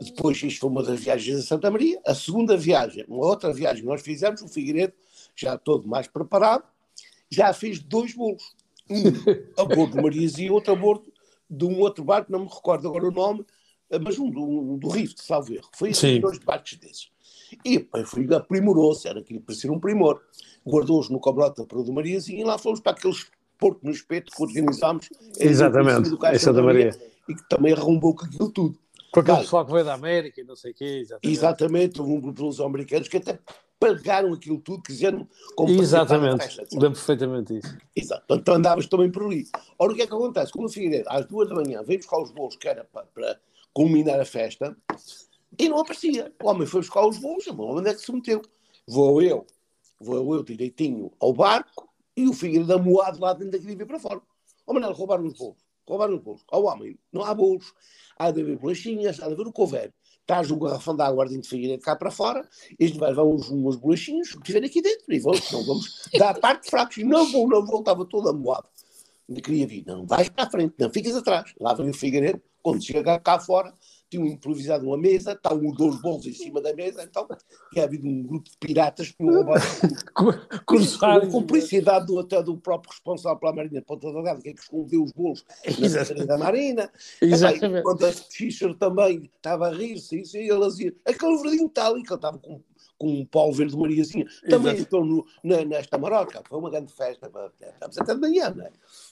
Depois, 0.00 0.42
isto 0.42 0.60
foi 0.60 0.70
uma 0.70 0.82
das 0.82 0.98
viagens 0.98 1.40
a 1.40 1.42
Santa 1.42 1.70
Maria. 1.70 2.00
A 2.06 2.14
segunda 2.14 2.56
viagem, 2.56 3.04
uma 3.06 3.26
outra 3.26 3.52
viagem 3.52 3.82
que 3.82 3.88
nós 3.88 4.00
fizemos, 4.00 4.40
o 4.40 4.48
Figueiredo, 4.48 4.94
já 5.36 5.58
todo 5.58 5.86
mais 5.86 6.06
preparado, 6.06 6.64
já 7.32 7.52
fez 7.52 7.80
dois 7.80 8.14
bolos. 8.14 8.54
Um 8.90 9.02
a 9.56 9.64
bordo 9.64 9.96
de 9.96 10.02
Mariazinha 10.02 10.48
e 10.48 10.50
outro 10.50 10.72
a 10.72 10.76
bordo 10.76 11.12
de 11.48 11.64
um 11.64 11.80
outro 11.80 12.04
barco, 12.04 12.32
não 12.32 12.40
me 12.40 12.48
recordo 12.48 12.88
agora 12.88 13.08
o 13.08 13.10
nome, 13.10 13.44
mas 14.00 14.18
um 14.18 14.30
do, 14.30 14.76
do 14.78 14.88
Rift, 14.88 15.22
salvo 15.22 15.52
erro. 15.52 15.68
Foi 15.74 15.90
assim, 15.90 16.20
dois 16.20 16.38
barcos 16.38 16.74
desses. 16.74 17.10
E 17.64 17.78
depois 17.78 18.08
foi 18.08 18.26
aprimorou-se, 18.34 19.06
era 19.06 19.20
aquilo 19.20 19.40
parecia 19.40 19.70
um 19.70 19.78
primor. 19.78 20.22
Guardou-os 20.66 21.10
no 21.10 21.20
cobrota 21.20 21.66
para 21.66 21.78
o 21.78 21.82
do 21.82 21.92
Mariazinha 21.92 22.40
e 22.40 22.44
lá 22.44 22.56
fomos 22.56 22.80
para 22.80 22.92
aqueles 22.92 23.26
porco 23.58 23.80
no 23.82 23.92
espeto 23.92 24.32
que 24.32 24.42
organizámos. 24.42 25.08
Exatamente, 25.38 26.10
essa 26.24 26.52
da 26.52 26.62
Maria. 26.62 26.90
E 27.28 27.34
que 27.34 27.48
também 27.48 27.72
arrombou 27.72 28.14
com 28.14 28.24
aquilo 28.24 28.50
tudo. 28.50 28.78
Com 29.12 29.20
aquele 29.20 29.38
pessoal 29.38 29.66
que 29.66 29.72
veio 29.72 29.84
da 29.84 29.94
América 29.94 30.40
e 30.40 30.44
não 30.44 30.56
sei 30.56 30.72
o 30.72 30.74
quê. 30.74 30.84
Exatamente. 30.84 31.32
exatamente, 31.32 32.00
houve 32.00 32.12
um 32.14 32.20
grupo 32.20 32.50
de 32.50 32.62
americanos 32.62 33.08
que 33.08 33.18
até 33.18 33.38
pagaram 33.82 34.32
aquilo 34.32 34.60
tudo, 34.60 34.80
quiseram 34.80 35.28
Exatamente, 35.68 36.56
lembro 36.72 36.92
perfeitamente 36.92 37.58
isso. 37.58 37.76
Exato, 37.96 38.34
então 38.34 38.54
andavas 38.54 38.86
também 38.86 39.10
por 39.10 39.24
ali. 39.24 39.44
Ora, 39.76 39.92
o 39.92 39.96
que 39.96 40.02
é 40.02 40.06
que 40.06 40.14
acontece? 40.14 40.52
Como 40.52 40.66
o 40.66 40.68
Figueiredo, 40.68 41.08
às 41.08 41.26
duas 41.26 41.48
da 41.48 41.56
manhã, 41.56 41.82
veio 41.82 41.98
buscar 41.98 42.22
os 42.22 42.30
bolos 42.30 42.54
que 42.54 42.68
era 42.68 42.84
para, 42.84 43.06
para 43.06 43.40
culminar 43.72 44.20
a 44.20 44.24
festa, 44.24 44.76
e 45.58 45.68
não 45.68 45.80
aparecia. 45.80 46.32
O 46.40 46.48
homem 46.48 46.66
foi 46.66 46.80
buscar 46.80 47.04
os 47.04 47.18
bolos, 47.18 47.44
onde 47.48 47.90
é 47.90 47.94
que 47.94 48.00
se 48.00 48.12
meteu? 48.12 48.40
Vou 48.86 49.20
eu, 49.20 49.44
vou 50.00 50.34
eu 50.36 50.44
direitinho 50.44 51.10
ao 51.18 51.32
barco, 51.32 51.88
e 52.16 52.28
o 52.28 52.32
Figueiredo 52.32 52.74
amoado 52.74 53.20
lá 53.20 53.32
dentro 53.32 53.52
daquele 53.52 53.74
vir 53.74 53.86
para 53.86 53.98
fora. 53.98 54.20
Ó, 54.64 54.72
Manel, 54.72 54.92
roubaram 54.92 55.26
os 55.26 55.34
bolos. 55.34 55.58
Roubaram 55.88 56.14
os 56.14 56.22
bolos. 56.22 56.44
Ao 56.48 56.62
homem, 56.64 56.96
não 57.12 57.24
há 57.24 57.34
bolos. 57.34 57.74
Há 58.16 58.30
de 58.30 58.42
haver 58.42 58.56
bolachinhas, 58.58 59.20
há 59.20 59.26
de 59.26 59.32
haver 59.32 59.46
o 59.48 59.52
couver 59.52 59.92
traz 60.26 60.50
um 60.50 60.58
garrafão 60.58 60.94
de 60.94 61.02
água 61.02 61.24
ardente 61.24 61.42
de 61.42 61.48
Figueiredo 61.48 61.82
cá 61.82 61.96
para 61.96 62.10
fora, 62.10 62.48
eles 62.78 62.96
vão 62.96 63.34
uns, 63.34 63.50
uns 63.50 63.76
bolachinhos 63.76 64.34
que 64.34 64.42
tiverem 64.42 64.68
aqui 64.68 64.80
dentro, 64.80 65.12
e 65.12 65.18
vão, 65.18 65.32
não 65.52 65.64
vamos 65.64 66.08
dar 66.18 66.38
parte 66.38 66.70
fracos, 66.70 66.98
e 66.98 67.04
não 67.04 67.30
vou, 67.30 67.48
não 67.48 67.64
vou, 67.64 67.80
estava 67.80 68.04
todo 68.04 68.28
amoado. 68.28 68.66
Queria 69.42 69.66
vir, 69.66 69.84
não, 69.86 70.06
vais 70.06 70.28
para 70.28 70.44
a 70.44 70.50
frente, 70.50 70.74
não 70.78 70.90
ficas 70.90 71.16
atrás. 71.16 71.52
Lá 71.58 71.74
vem 71.74 71.90
o 71.90 71.94
Figueiredo, 71.94 72.42
quando 72.62 72.84
chega 72.84 73.18
cá 73.18 73.38
fora, 73.38 73.72
tinham 74.12 74.26
improvisado 74.26 74.86
uma 74.86 74.98
mesa, 74.98 75.32
estavam 75.32 75.72
dois 75.72 76.00
bolos 76.00 76.26
em 76.26 76.32
cima 76.34 76.60
da 76.60 76.74
mesa, 76.74 77.02
então 77.02 77.26
tinha 77.72 77.84
havido 77.84 78.06
um 78.06 78.22
grupo 78.22 78.50
de 78.50 78.56
piratas 78.58 79.08
que 79.08 79.16
tinham 79.16 79.34
roubado. 79.34 79.62
com 80.66 81.30
cumplicidade 81.30 82.06
do, 82.06 82.18
até 82.18 82.42
do 82.42 82.56
próprio 82.58 82.90
responsável 82.92 83.38
pela 83.38 83.54
Marinha 83.54 83.80
de 83.80 83.86
Ponta 83.86 84.12
Delgada, 84.12 84.42
que 84.42 84.50
é 84.50 84.52
que 84.52 84.60
escondeu 84.60 85.02
os 85.02 85.12
bolos 85.12 85.44
na 86.18 86.24
da 86.24 86.38
Marina. 86.38 86.90
Exatamente. 87.20 87.82
Quando 87.82 88.04
a 88.04 88.12
Fischer 88.12 88.74
também 88.74 89.30
estava 89.36 89.68
a 89.68 89.74
rir-se, 89.74 90.22
e 90.34 90.50
ele 90.50 90.66
dizia, 90.66 90.94
aquele 91.06 91.38
verdinho 91.38 91.66
está 91.66 91.86
ali, 91.86 92.02
que 92.02 92.12
ele 92.12 92.16
estava 92.16 92.38
com 92.38 92.60
com 92.98 93.08
um 93.08 93.26
pau 93.26 93.52
verde 93.52 93.76
mariazinha, 93.76 94.26
também 94.48 94.76
estou 94.76 95.04
no, 95.04 95.26
na, 95.42 95.64
nesta 95.64 95.98
maroca. 95.98 96.42
Foi 96.48 96.58
uma 96.58 96.70
grande 96.70 96.92
festa, 96.92 97.30
estamos 97.60 97.98
até 97.98 98.14
de 98.14 98.20
manhã, 98.20 98.50
não 98.50 98.64
é? 98.64 98.70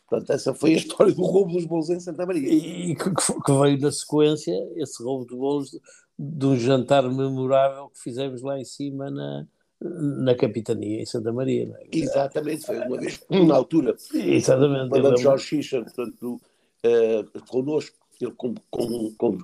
Portanto, 0.08 0.30
essa 0.30 0.54
foi 0.54 0.74
a 0.74 0.76
história 0.76 1.12
do 1.12 1.22
roubo 1.22 1.52
dos 1.52 1.66
bolos 1.66 1.90
em 1.90 2.00
Santa 2.00 2.26
Maria. 2.26 2.48
E, 2.48 2.94
que, 2.94 3.10
que, 3.10 3.52
veio 3.52 3.80
na 3.80 3.92
sequência, 3.92 4.54
esse 4.76 5.02
roubo 5.02 5.26
de 5.26 5.36
bolos, 5.36 5.78
de 6.18 6.46
um 6.46 6.56
jantar 6.56 7.02
memorável 7.08 7.88
que 7.88 8.00
fizemos 8.00 8.42
lá 8.42 8.58
em 8.58 8.64
cima 8.64 9.10
na, 9.10 9.46
na 9.80 10.34
capitania 10.34 11.00
em 11.00 11.06
Santa 11.06 11.32
Maria. 11.32 11.72
É? 11.80 11.96
Exatamente, 11.96 12.66
foi 12.66 12.78
uma 12.78 12.98
vez, 12.98 13.20
na 13.30 13.54
altura. 13.54 13.96
Exatamente. 14.14 14.90
Quando 14.90 15.18
Jorge 15.18 15.44
Xixer, 15.44 15.84
portanto, 15.84 16.40
uh, 16.84 17.46
connosco, 17.48 17.96
ele 18.20 18.32
com, 18.32 18.54
com, 18.70 19.14
com 19.16 19.38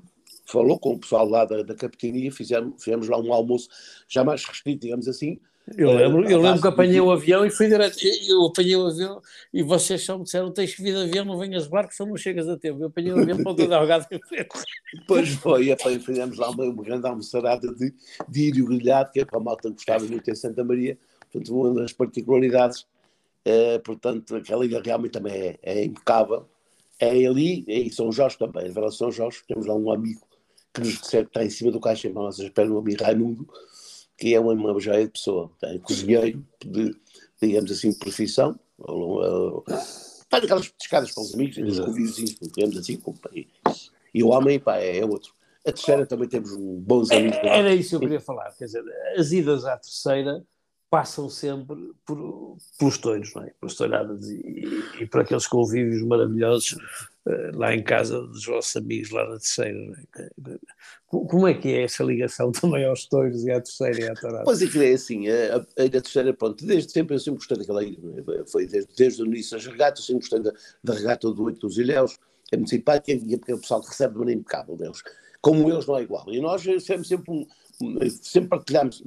falou 0.46 0.78
com 0.78 0.94
o 0.94 0.98
pessoal 0.98 1.28
lá 1.28 1.44
da, 1.44 1.62
da 1.62 1.74
capitania, 1.74 2.30
fizemos, 2.32 2.82
fizemos 2.82 3.08
lá 3.08 3.18
um 3.18 3.32
almoço 3.32 3.68
já 4.08 4.24
mais 4.24 4.44
restrito, 4.44 4.82
digamos 4.82 5.08
assim, 5.08 5.38
eu 5.76 5.92
lembro, 5.92 6.30
eu 6.30 6.40
lembro 6.40 6.60
que 6.60 6.68
apanhei 6.68 7.00
o 7.00 7.10
avião 7.10 7.44
e 7.44 7.50
fui 7.50 7.66
direto. 7.66 7.98
Eu 8.28 8.46
apanhei 8.46 8.76
o 8.76 8.86
avião 8.86 9.20
e 9.52 9.64
vocês 9.64 10.04
só 10.04 10.16
me 10.16 10.22
disseram: 10.22 10.52
tens 10.52 10.72
que 10.72 10.80
vir 10.80 10.94
de 10.94 11.02
avião, 11.08 11.24
não 11.24 11.36
venhas 11.36 11.64
de 11.64 11.70
barco, 11.70 11.92
só 11.92 12.06
não 12.06 12.16
chegas 12.16 12.48
a 12.48 12.56
tempo. 12.56 12.80
Eu 12.80 12.86
apanhei 12.86 13.12
o 13.12 13.18
avião 13.18 13.42
para 13.42 13.50
o 13.50 13.54
Delgado 13.54 14.06
Pois 15.08 15.30
foi, 15.30 15.72
e 15.72 15.98
fizemos 15.98 16.38
lá 16.38 16.50
uma, 16.50 16.64
uma 16.64 16.82
grande 16.84 17.08
almoçarada 17.08 17.74
de, 17.74 17.92
de 18.28 18.40
írio 18.42 18.66
grelhado, 18.66 19.10
que 19.10 19.20
é 19.20 19.24
para 19.24 19.38
a 19.38 19.42
malta 19.42 19.68
que 19.68 19.74
gostava 19.74 20.04
muito 20.04 20.30
em 20.30 20.34
Santa 20.36 20.62
Maria. 20.62 20.96
Portanto, 21.32 21.60
uma 21.60 21.74
das 21.74 21.92
particularidades, 21.92 22.86
é, 23.44 23.78
portanto, 23.80 24.36
aquela 24.36 24.64
ilha 24.64 24.80
realmente 24.80 25.12
também 25.12 25.32
é, 25.32 25.58
é 25.62 25.84
impecável. 25.84 26.46
É 27.00 27.10
ali, 27.26 27.64
e 27.66 27.82
em 27.82 27.90
São 27.90 28.12
Jorge 28.12 28.38
também, 28.38 28.68
em 28.68 28.70
Vila 28.70 28.90
São 28.92 29.10
Jorge, 29.10 29.42
temos 29.48 29.66
lá 29.66 29.74
um 29.74 29.90
amigo 29.90 30.20
que 30.76 30.86
nos 30.86 30.98
recebe, 30.98 31.26
está 31.26 31.44
em 31.44 31.50
cima 31.50 31.70
do 31.70 31.80
caixa, 31.80 32.08
em 32.08 32.12
nossas 32.12 32.46
espera 32.46 32.70
o 32.70 32.78
amigo 32.78 33.02
Raimundo 33.02 33.46
que 34.16 34.34
é 34.34 34.40
uma, 34.40 34.52
uma 34.52 34.80
joia 34.80 35.04
de 35.04 35.12
pessoa. 35.12 35.50
Tem 35.60 35.78
cozinheiro, 35.78 36.44
de, 36.64 36.96
digamos 37.40 37.70
assim, 37.70 37.92
profissão, 37.92 38.58
faz 40.30 40.44
aquelas 40.44 40.68
pescadas 40.68 41.12
para 41.12 41.22
os 41.22 41.34
amigos, 41.34 41.58
os 41.58 41.80
convívios, 41.80 42.36
digamos 42.54 42.76
assim, 42.78 43.00
e 44.14 44.22
o 44.22 44.28
homem, 44.28 44.58
pá, 44.58 44.78
é, 44.78 44.98
é 44.98 45.04
outro. 45.04 45.34
A 45.66 45.72
terceira 45.72 46.06
também 46.06 46.28
temos 46.28 46.56
bons 46.56 47.10
amigos. 47.10 47.38
Era 47.42 47.74
isso 47.74 47.90
que 47.90 47.96
eu 47.96 48.00
queria 48.00 48.20
falar, 48.20 48.50
quer 48.56 48.66
dizer, 48.66 48.84
as 49.16 49.32
idas 49.32 49.64
à 49.64 49.76
terceira 49.76 50.42
passam 50.88 51.28
sempre 51.28 51.76
por, 52.04 52.56
pelos 52.78 52.98
touros, 52.98 53.34
não 53.34 53.42
é? 53.42 53.52
Pelas 53.60 53.74
touradas 53.74 54.28
e, 54.28 54.82
e 55.00 55.06
por 55.06 55.20
aqueles 55.20 55.46
convívios 55.46 56.02
maravilhosos 56.02 56.72
uh, 57.26 57.56
lá 57.56 57.74
em 57.74 57.82
casa 57.82 58.20
dos 58.20 58.46
vossos 58.46 58.76
amigos 58.76 59.10
lá 59.10 59.24
na 59.24 59.38
terceira. 59.38 59.78
É? 60.18 60.30
Como 61.06 61.48
é 61.48 61.54
que 61.54 61.68
é 61.68 61.82
essa 61.82 62.04
ligação 62.04 62.52
também 62.52 62.84
aos 62.84 63.06
touros 63.06 63.44
e 63.44 63.50
à 63.50 63.60
terceira 63.60 64.00
e 64.00 64.08
à 64.08 64.14
tourada? 64.14 64.44
Pois 64.44 64.62
é 64.62 64.66
que 64.66 64.84
é 64.84 64.92
assim, 64.92 65.28
a, 65.28 65.56
a, 65.56 65.84
a 65.84 65.90
terceira, 65.90 66.32
pronto, 66.32 66.64
desde 66.64 66.92
sempre 66.92 67.16
eu 67.16 67.20
sempre 67.20 67.38
gostei 67.38 67.58
daquela 67.58 67.82
ilha, 67.82 67.98
é? 68.40 68.46
foi 68.46 68.66
desde, 68.66 68.94
desde 68.96 69.22
o 69.22 69.26
início 69.26 69.56
das 69.56 69.66
regatas, 69.66 70.04
sempre 70.04 70.20
gostei 70.20 70.40
da, 70.40 70.52
da 70.84 70.94
regata 70.94 71.30
do 71.30 71.42
Oito 71.44 71.66
dos 71.66 71.78
Ilhéus, 71.78 72.16
é 72.52 72.56
muito 72.56 72.70
simpática 72.70 73.12
e 73.12 73.34
é 73.34 73.54
o 73.54 73.58
pessoal 73.58 73.80
recebe 73.80 74.12
de 74.12 74.18
maneira 74.20 74.40
impecável 74.40 74.76
deles. 74.76 75.02
Como 75.40 75.70
eles 75.70 75.86
não 75.86 75.96
é 75.96 76.02
igual. 76.02 76.24
E 76.28 76.40
nós 76.40 76.62
sempre, 76.62 77.04
sempre 77.04 77.30
um, 77.30 77.46
sempre 78.22 78.60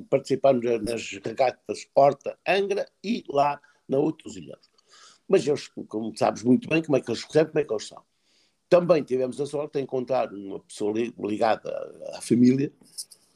participamos 0.09 0.65
nas 0.81 1.11
regatas 1.23 1.87
Horta, 1.95 2.37
Angra 2.47 2.87
e 3.03 3.23
lá 3.29 3.59
na 3.87 3.97
Outros 3.97 4.35
Ilhéus. 4.35 4.69
Mas 5.27 5.45
eles, 5.45 5.67
como 5.87 6.15
sabes 6.17 6.43
muito 6.43 6.67
bem, 6.69 6.81
como 6.81 6.97
é 6.97 7.01
que 7.01 7.09
eles 7.09 7.23
recebem, 7.23 7.51
como 7.51 7.59
é 7.59 7.63
que 7.63 7.73
eles 7.73 7.87
são. 7.87 8.01
Também 8.67 9.03
tivemos 9.03 9.39
a 9.41 9.45
sorte 9.45 9.73
de 9.73 9.81
encontrar 9.81 10.31
uma 10.33 10.59
pessoa 10.59 10.93
ligada 10.93 11.71
à 12.13 12.21
família, 12.21 12.71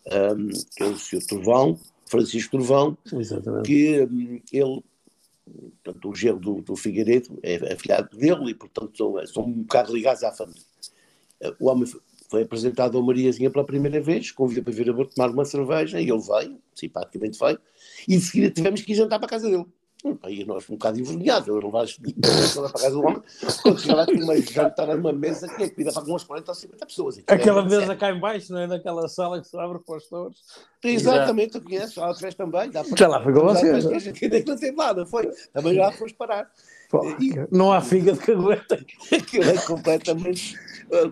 um, 0.08 0.48
que 0.76 0.84
é 0.84 0.86
o 0.86 0.98
Sr. 0.98 1.26
Turvão, 1.28 1.80
Francisco 2.08 2.58
Exatamente. 3.12 3.66
que 3.66 4.02
um, 4.02 4.42
ele, 4.52 4.84
portanto, 5.84 6.10
o 6.10 6.16
gelo 6.16 6.40
do, 6.40 6.62
do 6.62 6.76
Figueiredo 6.76 7.40
é, 7.42 7.74
é 7.74 7.76
filhado 7.76 8.16
dele 8.16 8.52
e, 8.52 8.54
portanto, 8.54 8.96
são, 8.96 9.28
são 9.28 9.44
um 9.44 9.64
bocado 9.64 9.94
ligados 9.94 10.24
à 10.24 10.32
família. 10.32 10.62
O 11.60 11.68
homem 11.68 11.86
foi 12.34 12.42
apresentado 12.42 12.98
ao 12.98 13.04
Mariazinha 13.04 13.52
pela 13.52 13.64
primeira 13.64 14.02
vez, 14.02 14.32
convidou 14.32 14.64
para 14.64 14.74
vir 14.74 14.90
a 14.90 15.06
tomar 15.06 15.30
uma 15.30 15.46
cerveja, 15.46 16.02
e 16.02 16.10
ele 16.10 16.20
veio, 16.20 16.58
simpaticamente 16.74 17.38
veio, 17.38 17.60
e 18.08 18.18
de 18.18 18.22
seguida 18.24 18.50
tivemos 18.50 18.82
que 18.82 18.92
ir 18.92 18.96
jantar 18.96 19.20
para 19.20 19.28
a 19.28 19.30
casa 19.30 19.48
dele. 19.48 19.68
Aí 20.24 20.44
nós 20.44 20.68
um 20.68 20.74
bocado 20.74 21.00
envergonhados, 21.00 21.48
eu 21.48 21.56
levar 21.58 21.86
para 21.86 22.66
a 22.66 22.72
casa 22.72 22.90
do 22.90 23.02
homem, 23.02 23.22
quando 23.62 23.80
chegar 23.80 23.94
lá 23.94 24.06
tinha 24.08 24.24
uma 24.24 24.36
jantar 24.42 24.88
numa 24.98 25.14
mesa 25.14 25.48
que 25.48 25.62
é 25.62 25.70
comida 25.70 25.94
para 25.94 26.04
umas 26.06 26.24
40 26.24 26.52
ou 26.52 26.56
50 26.56 26.86
pessoas. 26.88 27.24
Aquela 27.28 27.62
é, 27.62 27.66
mesa 27.66 27.94
é. 27.94 27.96
cá 27.96 28.12
em 28.12 28.20
baixo, 28.20 28.52
não 28.52 28.62
é? 28.62 28.66
Naquela 28.66 29.08
sala 29.08 29.40
que 29.40 29.48
se 29.48 29.56
abre 29.56 29.78
para 29.78 29.96
os 29.96 30.08
touros. 30.08 30.44
Exatamente, 30.84 31.52
tu 31.52 31.62
conheces, 31.62 31.96
lá 31.96 32.16
fez 32.16 32.34
também. 32.34 32.72
Dá 32.72 32.84
para, 32.84 32.98
já 32.98 33.08
lá 33.08 33.24
foi 33.24 33.32
com 33.32 33.42
vocês. 33.42 33.86
A 33.86 34.00
gente 34.00 34.26
ainda 34.26 34.44
não 34.46 34.58
teve 34.58 34.76
nada, 34.76 35.06
foi. 35.06 35.32
Também 35.54 35.76
já 35.76 35.92
foste 35.92 36.18
parar. 36.18 36.52
Pô, 36.94 37.10
e, 37.20 37.34
não 37.50 37.74
há 37.74 37.82
figa 37.82 38.14
de 38.14 38.20
cagueta. 38.20 38.86
Aquilo 39.12 39.46
é 39.46 39.58
completamente 39.66 40.56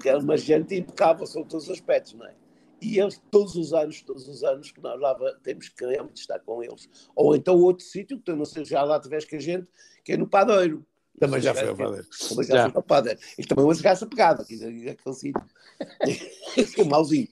é 0.05 0.15
uma 0.15 0.37
gente 0.37 0.75
impecável 0.75 1.25
sobre 1.25 1.49
todos 1.49 1.65
os 1.65 1.71
aspectos, 1.71 2.13
não 2.13 2.27
é? 2.27 2.35
E 2.79 2.99
eles, 2.99 3.19
todos 3.31 3.55
os 3.55 3.73
anos, 3.73 3.99
todos 4.03 4.27
os 4.27 4.43
anos 4.43 4.69
que 4.69 4.79
nós 4.79 4.99
lá 5.01 5.17
temos 5.41 5.69
que 5.69 5.83
realmente 5.83 6.17
estar 6.17 6.37
com 6.37 6.61
eles. 6.61 6.87
Ou 7.15 7.35
então 7.35 7.59
outro 7.59 7.83
sítio, 7.83 8.17
que 8.17 8.25
tu 8.25 8.35
não 8.35 8.45
sei, 8.45 8.63
já 8.63 8.83
lá 8.83 8.99
tiveste 8.99 9.27
com 9.27 9.37
a 9.37 9.39
gente, 9.39 9.67
que 10.05 10.13
é 10.13 10.17
no 10.17 10.27
Padeiro. 10.27 10.85
Também 11.19 11.41
já 11.41 11.51
foi 11.51 11.69
ao 11.69 11.75
Padeiro. 11.75 12.07
Também 12.29 12.45
já, 12.45 12.55
já. 12.57 12.69
foi 12.69 12.77
ao 12.77 12.83
Padeiro. 12.83 13.19
E 13.39 13.43
também 13.43 13.65
uma 13.65 13.73
desgraça 13.73 14.05
pegada, 14.05 14.43
aquele 14.43 15.15
sítio. 15.15 15.45
que 16.75 16.81
é 16.81 16.83
mauzinho. 16.83 17.27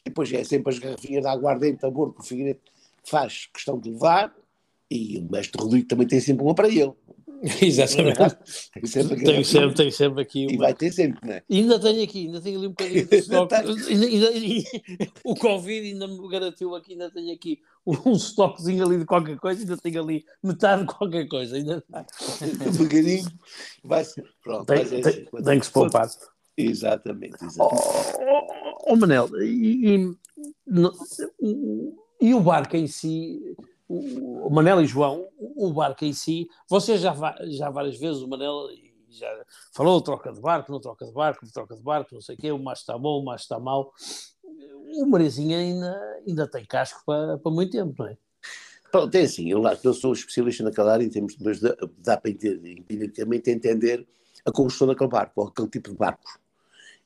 E 0.00 0.08
depois 0.08 0.32
é 0.32 0.42
sempre 0.42 0.72
as 0.72 0.78
garrafinhas 0.78 1.22
de 1.22 1.28
aguardente, 1.28 1.84
amor, 1.84 2.14
que 2.14 2.20
o 2.20 2.24
Figueiredo 2.24 2.60
faz 3.04 3.44
questão 3.52 3.78
de 3.78 3.90
levar, 3.90 4.34
e 4.90 5.18
o 5.18 5.30
mestre 5.30 5.62
Rodrigo 5.62 5.86
também 5.86 6.06
tem 6.06 6.18
sempre 6.18 6.42
uma 6.42 6.54
para 6.54 6.68
ele. 6.68 6.94
Exatamente. 7.62 8.18
Tem 8.74 8.86
sempre, 8.86 9.24
tem 9.24 9.44
sempre, 9.44 9.74
tem 9.74 9.90
sempre 9.90 10.22
aqui. 10.22 10.44
Uma... 10.46 10.52
E 10.52 10.56
vai 10.58 10.74
ter 10.74 10.92
sempre, 10.92 11.26
não 11.26 11.34
é? 11.34 11.42
E 11.48 11.58
ainda 11.58 11.80
tenho 11.80 12.04
aqui, 12.04 12.26
ainda 12.26 12.40
tenho 12.40 12.58
ali 12.58 12.66
um 12.66 12.70
bocadinho 12.70 13.06
de 13.06 13.16
estoque. 13.16 13.54
ainda, 13.54 14.28
ainda, 14.28 14.70
o 15.24 15.34
Covid 15.34 15.88
ainda 15.88 16.06
me 16.06 16.28
garantiu 16.28 16.74
aqui, 16.74 16.92
ainda 16.92 17.10
tenho 17.10 17.34
aqui 17.34 17.58
um 17.86 18.12
estoquezinho 18.12 18.84
ali 18.84 18.98
de 18.98 19.06
qualquer 19.06 19.38
coisa, 19.38 19.62
ainda 19.62 19.76
tenho 19.78 20.02
ali 20.02 20.24
metade 20.42 20.82
de 20.82 20.94
qualquer 20.94 21.26
coisa. 21.28 21.56
Ainda 21.56 21.82
um 21.92 22.76
bocadinho. 22.76 23.30
Vai 23.82 24.04
ser. 24.04 24.24
Pronto, 24.42 24.66
tem, 24.66 24.84
tem, 24.84 25.00
assim, 25.00 25.24
tem 25.42 25.60
que 25.60 25.66
se 25.66 25.72
poupar. 25.72 26.08
Exatamente, 26.58 27.42
exatamente. 27.42 27.86
Oh, 28.18 28.46
oh, 28.50 28.92
oh 28.92 28.96
Manel, 28.96 29.28
e, 29.42 29.94
e, 29.94 30.16
no, 30.66 30.92
e 32.20 32.34
o 32.34 32.40
barco 32.40 32.76
em 32.76 32.86
si 32.86 33.56
o, 33.90 34.50
Manel 34.50 34.80
e 34.80 34.86
João, 34.86 35.28
o 35.38 35.72
barco 35.72 36.04
em 36.04 36.12
si, 36.12 36.48
você 36.68 36.96
já, 36.96 37.14
já 37.48 37.70
várias 37.70 37.98
vezes, 37.98 38.22
o 38.22 38.28
Manel 38.28 38.68
já 39.08 39.26
falou 39.72 40.00
troca 40.00 40.32
de 40.32 40.40
barco, 40.40 40.70
não 40.70 40.80
troca 40.80 41.04
de 41.04 41.12
barco, 41.12 41.52
troca 41.52 41.74
de 41.74 41.82
barco, 41.82 42.14
não 42.14 42.20
sei 42.20 42.36
o 42.36 42.38
quê, 42.38 42.52
o 42.52 42.58
mais 42.58 42.78
está 42.78 42.96
bom, 42.96 43.20
o 43.20 43.24
mais 43.24 43.42
está 43.42 43.58
mal. 43.58 43.92
O 44.94 45.06
Marizinho 45.06 45.58
ainda, 45.58 46.20
ainda 46.26 46.46
tem 46.46 46.64
casco 46.64 47.02
para, 47.04 47.38
para 47.38 47.50
muito 47.50 47.72
tempo, 47.72 47.94
não 47.98 48.06
é? 48.06 48.16
Pronto, 48.92 49.14
é 49.14 49.22
assim, 49.22 49.50
eu, 49.50 49.62
eu 49.82 49.94
sou 49.94 50.12
especialista 50.12 50.62
naquela 50.62 50.92
área 50.92 51.04
em 51.04 51.10
termos 51.10 51.36
de, 51.36 51.76
dá 51.98 52.16
para 52.16 52.30
entender, 52.30 52.78
empiricamente 52.78 53.50
entender 53.50 54.06
a 54.44 54.52
construção 54.52 54.88
daquele 54.88 55.10
barco, 55.10 55.40
ou 55.40 55.48
aquele 55.48 55.68
tipo 55.68 55.90
de 55.90 55.96
barco. 55.96 56.40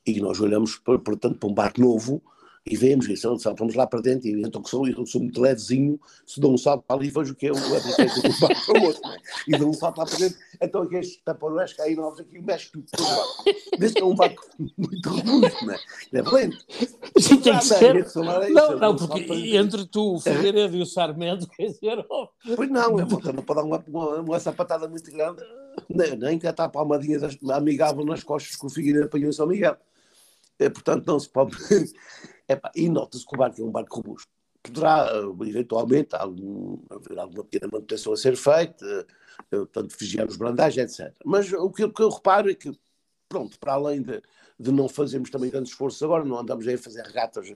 E 0.07 0.21
nós 0.21 0.39
olhamos, 0.41 0.77
portanto, 0.77 1.39
para 1.39 1.49
um 1.49 1.55
barco 1.55 1.81
novo, 1.81 2.23
e 2.67 2.77
vemos 2.79 3.07
isso, 3.09 3.37
vamos 3.59 3.75
lá 3.75 3.87
para 3.87 4.01
dentro, 4.01 4.27
e 4.27 4.41
então 4.41 4.63
que 4.63 4.71
sou, 4.71 4.89
eu 4.89 5.05
sou 5.05 5.21
muito 5.21 5.39
levezinho, 5.39 6.01
se 6.27 6.41
dou 6.41 6.55
um 6.55 6.57
salto 6.57 6.83
para 6.87 6.97
ali, 6.97 7.11
vejo 7.11 7.35
que 7.35 7.47
é 7.47 7.53
o 7.53 7.57
abacete 7.57 8.23
do 8.23 8.41
barco 8.41 8.61
famoso, 8.65 9.01
né? 9.03 9.19
e 9.47 9.59
dou 9.59 9.69
um 9.69 9.75
salto 9.75 9.99
lá 9.99 10.07
para 10.07 10.17
dentro, 10.17 10.39
então 10.63 10.83
aqui 10.83 10.97
este 10.97 11.23
taparoés 11.23 11.79
aí 11.79 11.95
novos 11.95 12.21
aqui, 12.21 12.41
mexe 12.41 12.73
tudo, 12.73 12.87
tudo 12.91 13.07
barco. 13.07 13.45
Vê 13.79 13.93
que 13.93 14.01
é 14.01 14.05
um 14.05 14.15
barco 14.15 14.43
muito 14.79 15.11
robusto, 15.11 15.67
né? 15.67 15.77
é 16.15 16.23
lento. 16.23 16.57
Sim, 17.19 17.41
tem 17.43 17.59
que 17.59 17.65
ser. 17.65 18.07
Não, 18.51 18.79
não, 18.79 18.97
porque 18.97 19.57
entre 19.57 19.85
tu, 19.85 20.15
o 20.15 20.21
Figueiredo 20.21 20.75
e 20.75 20.81
o 20.81 20.87
Sarmento, 20.87 21.47
quer 21.55 21.67
dizer... 21.67 22.05
Oh. 22.09 22.29
Pois 22.57 22.71
não, 22.71 22.99
eu 22.99 23.07
vou 23.07 23.21
para 23.21 23.57
dar 23.57 23.65
uma, 23.65 23.85
uma, 23.87 24.21
uma 24.21 24.41
sapatada 24.41 24.89
muito 24.89 25.11
grande, 25.13 25.43
nem, 25.89 26.17
nem 26.17 26.39
que 26.39 26.47
está 26.47 26.65
a 26.65 26.69
palmadinha 26.71 27.19
amigável 27.53 28.07
nas 28.07 28.23
costas 28.23 28.57
que 28.57 28.65
o 28.65 28.71
Figueiredo 28.71 29.05
apanhou 29.05 29.29
em 29.29 29.33
São 29.33 29.47
Miguel. 29.47 29.77
É, 30.59 30.69
portanto, 30.69 31.07
não 31.07 31.19
se 31.19 31.29
pode. 31.29 31.57
e 32.75 32.89
nota-se 32.89 33.27
que 33.27 33.35
o 33.35 33.39
barco 33.39 33.61
é 33.61 33.65
um 33.65 33.71
barco 33.71 33.97
robusto. 33.97 34.29
Poderá, 34.63 35.11
eh, 35.13 35.49
eventualmente, 35.49 36.15
algum, 36.17 36.79
haver 36.91 37.19
alguma 37.19 37.45
pequena 37.45 37.71
manutenção 37.71 38.13
a 38.13 38.17
ser 38.17 38.37
feita, 38.37 39.07
portanto, 39.51 39.93
eh, 39.93 39.97
vigiar 40.01 40.27
os 40.27 40.37
brandais, 40.37 40.77
etc. 40.77 41.13
Mas 41.25 41.53
o 41.53 41.71
que, 41.71 41.85
o 41.85 41.93
que 41.93 42.03
eu 42.03 42.09
reparo 42.09 42.51
é 42.51 42.55
que, 42.55 42.73
pronto, 43.29 43.59
para 43.59 43.75
além 43.75 44.01
de, 44.01 44.23
de 44.59 44.73
não 44.73 44.89
fazermos 44.89 45.31
também 45.31 45.51
grandes 45.51 45.73
esforços 45.73 46.03
agora, 46.03 46.25
não 46.25 46.39
andamos 46.39 46.67
a 46.67 46.79
fazer 46.79 47.03
regatas 47.03 47.51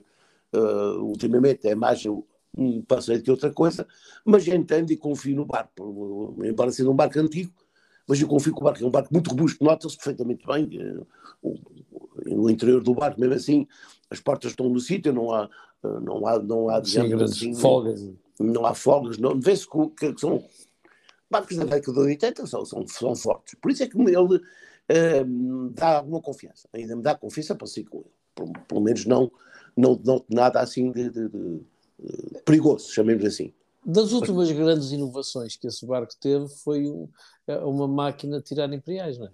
uh, 0.53 1.01
ultimamente, 1.01 1.67
é 1.67 1.73
mais 1.73 2.05
um 2.05 2.81
passeio 2.87 3.21
que 3.21 3.31
outra 3.31 3.51
coisa, 3.51 3.87
mas 4.25 4.47
entendo 4.47 4.91
e 4.91 4.97
confio 4.97 5.35
no 5.35 5.45
barco, 5.45 6.35
embora 6.43 6.71
seja 6.71 6.89
um 6.89 6.95
barco 6.95 7.19
antigo, 7.19 7.53
mas 8.07 8.19
eu 8.19 8.27
confio 8.27 8.53
que 8.53 8.59
o 8.59 8.63
barco 8.63 8.83
é 8.83 8.87
um 8.87 8.91
barco 8.91 9.13
muito 9.13 9.29
robusto, 9.29 9.63
nota-se 9.63 9.95
perfeitamente 9.95 10.45
bem, 10.45 10.67
no 12.25 12.49
interior 12.49 12.83
do 12.83 12.93
barco, 12.93 13.19
mesmo 13.19 13.35
assim, 13.35 13.67
as 14.09 14.19
portas 14.19 14.51
estão 14.51 14.69
no 14.69 14.79
sítio, 14.79 15.13
não 15.13 15.31
há, 15.31 15.49
não 15.83 16.27
há, 16.27 16.39
não 16.39 16.69
há 16.69 16.79
digamos, 16.79 17.37
Sim, 17.37 17.51
assim, 17.51 17.61
folgas. 17.61 18.09
Não 18.39 18.65
há 18.65 18.73
folgas, 18.73 19.17
não, 19.17 19.39
vê-se 19.39 19.67
que, 19.67 20.13
que, 20.13 20.19
são 20.19 20.43
barcos 21.29 21.57
da 21.57 21.65
década 21.65 22.01
de 22.01 22.07
80 22.07 22.47
são, 22.47 22.65
são, 22.65 22.87
são 22.87 23.15
fortes. 23.15 23.55
Por 23.61 23.71
isso 23.71 23.83
é 23.83 23.87
que 23.87 23.97
ele 23.97 24.17
uh, 24.17 25.69
dá 25.71 25.97
alguma 25.97 26.21
confiança, 26.21 26.67
ainda 26.73 26.95
me 26.95 27.01
dá 27.01 27.15
confiança 27.15 27.55
para 27.55 27.67
seguir 27.67 27.89
com 27.89 27.99
ele. 27.99 28.53
Pelo, 28.67 28.81
menos 28.81 29.05
não, 29.05 29.29
não, 29.75 29.99
não 30.03 30.25
nada 30.29 30.61
assim 30.61 30.91
de, 30.91 31.09
de, 31.09 31.29
de, 31.29 31.61
de 31.99 32.41
perigoso, 32.45 32.89
chamemos 32.91 33.25
assim. 33.25 33.53
Das 33.85 34.11
últimas 34.11 34.51
grandes 34.51 34.91
inovações 34.91 35.55
que 35.55 35.67
esse 35.67 35.85
barco 35.85 36.13
teve 36.19 36.47
foi 36.63 36.87
um, 36.87 37.09
uma 37.47 37.87
máquina 37.87 38.37
de 38.37 38.45
tirar 38.45 38.71
imperiais, 38.71 39.17
não 39.17 39.27
é? 39.27 39.31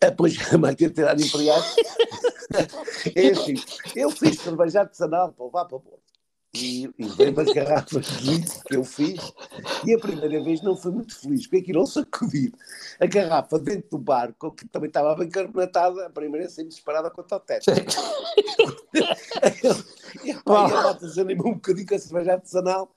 É, 0.00 0.10
pois, 0.10 0.36
a 0.36 0.90
tirar 0.90 1.20
imperiais 1.20 1.76
é 3.14 3.28
assim, 3.28 3.54
eu 3.96 4.10
fiz 4.10 4.38
cerveja 4.40 4.80
artesanal 4.80 5.32
para 5.32 5.44
levar 5.46 5.64
para 5.64 5.78
Porto. 5.78 6.02
E, 6.54 6.84
e 6.98 7.08
veio 7.16 7.32
umas 7.32 7.50
garrafas 7.50 8.04
de 8.04 8.30
litro 8.30 8.60
que 8.66 8.76
eu 8.76 8.84
fiz, 8.84 9.32
e 9.86 9.94
a 9.94 9.98
primeira 9.98 10.44
vez 10.44 10.60
não 10.60 10.76
foi 10.76 10.92
muito 10.92 11.18
feliz, 11.18 11.46
porque 11.46 11.62
aquilo 11.62 11.78
não 11.78 11.86
sacudir 11.86 12.52
a 13.00 13.06
garrafa 13.06 13.58
dentro 13.58 13.92
do 13.92 13.98
barco, 13.98 14.52
que 14.52 14.68
também 14.68 14.88
estava 14.88 15.14
bem 15.14 15.30
carbonatada, 15.30 16.06
a 16.06 16.10
primeira 16.10 16.44
vez 16.44 16.52
sempre 16.52 16.68
disparada 16.68 17.10
contra 17.10 17.38
o 17.38 17.40
teto. 17.40 17.64
e 20.22 20.30
a 20.30 20.42
malta 20.44 21.06
desanimou 21.06 21.48
um 21.48 21.54
bocadinho 21.54 21.86
com 21.86 21.94
a 21.94 21.98
cerveja 21.98 22.34
artesanal, 22.34 22.94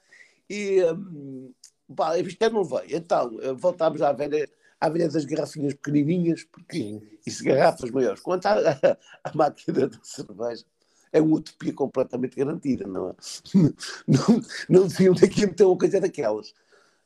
e 0.50 0.84
um, 0.84 1.54
pá, 1.96 2.20
isto 2.20 2.50
não 2.50 2.66
veio. 2.66 2.98
Então, 2.98 3.32
voltámos 3.56 4.02
à 4.02 4.12
velha 4.12 4.50
à 4.80 4.90
velha 4.90 5.10
das 5.10 5.26
garrafinhas 5.26 5.74
pequenininhas, 5.74 6.44
porque 6.44 6.78
Sim. 6.78 7.02
isso 7.26 7.44
garrafas 7.44 7.92
maiores. 7.92 8.22
Quanto 8.22 8.46
à, 8.46 8.54
a, 8.54 8.98
a 9.24 9.32
máquina 9.34 9.88
de 9.88 10.00
cerveja, 10.04 10.66
é 11.12 11.22
uma 11.22 11.38
utopia 11.38 11.74
completamente 11.74 12.36
garantida, 12.36 12.86
não 12.86 13.10
é? 13.10 13.16
Não, 14.08 14.42
não 14.70 14.88
deviam 14.88 15.14
daqui 15.14 15.46
meter 15.46 15.64
uma 15.64 15.78
coisa 15.78 16.00
daquelas. 16.02 16.54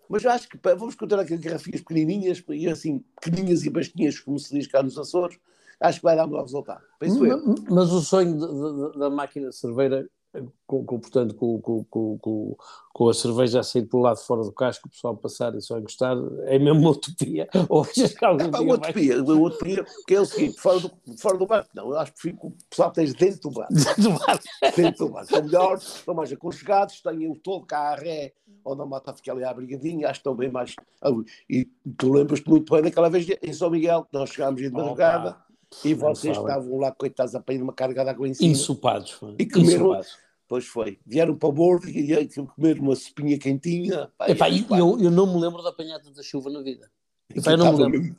Mas 0.09 0.23
eu 0.23 0.31
acho 0.31 0.49
que 0.49 0.57
pá, 0.57 0.73
vamos 0.73 0.95
contar 0.95 1.19
aquelas 1.19 1.43
garrafinhas 1.43 1.81
pequenininhas, 1.81 2.43
e 2.49 2.67
assim, 2.67 3.03
pequenininhas 3.21 3.63
e 3.63 3.69
basquinhas, 3.69 4.19
como 4.19 4.39
se 4.39 4.51
diz 4.51 4.65
cá 4.65 4.81
nos 4.81 4.97
Açores, 4.97 5.37
acho 5.79 5.99
que 5.99 6.03
vai 6.03 6.15
dar 6.15 6.25
um 6.25 6.29
bom 6.29 6.41
resultado. 6.41 6.81
Penso 6.99 7.19
mas, 7.19 7.59
mas 7.69 7.91
o 7.91 8.01
sonho 8.01 8.91
da 8.93 9.09
máquina 9.11 9.51
cerveira 9.51 10.09
com, 10.67 10.85
com, 10.85 10.99
portanto, 10.99 11.33
com, 11.33 11.59
com, 11.59 12.55
com, 12.93 13.09
a 13.09 13.13
cerveja 13.13 13.59
a 13.59 13.63
sair 13.63 13.85
pelo 13.85 14.03
lado 14.03 14.19
fora 14.19 14.43
do 14.43 14.51
casco, 14.51 14.87
o 14.87 14.91
pessoal 14.91 15.17
passar 15.17 15.55
e 15.55 15.61
só 15.61 15.79
encostar, 15.79 16.15
é 16.45 16.59
mesmo 16.59 16.81
uma 16.81 16.91
utopia? 16.91 17.49
Ou 17.67 17.81
achas 17.81 18.13
que 18.13 18.23
algum 18.23 18.43
é 18.43 18.59
uma 18.59 18.75
utopia, 18.75 19.23
uma 19.23 19.33
utopia, 19.33 19.83
porque 19.83 20.15
é 20.15 20.21
o 20.21 20.25
seguinte, 20.25 20.59
fora 20.59 20.79
do, 20.79 20.91
fora 21.17 21.37
do 21.37 21.47
barco, 21.47 21.69
não, 21.73 21.89
eu 21.89 21.97
acho 21.97 22.13
que 22.13 22.21
fico, 22.21 22.47
o 22.47 22.53
pessoal 22.69 22.89
esteja 22.89 23.13
dentro 23.13 23.49
do 23.49 23.51
barco. 23.51 23.73
Dentro 23.73 24.03
do 24.03 24.19
barco. 24.19 24.43
dentro 24.77 25.05
do 25.07 25.11
barco. 25.11 25.25
Estão 25.25 25.43
melhores, 25.43 25.83
estão 25.83 26.13
mais 26.13 26.31
aconchegados, 26.31 27.01
têm 27.01 27.31
o 27.31 27.35
todo 27.35 27.65
cá 27.65 27.93
a 27.93 27.95
ré, 27.95 28.33
onde 28.63 28.81
a 28.81 28.85
mata 28.85 29.13
fica 29.13 29.31
ali 29.31 29.43
à 29.43 29.53
brigadinha, 29.53 30.07
acho 30.07 30.19
que 30.19 30.21
estão 30.21 30.35
bem 30.35 30.51
mais... 30.51 30.75
E 31.49 31.65
tu 31.97 32.13
lembras-te 32.13 32.47
muito 32.47 32.71
bem 32.71 32.83
daquela 32.83 33.09
vez 33.09 33.27
em 33.41 33.53
São 33.53 33.71
Miguel, 33.71 34.07
nós 34.11 34.29
chegámos 34.29 34.61
de 34.61 34.69
madrugada, 34.69 35.37
e 35.83 35.93
vocês 35.93 36.37
estavam 36.37 36.77
lá, 36.77 36.91
coitados, 36.91 37.35
a 37.35 37.43
uma 37.61 37.73
carga 37.73 38.03
de 38.03 38.09
água 38.09 38.27
em 38.27 38.33
cima. 38.33 38.51
Insupados. 38.51 39.19
E 39.37 39.45
comeram. 39.45 40.01
Pois 40.47 40.65
foi. 40.65 40.99
Vieram 41.05 41.35
para 41.35 41.47
o 41.47 41.51
bordo 41.51 41.87
e 41.87 42.27
comer 42.55 42.79
uma 42.79 42.95
sopinha 42.95 43.37
quentinha. 43.37 44.11
Pá, 44.17 44.29
Epá, 44.29 44.49
eu, 44.49 44.99
eu 44.99 45.11
não 45.11 45.31
me 45.31 45.39
lembro 45.39 45.61
da 45.61 45.69
apanhada 45.69 46.09
da 46.11 46.23
chuva 46.23 46.49
na 46.49 46.61
vida. 46.61 46.89
Epá, 47.35 47.51
eu 47.51 47.57
não 47.57 47.73
me 47.73 47.83
lembro. 47.83 48.15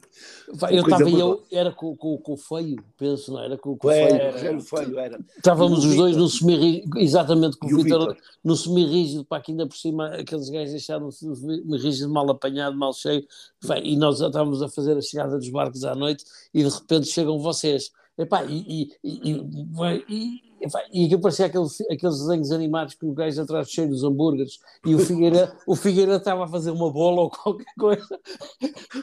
eu 0.71 0.83
estava 0.83 1.11
eu, 1.11 1.43
era 1.51 1.73
com, 1.73 1.97
com, 1.97 2.17
com 2.19 2.33
o 2.35 2.37
feio, 2.37 2.77
penso, 2.97 3.33
não 3.33 3.43
era? 3.43 3.59
Com, 3.59 3.77
com 3.77 3.89
feio, 3.89 4.15
era, 4.15 4.61
feio, 4.61 4.99
era. 4.99 5.21
Estávamos 5.37 5.85
os 5.85 5.97
dois 5.97 6.17
no 6.17 6.29
semi-rígido, 6.29 6.99
exatamente 6.99 7.57
com 7.57 7.67
o 7.67 7.77
Vitor, 7.77 8.17
no 8.45 8.55
semi-rígido, 8.55 9.25
para 9.25 9.43
que 9.43 9.51
ainda 9.51 9.67
por 9.67 9.77
cima 9.77 10.07
aqueles 10.15 10.49
gajos 10.49 10.71
deixaram 10.71 11.09
o 11.09 11.13
semi-rígido 11.13 12.09
mal 12.09 12.31
apanhado, 12.31 12.77
mal 12.77 12.93
cheio, 12.93 13.27
e 13.83 13.97
nós 13.97 14.21
estávamos 14.21 14.63
a 14.63 14.69
fazer 14.69 14.97
a 14.97 15.03
chegada 15.03 15.37
dos 15.37 15.49
barcos 15.49 15.85
à 15.85 15.95
noite 15.95 16.25
e 16.55 16.63
de 16.63 16.71
repente 16.71 17.09
chegam 17.09 17.39
vocês. 17.39 17.91
Epá, 18.17 18.45
e, 18.45 18.93
e, 19.03 19.41
e, 20.05 20.50
e 20.93 21.09
que 21.09 21.19
parecia 21.19 21.47
aqueles, 21.47 21.81
aqueles 21.83 22.19
desenhos 22.19 22.53
animados 22.53 22.95
com 22.95 23.09
o 23.09 23.13
gajo 23.13 23.41
atrás 23.41 23.71
cheio 23.71 23.89
dos 23.89 24.05
hambúrgueres 24.05 24.61
e 24.85 24.95
o 24.95 24.99
Figueira, 24.99 25.57
o 25.67 25.75
Figueira 25.75 26.17
estava 26.17 26.45
a 26.45 26.49
fazer 26.49 26.71
uma 26.71 26.91
bola 26.91 27.23
ou 27.23 27.31
qualquer 27.31 27.73
coisa. 27.79 28.21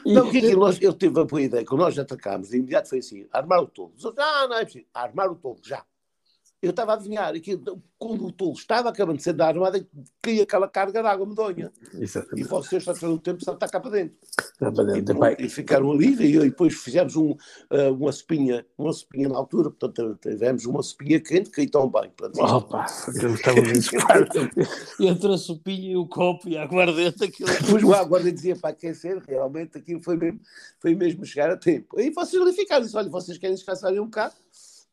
E... 0.04 0.12
Não, 0.12 0.30
que 0.30 0.38
aquilo, 0.38 0.70
eu 0.80 0.94
tive 0.94 1.20
a 1.20 1.24
boa 1.24 1.42
ideia, 1.42 1.64
quando 1.64 1.80
nós 1.80 1.98
atacarmos, 1.98 2.50
de 2.50 2.58
imediato 2.58 2.88
foi 2.88 2.98
assim, 2.98 3.26
armar 3.32 3.62
o 3.62 3.66
todo. 3.66 3.92
Ah, 4.16 4.46
não 4.48 4.56
é 4.56 4.64
preciso, 4.64 4.86
armar 4.94 5.30
o 5.30 5.34
todo, 5.34 5.60
já 5.64 5.84
eu 6.60 6.70
estava 6.70 6.92
a 6.92 6.94
adivinhar, 6.96 7.34
e 7.36 7.40
que, 7.40 7.56
quando 7.98 8.26
o 8.26 8.32
tolo 8.32 8.52
estava 8.52 8.88
acabando 8.88 9.18
de 9.18 9.22
ser 9.22 9.32
da 9.32 9.46
armada, 9.46 9.86
caiu 10.20 10.42
aquela 10.42 10.68
carga 10.68 11.00
de 11.00 11.06
água 11.06 11.24
medonha. 11.24 11.72
Exatamente. 11.94 12.40
E 12.40 12.48
vocês, 12.48 12.82
está 12.82 12.94
todo 12.94 13.14
o 13.14 13.18
tempo, 13.18 13.44
só 13.44 13.52
está 13.52 13.68
cá 13.68 13.78
para 13.78 13.92
dentro. 13.92 14.16
Está 14.36 14.72
para 14.72 14.84
dentro. 14.84 15.14
E, 15.14 15.18
pronto, 15.18 15.42
e 15.42 15.48
ficaram 15.48 15.92
ali, 15.92 16.14
e 16.14 16.38
depois 16.40 16.74
fizemos 16.74 17.14
um, 17.14 17.30
uh, 17.30 17.92
uma 17.96 18.10
sopinha, 18.10 18.66
uma 18.76 18.92
sopinha 18.92 19.28
na 19.28 19.36
altura, 19.36 19.70
portanto, 19.70 20.18
tivemos 20.20 20.66
uma 20.66 20.82
sopinha 20.82 21.20
quente, 21.20 21.48
que 21.50 21.64
tão 21.68 21.88
bem. 21.88 22.10
Opa, 22.38 22.86
eu 23.22 23.34
estava 23.34 23.58
Entre 25.00 25.32
a 25.32 25.38
sopinha 25.38 25.92
e 25.92 25.96
o 25.96 26.06
copo 26.08 26.48
e 26.48 26.56
a 26.56 26.64
aguardente, 26.64 27.22
aquilo. 27.22 27.50
Depois 27.50 27.84
o 27.84 27.94
aguardente 27.94 28.34
dizia 28.34 28.56
para 28.56 28.70
aquecer, 28.70 29.22
realmente 29.28 29.78
aquilo 29.78 30.00
foi 30.00 30.16
mesmo, 30.16 30.40
foi 30.80 30.94
mesmo 30.96 31.24
chegar 31.24 31.50
a 31.50 31.56
tempo. 31.56 32.00
E 32.00 32.10
vocês 32.10 32.42
ali 32.42 32.52
ficaram, 32.52 32.84
disse, 32.84 32.96
olha, 32.96 33.08
vocês 33.08 33.38
querem 33.38 33.54
descansar 33.54 33.92
um 33.92 34.06
bocado? 34.06 34.34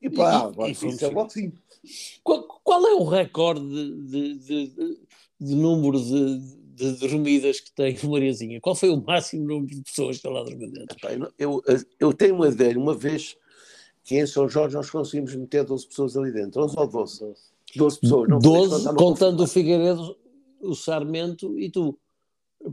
E 0.06 0.10
pá, 0.10 0.52
e, 0.60 0.68
e 0.68 0.72
isso 0.72 1.06
é 1.06 1.10
bom 1.10 1.28
sim. 1.28 1.52
Qual, 2.24 2.44
qual, 2.64 2.88
é 2.88 2.94
o 2.94 3.04
recorde 3.04 3.62
de, 3.62 4.38
de, 4.38 4.68
de, 4.68 5.00
de 5.40 5.56
número 5.56 6.00
de, 6.00 6.92
dormidas 7.00 7.60
que 7.60 7.72
tem 7.72 7.98
Mariazinha? 8.04 8.62
Qual 8.62 8.76
foi 8.76 8.90
o 8.90 9.02
máximo 9.02 9.46
número 9.46 9.76
de 9.76 9.82
pessoas 9.82 10.12
que 10.12 10.16
estão 10.18 10.32
lá 10.32 10.44
dormindo 10.44 10.74
dentro? 10.74 10.98
Eu, 11.40 11.64
eu 12.00 12.14
tenho 12.14 12.36
uma 12.36 12.48
ideia, 12.48 12.78
uma 12.78 12.94
vez 12.94 13.36
que 14.04 14.20
em 14.20 14.28
São 14.28 14.48
Jorge 14.48 14.76
nós 14.76 14.90
conseguimos 14.90 15.36
meter 15.36 15.64
12 15.64 15.88
pessoas 15.88 16.16
ali 16.16 16.32
dentro, 16.32 16.64
11 16.64 16.76
ou 16.78 16.88
12. 16.88 17.34
12 17.76 18.00
pessoas. 18.00 18.30
Não 18.30 18.40
12, 18.40 18.96
contando 18.96 19.44
o 19.44 19.48
Figueiredo, 19.48 20.16
o 20.62 20.76
Sarmento 20.76 21.60
e 21.60 21.70
tu. 21.70 21.98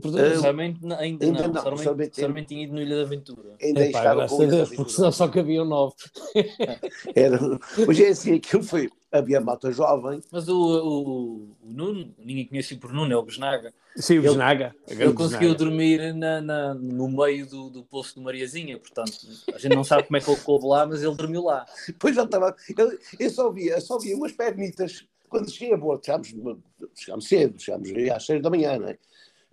Portanto, 0.01 0.37
uh, 0.37 0.41
Sarmento 0.41 0.93
ainda, 0.93 1.25
ainda 1.25 1.47
não, 1.47 1.53
não. 1.53 1.77
Sarmento 1.77 2.47
tinha 2.47 2.63
ido 2.63 2.73
no 2.73 2.81
Ilha 2.81 2.97
da 2.97 3.01
Aventura. 3.03 3.55
Ainda 3.61 3.85
Epá, 3.85 3.99
estava 3.99 4.27
com 4.27 4.47
Deus, 4.47 4.69
porque 4.69 4.91
senão 4.91 5.11
só 5.11 5.27
cabiam 5.27 5.65
nove. 5.65 5.95
Era, 7.15 7.39
hoje 7.87 8.05
é 8.05 8.09
assim, 8.09 8.35
aquilo 8.35 8.63
foi, 8.63 8.89
havia 9.11 9.39
malta 9.39 9.71
jovem. 9.71 10.21
Mas 10.31 10.47
o, 10.47 10.55
o, 10.57 11.55
o 11.61 11.71
Nuno, 11.71 12.13
ninguém 12.17 12.47
conhece 12.47 12.75
por 12.75 12.91
Nuno, 12.91 13.13
é 13.13 13.15
o 13.15 13.21
Besnaga. 13.21 13.71
Sim, 13.95 14.19
o 14.19 14.21
Besnaga. 14.23 14.75
Ele, 14.87 15.03
ele 15.03 15.13
conseguiu 15.13 15.53
dormir 15.53 16.13
na, 16.15 16.41
na, 16.41 16.73
no 16.73 17.07
meio 17.09 17.45
do, 17.45 17.69
do 17.69 17.83
poço 17.83 18.15
de 18.15 18.21
Mariazinha, 18.21 18.79
portanto, 18.79 19.13
a 19.53 19.59
gente 19.59 19.75
não 19.75 19.83
sabe 19.83 20.03
como 20.03 20.17
é 20.17 20.21
que 20.21 20.29
ele 20.29 20.41
coube 20.41 20.65
lá, 20.65 20.87
mas 20.87 21.03
ele 21.03 21.15
dormiu 21.15 21.43
lá. 21.43 21.65
Pois 21.99 22.17
ele 22.17 22.25
estava, 22.25 22.55
eu, 22.75 22.99
eu 23.19 23.29
só 23.29 23.51
via, 23.51 23.79
só 23.79 23.99
via 23.99 24.15
umas 24.15 24.31
pernitas, 24.31 25.05
quando 25.29 25.49
cheguei 25.49 25.73
a 25.73 25.77
bordo, 25.77 26.03
chegámos, 26.03 26.33
chegámos 26.95 27.27
cedo, 27.27 27.59
chegámos 27.59 27.89
às 28.15 28.25
seis 28.25 28.41
da 28.41 28.49
manhã, 28.49 28.79
não 28.79 28.87
é? 28.87 28.97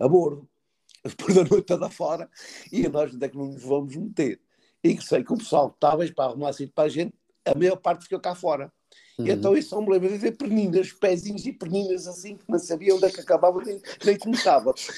A 0.01 0.07
bordo, 0.07 0.47
depois 1.05 1.35
da 1.35 1.43
noite 1.43 1.65
toda 1.65 1.89
fora, 1.89 2.29
e 2.71 2.87
nós 2.87 3.13
onde 3.13 3.25
é 3.25 3.29
que 3.29 3.37
nos 3.37 3.63
vamos 3.63 3.95
meter? 3.95 4.39
E 4.83 4.95
que 4.95 5.03
sei 5.03 5.23
que 5.23 5.31
o 5.31 5.37
pessoal 5.37 5.69
que 5.69 5.77
estava 5.77 6.05
para 6.11 6.25
arrumar 6.25 6.53
sítio 6.53 6.73
para 6.73 6.85
a 6.85 6.89
gente, 6.89 7.13
a 7.45 7.57
maior 7.57 7.77
parte 7.77 8.03
ficou 8.03 8.19
cá 8.19 8.35
fora. 8.35 8.71
Uhum. 9.17 9.27
E 9.27 9.31
então 9.31 9.55
isso 9.55 9.69
só 9.69 9.81
me 9.81 9.89
lembro 9.89 10.09
de 10.09 10.17
ver 10.17 10.31
perninhas, 10.37 10.91
pezinhos 10.91 11.45
e 11.45 11.53
perninhas 11.53 12.07
assim, 12.07 12.35
que 12.35 12.43
não 12.49 12.59
sabia 12.59 12.95
onde 12.95 13.05
é 13.05 13.11
que 13.11 13.21
acabava 13.21 13.61
nem, 13.63 13.79
nem 14.03 14.17
começava. 14.17 14.73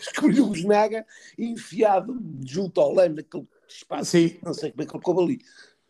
Escolhi 0.00 0.40
o 0.40 0.52
esnaga 0.52 1.06
enfiado 1.38 2.18
junto 2.46 2.80
ao 2.80 2.94
leme 2.94 3.16
naquele 3.16 3.46
espaço, 3.68 4.10
Sim. 4.10 4.38
não 4.42 4.52
sei 4.52 4.70
como 4.70 4.82
é 4.82 4.86
que 4.86 4.92
ele 4.92 4.98
ficou 4.98 5.20
ali. 5.22 5.40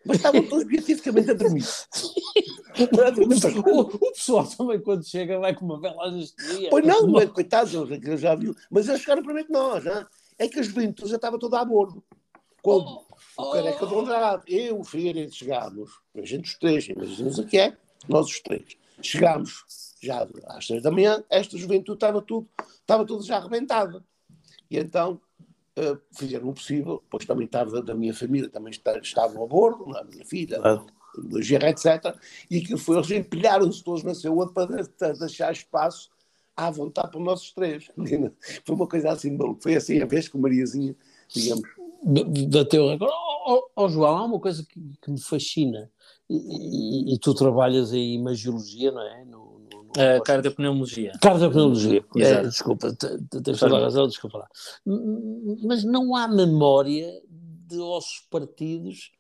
Mas 0.05 0.17
estavam 0.17 0.43
todos 0.49 0.65
beatificamente 0.65 1.31
a 1.31 1.35
dormir. 1.35 1.65
o, 3.67 3.81
o, 3.81 4.13
pessoal 4.13 4.47
também, 4.47 4.81
quando 4.81 5.05
chega, 5.05 5.39
vai 5.39 5.55
com 5.55 5.65
uma 5.65 5.81
vela 5.81 6.07
anestesia. 6.07 6.71
Pois 6.71 6.87
não, 6.87 7.07
mas, 7.07 7.31
coitados, 7.31 7.75
eles 7.75 8.21
já 8.21 8.35
viu. 8.35 8.55
Mas 8.71 8.89
eles 8.89 9.01
chegaram 9.01 9.23
primeiro 9.23 9.49
que 9.49 9.53
nós. 9.53 9.85
Hein? 9.85 10.07
É 10.39 10.49
que 10.49 10.59
a 10.59 10.63
juventude 10.63 11.11
já 11.11 11.17
estava 11.17 11.39
toda 11.39 11.61
a 11.61 11.65
bordo. 11.65 12.03
Quando 12.63 13.03
oh, 13.37 13.43
o 13.43 13.53
careca 13.53 13.87
de 13.87 13.95
Andrade, 13.95 14.43
eu, 14.47 14.81
o 14.81 14.85
Figueiredo, 14.85 15.35
chegámos, 15.35 15.91
a 16.15 16.25
gente 16.25 16.45
os 16.45 16.59
três, 16.59 16.89
imaginemos 16.89 17.39
o 17.39 17.47
que 17.47 17.59
é, 17.59 17.77
nós 18.07 18.27
os 18.27 18.41
três, 18.41 18.77
chegámos 19.01 19.65
já 20.03 20.27
às 20.47 20.67
seis 20.67 20.83
da 20.83 20.91
manhã, 20.91 21.23
esta 21.31 21.57
juventude 21.57 21.97
estava 21.97 22.21
tudo, 22.21 22.49
estava 22.81 23.05
tudo 23.05 23.25
já 23.25 23.37
arrebentado. 23.37 24.05
E 24.71 24.79
então 24.79 25.21
uh, 25.79 26.01
fizeram 26.13 26.49
o 26.49 26.55
possível, 26.55 27.03
pois 27.11 27.25
também 27.25 27.47
estava 27.47 27.71
da, 27.71 27.81
da 27.81 27.95
minha 27.95 28.15
família, 28.15 28.49
também 28.49 28.71
está, 28.71 28.99
estavam 28.99 29.43
a 29.43 29.47
bordo, 29.47 29.97
a 29.97 30.05
minha 30.05 30.25
filha, 30.25 30.61
ah. 30.63 30.85
a 31.37 31.41
Gerra, 31.41 31.71
etc. 31.71 32.15
E 32.51 32.59
aquilo 32.59 32.79
foi, 32.79 32.97
eles 32.97 33.11
empilharam-se 33.11 33.83
todos 33.83 34.03
na 34.03 34.31
outro 34.31 34.55
para 34.55 35.13
deixar 35.13 35.53
espaço 35.53 36.11
à 36.57 36.71
vontade 36.71 37.11
para 37.11 37.19
os 37.19 37.25
nossos 37.25 37.53
três. 37.53 37.91
Foi 38.65 38.75
uma 38.75 38.87
coisa 38.87 39.11
assim, 39.11 39.37
foi 39.61 39.77
assim 39.77 40.01
a 40.01 40.05
vez 40.05 40.29
que 40.29 40.37
o 40.37 40.41
Mariazinha, 40.41 40.95
digamos. 41.29 41.69
Bateu 42.49 42.89
recorde. 42.89 43.15
Oh, 43.47 43.63
oh, 43.75 43.89
João, 43.89 44.17
há 44.17 44.25
uma 44.25 44.39
coisa 44.39 44.65
que, 44.65 44.81
que 45.01 45.11
me 45.11 45.21
fascina, 45.21 45.91
e, 46.29 46.37
e, 46.37 47.15
e, 47.15 47.19
tu 47.19 47.35
trabalhas 47.35 47.93
em 47.93 48.15
imagiologia, 48.15 48.93
não 48.93 49.03
é? 49.03 49.25
No, 49.25 49.40
Uh, 49.91 50.23
cardiopneumologia. 50.23 51.13
Cardiopneumologia, 51.21 52.05
é, 52.17 52.43
desculpa, 52.43 52.95
tens 53.43 53.59
toda 53.59 53.77
a 53.77 53.81
razão, 53.81 54.07
desculpa 54.07 54.39
lá. 54.39 54.49
Mas 55.65 55.83
não 55.83 56.15
há 56.15 56.29
memória 56.29 57.11
de 57.29 57.79
ossos 57.79 58.25
partidos 58.31 59.11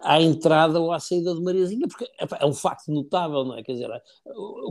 à 0.00 0.20
entrada 0.20 0.80
ou 0.80 0.92
à 0.92 1.00
saída 1.00 1.34
de 1.34 1.40
Mariazinha, 1.40 1.88
porque 1.88 2.08
é 2.18 2.46
um 2.46 2.52
facto 2.52 2.92
notável, 2.92 3.44
não 3.44 3.56
é? 3.56 3.62
Quer 3.62 3.72
dizer, 3.72 3.90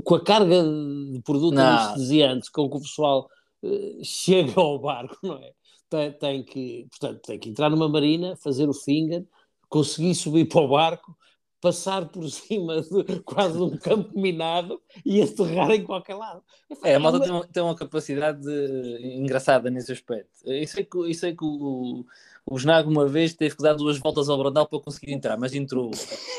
com 0.03 0.15
a 0.15 0.23
carga 0.23 0.63
de 0.63 1.21
produtos 1.23 1.59
anestesiantes 1.59 2.49
com 2.49 2.69
que 2.69 2.77
o 2.77 2.81
pessoal 2.81 3.29
uh, 3.63 4.03
chega 4.03 4.59
ao 4.59 4.79
barco, 4.79 5.17
não 5.21 5.37
é? 5.37 5.51
Tem, 5.89 6.11
tem, 6.13 6.43
que, 6.43 6.87
portanto, 6.89 7.19
tem 7.23 7.37
que 7.37 7.49
entrar 7.49 7.69
numa 7.69 7.89
marina, 7.89 8.37
fazer 8.37 8.69
o 8.69 8.73
finger, 8.73 9.25
conseguir 9.67 10.15
subir 10.15 10.47
para 10.47 10.61
o 10.61 10.69
barco, 10.69 11.15
passar 11.61 12.07
por 12.07 12.27
cima 12.29 12.81
de 12.81 13.19
quase 13.21 13.57
um 13.59 13.77
campo 13.77 14.19
minado 14.19 14.81
e 15.05 15.21
aterrar 15.21 15.71
em 15.71 15.83
qualquer 15.83 16.15
lado. 16.15 16.43
É, 16.83 16.95
a 16.95 16.99
malta 16.99 17.19
tem 17.19 17.31
uma, 17.31 17.47
tem 17.47 17.63
uma 17.63 17.75
capacidade 17.75 18.41
de... 18.41 19.17
engraçada 19.17 19.69
nesse 19.69 19.91
aspecto. 19.91 20.31
Isso 20.45 20.79
é 20.79 20.83
que, 20.83 21.09
isso 21.09 21.25
é 21.25 21.31
que 21.31 21.45
o, 21.45 22.03
o 22.45 22.57
Snago 22.57 22.89
uma 22.89 23.07
vez 23.07 23.35
teve 23.35 23.55
que 23.55 23.61
dar 23.61 23.73
duas 23.75 23.99
voltas 23.99 24.27
ao 24.27 24.37
Brandal 24.39 24.67
para 24.67 24.79
conseguir 24.79 25.13
entrar, 25.13 25.37
mas 25.37 25.53
entrou. 25.53 25.91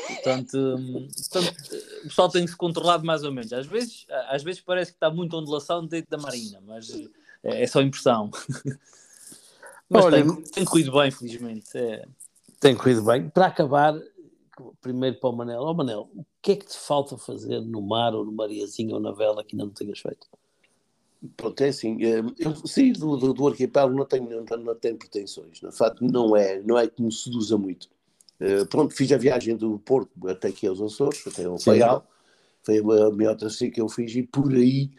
Portanto, 0.07 0.57
portanto, 1.31 1.51
o 2.01 2.07
pessoal 2.07 2.29
tem 2.29 2.43
que 2.43 2.51
se 2.51 2.57
controlar 2.57 3.01
mais 3.01 3.23
ou 3.23 3.31
menos. 3.31 3.53
Às 3.53 3.65
vezes, 3.65 4.05
às 4.27 4.43
vezes 4.43 4.61
parece 4.61 4.91
que 4.91 4.97
está 4.97 5.09
muito 5.09 5.37
ondulação 5.37 5.87
dentro 5.87 6.11
da 6.11 6.17
marina, 6.17 6.59
mas 6.67 6.91
é, 7.41 7.63
é 7.63 7.67
só 7.67 7.81
impressão. 7.81 8.29
mas 9.89 10.05
Olha, 10.05 10.23
tem, 10.23 10.41
tem 10.43 10.65
corrido 10.65 10.91
bem, 10.91 11.09
felizmente. 11.09 11.69
É. 11.75 12.05
Tem 12.59 12.75
corrido 12.75 13.03
bem. 13.03 13.29
Para 13.29 13.47
acabar, 13.47 13.93
primeiro 14.81 15.19
para 15.19 15.29
o 15.29 15.35
Manel. 15.35 15.61
Ó 15.61 15.71
oh, 15.71 15.73
Manel, 15.73 16.09
o 16.15 16.25
que 16.41 16.53
é 16.53 16.55
que 16.55 16.65
te 16.65 16.77
falta 16.77 17.17
fazer 17.17 17.61
no 17.61 17.81
mar 17.81 18.13
ou 18.13 18.25
no 18.25 18.31
Mariazinho 18.31 18.95
ou 18.95 18.99
na 18.99 19.11
vela 19.11 19.43
que 19.43 19.55
ainda 19.55 19.65
não 19.65 19.73
tenhas 19.73 19.99
feito? 19.99 20.27
Pronto, 21.37 21.61
é 21.61 21.69
assim, 21.69 22.03
eh, 22.03 22.21
eu 22.37 22.53
sair 22.67 22.91
do, 22.93 23.15
do, 23.15 23.33
do 23.33 23.47
arquipélago 23.47 23.95
não 23.95 24.05
tenho, 24.05 24.29
não, 24.29 24.57
não 24.57 24.75
tenho 24.75 24.97
pretensões, 24.97 25.59
de 25.59 25.71
facto 25.71 26.03
não 26.03 26.35
é, 26.35 26.61
não 26.61 26.77
é 26.77 26.85
que 26.85 27.01
me 27.01 27.11
seduza 27.11 27.57
muito. 27.57 27.87
Uh, 28.41 28.65
pronto, 28.65 28.93
fiz 28.93 29.09
a 29.13 29.17
viagem 29.17 29.55
do 29.55 29.79
Porto 29.79 30.11
até 30.27 30.49
aqui 30.49 30.67
aos 30.67 30.81
Açores, 30.81 31.25
até 31.25 31.45
ao 31.45 31.57
Faial, 31.57 32.05
foi 32.61 32.79
a 32.79 33.09
melhor 33.11 33.37
travessia 33.37 33.71
que 33.71 33.79
eu 33.79 33.87
fiz 33.87 34.13
e 34.15 34.23
por 34.23 34.51
aí, 34.51 34.91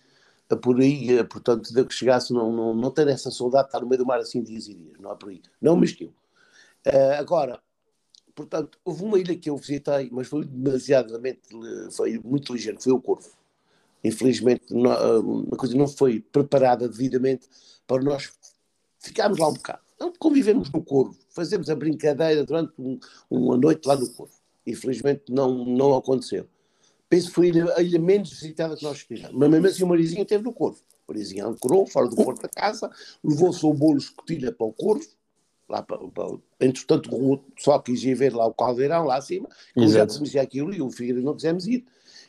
por 0.62 0.80
aí, 0.80 1.22
portanto, 1.24 1.74
de 1.74 1.84
que 1.84 1.92
chegasse, 1.92 2.32
não, 2.32 2.50
não, 2.50 2.74
não 2.74 2.90
ter 2.90 3.06
essa 3.08 3.30
saudade 3.30 3.64
de 3.64 3.68
estar 3.68 3.80
no 3.80 3.86
meio 3.86 3.98
do 3.98 4.06
mar 4.06 4.18
assim 4.18 4.42
dias 4.42 4.66
e 4.66 4.72
dias, 4.72 4.98
não 4.98 5.12
é 5.12 5.14
por 5.14 5.28
aí, 5.28 5.42
não 5.60 5.76
me 5.76 5.84
esquilo. 5.84 6.14
Uh, 6.86 7.18
agora, 7.18 7.60
portanto, 8.34 8.78
houve 8.84 9.04
uma 9.04 9.18
ilha 9.18 9.36
que 9.36 9.48
eu 9.48 9.56
visitei, 9.56 10.08
mas 10.10 10.26
foi 10.26 10.44
demasiadamente, 10.44 11.40
foi 11.92 12.20
muito 12.24 12.52
ligeiro, 12.52 12.80
foi 12.80 12.92
o 12.92 13.00
Corvo. 13.00 13.30
Infelizmente, 14.02 14.64
não, 14.70 15.46
a 15.52 15.56
coisa 15.56 15.76
não 15.76 15.88
foi 15.88 16.20
preparada 16.20 16.88
devidamente 16.88 17.48
para 17.86 18.02
nós 18.02 18.32
ficarmos 18.98 19.38
lá 19.38 19.48
um 19.48 19.54
bocado. 19.54 19.80
Não 19.98 20.12
convivemos 20.12 20.70
no 20.70 20.82
Corvo, 20.82 21.16
fazemos 21.30 21.70
a 21.70 21.74
brincadeira 21.74 22.44
durante 22.44 22.72
um, 22.78 22.98
uma 23.30 23.56
noite 23.56 23.86
lá 23.86 23.96
no 23.96 24.08
Corvo. 24.10 24.34
Infelizmente, 24.66 25.24
não, 25.30 25.64
não 25.64 25.94
aconteceu. 25.94 26.46
Penso 27.08 27.28
que 27.28 27.34
foi 27.34 27.46
a 27.46 27.48
ilha, 27.50 27.74
a 27.76 27.82
ilha 27.82 27.98
menos 27.98 28.30
visitada 28.30 28.76
que 28.76 28.82
nós 28.82 29.00
fizemos. 29.00 29.32
Mas 29.32 29.50
mesmo 29.50 29.66
assim, 29.66 29.84
o 29.84 29.86
Marizinho 29.86 30.22
esteve 30.22 30.42
no 30.42 30.52
Corvo. 30.52 30.80
O 31.06 31.12
Marizinho 31.12 31.46
ancorou 31.46 31.86
fora 31.86 32.08
do 32.08 32.16
Corvo 32.16 32.42
da 32.42 32.48
casa, 32.48 32.90
levou-se 33.22 33.64
o 33.64 33.72
bolo 33.72 33.98
escotilha 33.98 34.50
para 34.52 34.66
o 34.66 34.72
Corvo, 34.72 35.06
lá 35.68 35.82
para, 35.82 35.98
para, 35.98 36.36
entretanto 36.60 37.14
o 37.14 37.38
pessoal 37.38 37.82
quis 37.82 38.02
ir 38.04 38.14
ver 38.14 38.34
lá 38.34 38.46
o 38.46 38.54
caldeirão 38.54 39.04
lá 39.04 39.16
acima, 39.16 39.48
como 39.74 39.88
já 39.88 40.06
conhecia 40.06 40.42
aquilo 40.42 40.74
e 40.74 40.82
o 40.82 40.90
Figueiredo 40.90 41.24
não 41.24 41.34
quisemos 41.34 41.66
ir. 41.66 41.84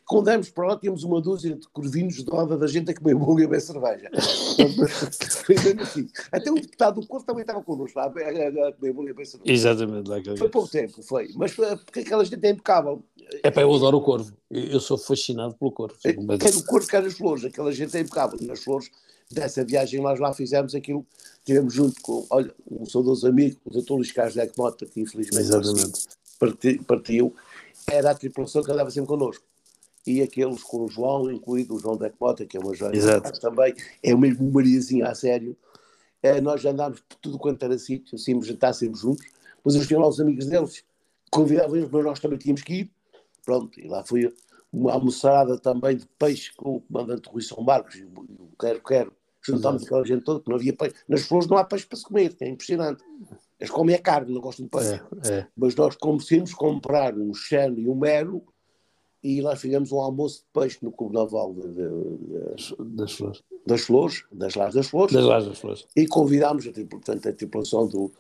Quando 0.08 0.26
demos 0.26 0.52
para 0.52 0.68
lá, 0.68 0.78
tínhamos 0.78 1.04
uma 1.04 1.20
dúzia 1.20 1.56
de 1.56 1.68
corvinhos 1.70 2.24
de 2.24 2.30
roda 2.30 2.56
da 2.56 2.68
gente 2.68 2.92
a 2.92 2.96
comer 2.96 3.16
bolo 3.16 3.40
e 3.40 3.44
a 3.44 3.48
beber 3.48 3.60
cerveja. 3.60 4.12
Até 6.32 6.52
o 6.52 6.56
deputado 6.56 7.02
do 7.02 7.08
Corpo 7.08 7.26
também 7.26 7.42
estava 7.42 7.64
connosco 7.64 7.98
lá 7.98 8.06
a, 8.06 8.12
comer 8.12 8.94
bolo 8.94 9.08
e 9.08 9.10
a 9.10 9.14
beber 9.14 9.26
cerveja. 9.26 9.52
Exatamente. 9.52 10.08
Lá 10.08 10.22
foi 10.38 10.50
pouco 10.50 10.70
tempo, 10.70 11.02
foi. 11.02 11.30
Mas 11.36 11.56
porque 11.56 12.02
aquela 12.02 12.24
gente 12.24 12.46
é 12.46 12.52
impecável. 12.52 13.04
É 13.42 13.50
para 13.50 13.64
eu 13.64 13.74
adoro 13.74 13.98
o 13.98 14.02
corvo. 14.02 14.32
Eu 14.52 14.80
sou 14.80 14.96
fascinado 14.96 15.56
pelo 15.56 15.72
corvo. 15.72 15.96
É, 16.06 16.14
quer 16.14 16.56
o 16.56 16.64
corvo, 16.64 16.88
quer 16.88 17.04
as 17.04 17.18
flores. 17.18 17.44
Aquela 17.44 17.72
gente 17.72 17.98
é 17.98 18.02
impecável. 18.02 18.38
Nas 18.42 18.64
flores 18.64 18.92
dessa 19.32 19.64
viagem 19.64 20.02
nós 20.02 20.20
lá 20.20 20.34
fizemos 20.34 20.76
aquilo, 20.76 21.06
tivemos 21.44 21.74
junto 21.74 22.02
com, 22.02 22.26
olha, 22.30 22.54
um 22.70 22.86
saudoso 22.86 23.28
amigo, 23.28 23.58
o 23.66 23.72
doutor 23.72 23.96
Luís 23.96 24.12
Carlos 24.12 24.36
Leque 24.36 24.58
Mota, 24.58 24.86
que 24.86 25.02
infelizmente 25.02 25.48
partiu, 26.40 26.84
partiu, 26.84 27.36
era 27.88 28.12
a 28.12 28.16
tripulação 28.16 28.64
que 28.64 28.72
andava 28.72 28.90
sempre 28.92 29.08
connosco. 29.08 29.44
E 30.06 30.22
aqueles 30.22 30.62
com 30.62 30.86
o 30.86 30.88
João, 30.88 31.32
incluído 31.32 31.76
o 31.76 31.80
João 31.80 31.98
Decmota, 31.98 32.46
que 32.46 32.58
é 32.58 32.60
uma 32.60 32.76
joia. 32.76 33.22
Também, 33.42 33.74
é 34.04 34.14
o 34.14 34.18
mesmo 34.18 34.52
Mariazinho 34.52 35.06
a 35.08 35.16
sério. 35.16 35.58
É, 36.22 36.40
nós 36.40 36.64
andámos 36.64 37.00
por 37.02 37.18
tudo 37.18 37.40
quanto 37.40 37.64
era 37.64 37.78
sítio, 37.78 38.16
assim, 38.16 38.40
jantar 38.44 38.74
sempre 38.74 39.00
juntos, 39.00 39.26
mas 39.64 39.74
eles 39.74 39.88
tinham 39.88 40.02
lá 40.02 40.08
os 40.08 40.20
amigos 40.20 40.46
deles, 40.46 40.84
convidavam-nos, 41.32 41.90
mas 41.90 42.04
nós 42.04 42.20
também 42.20 42.38
tínhamos 42.38 42.62
que 42.62 42.74
ir. 42.74 42.92
Pronto, 43.44 43.80
e 43.80 43.88
lá 43.88 44.04
foi 44.04 44.32
uma 44.76 44.92
almoçarada 44.92 45.58
também 45.58 45.96
de 45.96 46.06
peixe 46.20 46.52
com 46.56 46.76
o 46.78 46.82
comandante 46.82 47.30
Rui 47.30 47.42
São 47.42 47.64
Marcos, 47.64 47.96
e 47.96 48.04
o 48.04 48.50
Quero 48.60 48.84
Quero. 48.84 49.14
Juntámos 49.42 49.84
aquela 49.84 50.04
gente 50.04 50.24
toda, 50.24 50.40
porque 50.40 50.50
não 50.50 50.58
havia 50.58 50.76
peixe. 50.76 50.96
Nas 51.08 51.22
flores 51.22 51.48
não 51.48 51.56
há 51.56 51.64
peixe 51.64 51.86
para 51.86 51.98
se 51.98 52.04
comer, 52.04 52.36
é 52.42 52.50
impressionante. 52.50 53.04
Eles 53.60 53.72
comem 53.72 53.96
a 53.96 54.00
carne, 54.00 54.34
não 54.34 54.42
gostam 54.42 54.66
de 54.66 54.72
peixe. 54.72 55.02
É, 55.24 55.30
é. 55.30 55.48
Mas 55.56 55.76
nós 55.76 55.96
conseguimos 55.96 56.54
comprar 56.54 57.16
um 57.16 57.34
chano 57.34 57.80
e 57.80 57.88
um 57.88 57.96
mero 57.96 58.44
e 59.24 59.42
lá 59.42 59.56
fizemos 59.56 59.92
um 59.92 60.00
almoço 60.00 60.40
de 60.40 60.46
peixe 60.60 60.80
no 60.82 60.92
Clube 60.92 61.14
Naval 61.14 61.54
de, 61.54 61.62
de, 61.62 61.76
de, 61.76 62.96
das 62.96 63.12
Flores. 63.14 63.44
Das 63.66 63.82
Flores, 63.82 64.24
das 64.32 64.56
Lares 64.56 64.76
das 64.76 64.88
Flores. 64.88 65.14
Das 65.14 65.24
Lares 65.24 65.48
das 65.48 65.60
Flores. 65.60 65.88
E 65.96 66.08
convidámos 66.08 66.68
a, 66.68 66.72
portanto, 66.86 67.30
a 67.30 67.34
tripulação 67.34 67.88
do, 67.88 68.12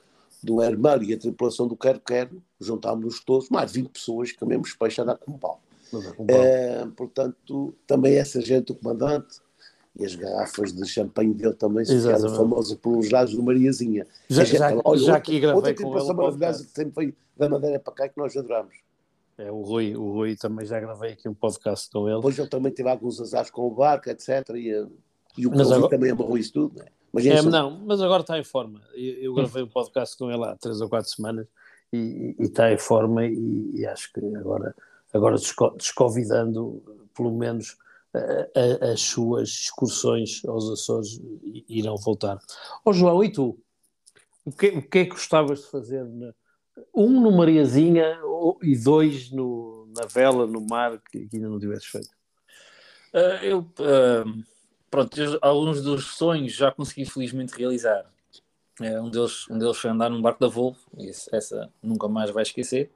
do 0.43 0.61
Hermano 0.61 1.03
e 1.03 1.13
a 1.13 1.17
tripulação 1.17 1.67
do 1.67 1.75
Quero 1.75 1.99
Quero, 1.99 2.41
juntámos-nos 2.59 3.23
todos, 3.23 3.49
mais 3.49 3.73
de 3.73 3.81
20 3.81 3.91
pessoas 3.91 4.31
que 4.31 4.37
comemos 4.37 4.73
peixe 4.73 5.01
a 5.01 5.03
dar 5.03 5.17
com 5.17 5.37
pau. 5.37 5.59
É, 6.27 6.85
portanto, 6.95 7.75
também 7.85 8.15
essa 8.15 8.41
gente, 8.41 8.71
o 8.71 8.75
comandante, 8.75 9.39
e 9.97 10.05
as 10.05 10.15
garrafas 10.15 10.73
de 10.73 10.85
champanhe 10.85 11.33
dele 11.33 11.53
também 11.53 11.85
se 11.85 11.97
ficaram 11.99 12.35
famosas 12.35 12.77
pelos 12.77 13.09
lados 13.09 13.33
do 13.33 13.41
Mariazinha. 13.41 14.05
Já, 14.29 14.43
já, 14.43 14.81
olha, 14.83 14.99
já 14.99 15.15
aqui 15.15 15.39
gravei 15.39 15.55
outra 15.55 15.73
com 15.73 15.97
ele. 15.97 16.13
maravilhosa 16.13 16.65
que 16.65 16.71
sempre 16.71 16.93
foi 16.93 17.15
da 17.37 17.47
Madeira 17.47 17.79
para 17.79 17.93
cá 17.93 18.09
que 18.09 18.17
nós 18.17 18.35
adoramos. 18.35 18.75
É, 19.37 19.51
o, 19.51 19.61
Rui, 19.61 19.95
o 19.95 20.11
Rui 20.11 20.35
também 20.35 20.65
já 20.65 20.79
gravei 20.79 21.13
aqui 21.13 21.27
um 21.27 21.33
podcast 21.33 21.89
com 21.89 22.07
ele. 22.07 22.17
Depois 22.17 22.37
ele 22.37 22.47
também 22.47 22.71
teve 22.71 22.89
alguns 22.89 23.19
azares 23.19 23.49
com 23.49 23.67
o 23.67 23.71
barco, 23.71 24.09
etc. 24.09 24.49
E, 24.55 24.87
e 25.37 25.47
o 25.47 25.51
mas 25.51 25.71
agora... 25.71 25.89
também 25.89 26.11
amarrou 26.11 26.37
isso 26.37 26.53
tudo, 26.53 26.75
não 26.77 26.83
é? 26.83 26.87
Mas, 27.11 27.25
é, 27.25 27.41
não, 27.43 27.79
mas 27.85 28.01
agora 28.01 28.21
está 28.21 28.37
em 28.37 28.43
forma. 28.43 28.81
Eu, 28.93 29.13
eu 29.23 29.33
gravei 29.33 29.63
um 29.63 29.69
podcast 29.69 30.17
com 30.17 30.29
ele 30.29 30.43
há 30.43 30.53
três 30.57 30.81
ou 30.81 30.89
quatro 30.89 31.09
semanas 31.09 31.47
e, 31.93 32.35
e 32.37 32.43
está 32.43 32.73
em 32.73 32.77
forma 32.77 33.25
e, 33.25 33.71
e, 33.73 33.85
acho 33.85 34.11
que 34.11 34.19
agora, 34.35 34.75
agora 35.15 35.37
desconvidando 35.77 36.83
pelo 37.15 37.31
menos 37.31 37.77
a, 38.13 38.87
a, 38.87 38.91
as 38.91 39.01
suas 39.01 39.49
excursões 39.49 40.43
aos 40.45 40.69
Açores 40.69 41.21
irão 41.69 41.95
voltar. 41.97 42.37
Ó 42.85 42.89
oh, 42.89 42.93
João, 42.93 43.23
e 43.23 43.31
tu? 43.31 43.57
O 44.43 44.51
que, 44.51 44.67
o 44.67 44.81
que 44.81 44.99
é 44.99 45.03
que 45.05 45.11
gostavas 45.11 45.61
de 45.61 45.67
fazer 45.67 46.03
na, 46.03 46.33
um 46.93 47.21
no 47.21 47.31
Mariazinha 47.31 48.19
e 48.61 48.77
dois 48.77 49.31
no, 49.31 49.87
na 49.95 50.05
vela, 50.05 50.45
no 50.45 50.61
mar, 50.61 51.01
que, 51.11 51.27
que 51.27 51.37
ainda 51.37 51.49
não 51.49 51.59
tivesses 51.59 51.85
feito? 51.85 52.09
Uh, 53.13 53.43
eu, 53.43 53.59
uh, 53.59 54.43
pronto, 54.91 55.19
eu, 55.19 55.39
alguns 55.41 55.81
dos 55.81 56.15
sonhos 56.15 56.53
já 56.53 56.71
consegui 56.71 57.05
felizmente 57.05 57.57
realizar. 57.57 58.05
Uh, 58.79 59.01
um, 59.01 59.09
deles, 59.09 59.49
um 59.49 59.57
deles 59.57 59.77
foi 59.77 59.89
andar 59.89 60.09
num 60.09 60.21
barco 60.21 60.41
da 60.41 60.47
Volvo, 60.47 60.77
essa 61.31 61.71
nunca 61.81 62.07
mais 62.07 62.29
vai 62.29 62.43
esquecer. 62.43 62.91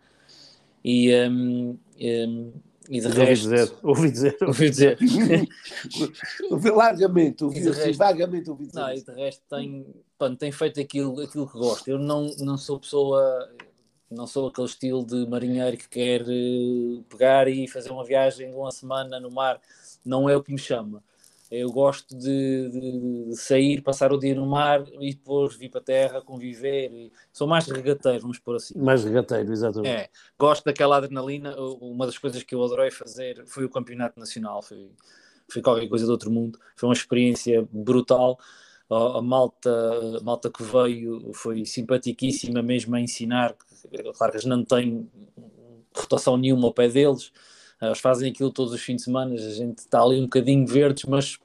E, 0.84 1.14
um, 1.28 1.78
um, 2.00 2.54
e 2.90 3.00
de 3.00 3.08
resto. 3.08 3.50
Dizer, 3.50 3.72
ouvi 3.84 4.12
dizer. 4.12 4.38
Ouvi 4.42 4.70
dizer. 4.70 4.98
ouvi 6.50 6.70
largamente, 6.72 7.44
ouvi 7.44 7.68
assim, 7.68 7.92
vagamente 7.94 8.50
ouvi 8.50 8.68
dizer. 8.68 8.80
Não, 8.80 8.94
e 8.94 9.02
de 9.02 9.12
resto 9.12 9.44
tem, 9.50 9.86
pronto, 10.18 10.38
tem 10.38 10.52
feito 10.52 10.80
aquilo, 10.80 11.22
aquilo 11.22 11.48
que 11.48 11.58
gosto. 11.58 11.88
Eu 11.88 12.00
não, 12.00 12.32
não 12.40 12.58
sou 12.58 12.80
pessoa 12.80 13.48
não 14.10 14.26
sou 14.26 14.48
aquele 14.48 14.68
estilo 14.68 15.06
de 15.06 15.28
marinheiro 15.28 15.78
que 15.78 15.88
quer 15.88 16.24
uh, 16.24 17.04
pegar 17.10 17.48
e 17.48 17.68
fazer 17.68 17.92
uma 17.92 18.04
viagem 18.04 18.50
de 18.50 18.56
uma 18.56 18.72
semana 18.72 19.20
no 19.20 19.30
mar. 19.30 19.62
Não 20.04 20.28
é 20.28 20.36
o 20.36 20.42
que 20.42 20.52
me 20.52 20.58
chama. 20.58 21.04
Eu 21.52 21.72
gosto 21.72 22.16
de, 22.16 22.70
de, 22.70 23.30
de 23.30 23.36
sair, 23.36 23.82
passar 23.82 24.14
o 24.14 24.20
dia 24.20 24.36
no 24.36 24.46
mar 24.46 24.84
e 25.00 25.14
depois 25.14 25.56
vir 25.56 25.70
para 25.70 25.82
a 25.82 25.84
terra, 25.84 26.22
conviver. 26.22 26.92
E... 26.92 27.12
Sou 27.34 27.48
mais 27.48 27.66
regateiro, 27.68 28.22
vamos 28.22 28.38
por 28.38 28.56
assim. 28.56 28.78
Mais 28.78 29.04
regateiro, 29.04 29.52
exatamente. 29.52 29.90
É, 29.90 30.10
gosto 30.38 30.64
daquela 30.66 30.98
adrenalina. 30.98 31.56
Uma 31.82 32.06
das 32.06 32.18
coisas 32.18 32.44
que 32.44 32.54
eu 32.54 32.64
adorei 32.64 32.92
fazer 32.92 33.44
foi 33.48 33.66
o 33.66 33.70
campeonato 33.70 34.20
nacional. 34.20 34.62
Foi, 34.62 34.92
foi 35.50 35.62
qualquer 35.62 35.88
coisa 35.88 36.06
do 36.06 36.12
outro 36.12 36.30
mundo. 36.30 36.60
Foi 36.76 36.88
uma 36.88 36.94
experiência 36.94 37.68
brutal 37.72 38.38
a 38.90 39.22
malta, 39.22 40.18
a 40.20 40.24
malta 40.24 40.50
que 40.50 40.64
veio 40.64 41.32
foi 41.34 41.64
simpaticíssima 41.64 42.62
mesmo 42.64 42.96
a 42.96 43.00
ensinar, 43.00 43.56
claro 44.18 44.34
que 44.34 44.48
não 44.48 44.66
têm 44.66 45.08
rotação 45.96 46.36
nenhuma 46.38 46.68
ao 46.68 46.74
pé 46.74 46.88
deles, 46.88 47.32
eles 47.82 48.00
fazem 48.00 48.32
aquilo 48.32 48.52
todos 48.52 48.74
os 48.74 48.82
fins 48.82 48.98
de 48.98 49.02
semana, 49.04 49.34
a 49.34 49.38
gente 49.38 49.80
está 49.80 50.02
ali 50.02 50.20
um 50.20 50.24
bocadinho 50.24 50.66
verdes, 50.66 51.06
mas 51.06 51.38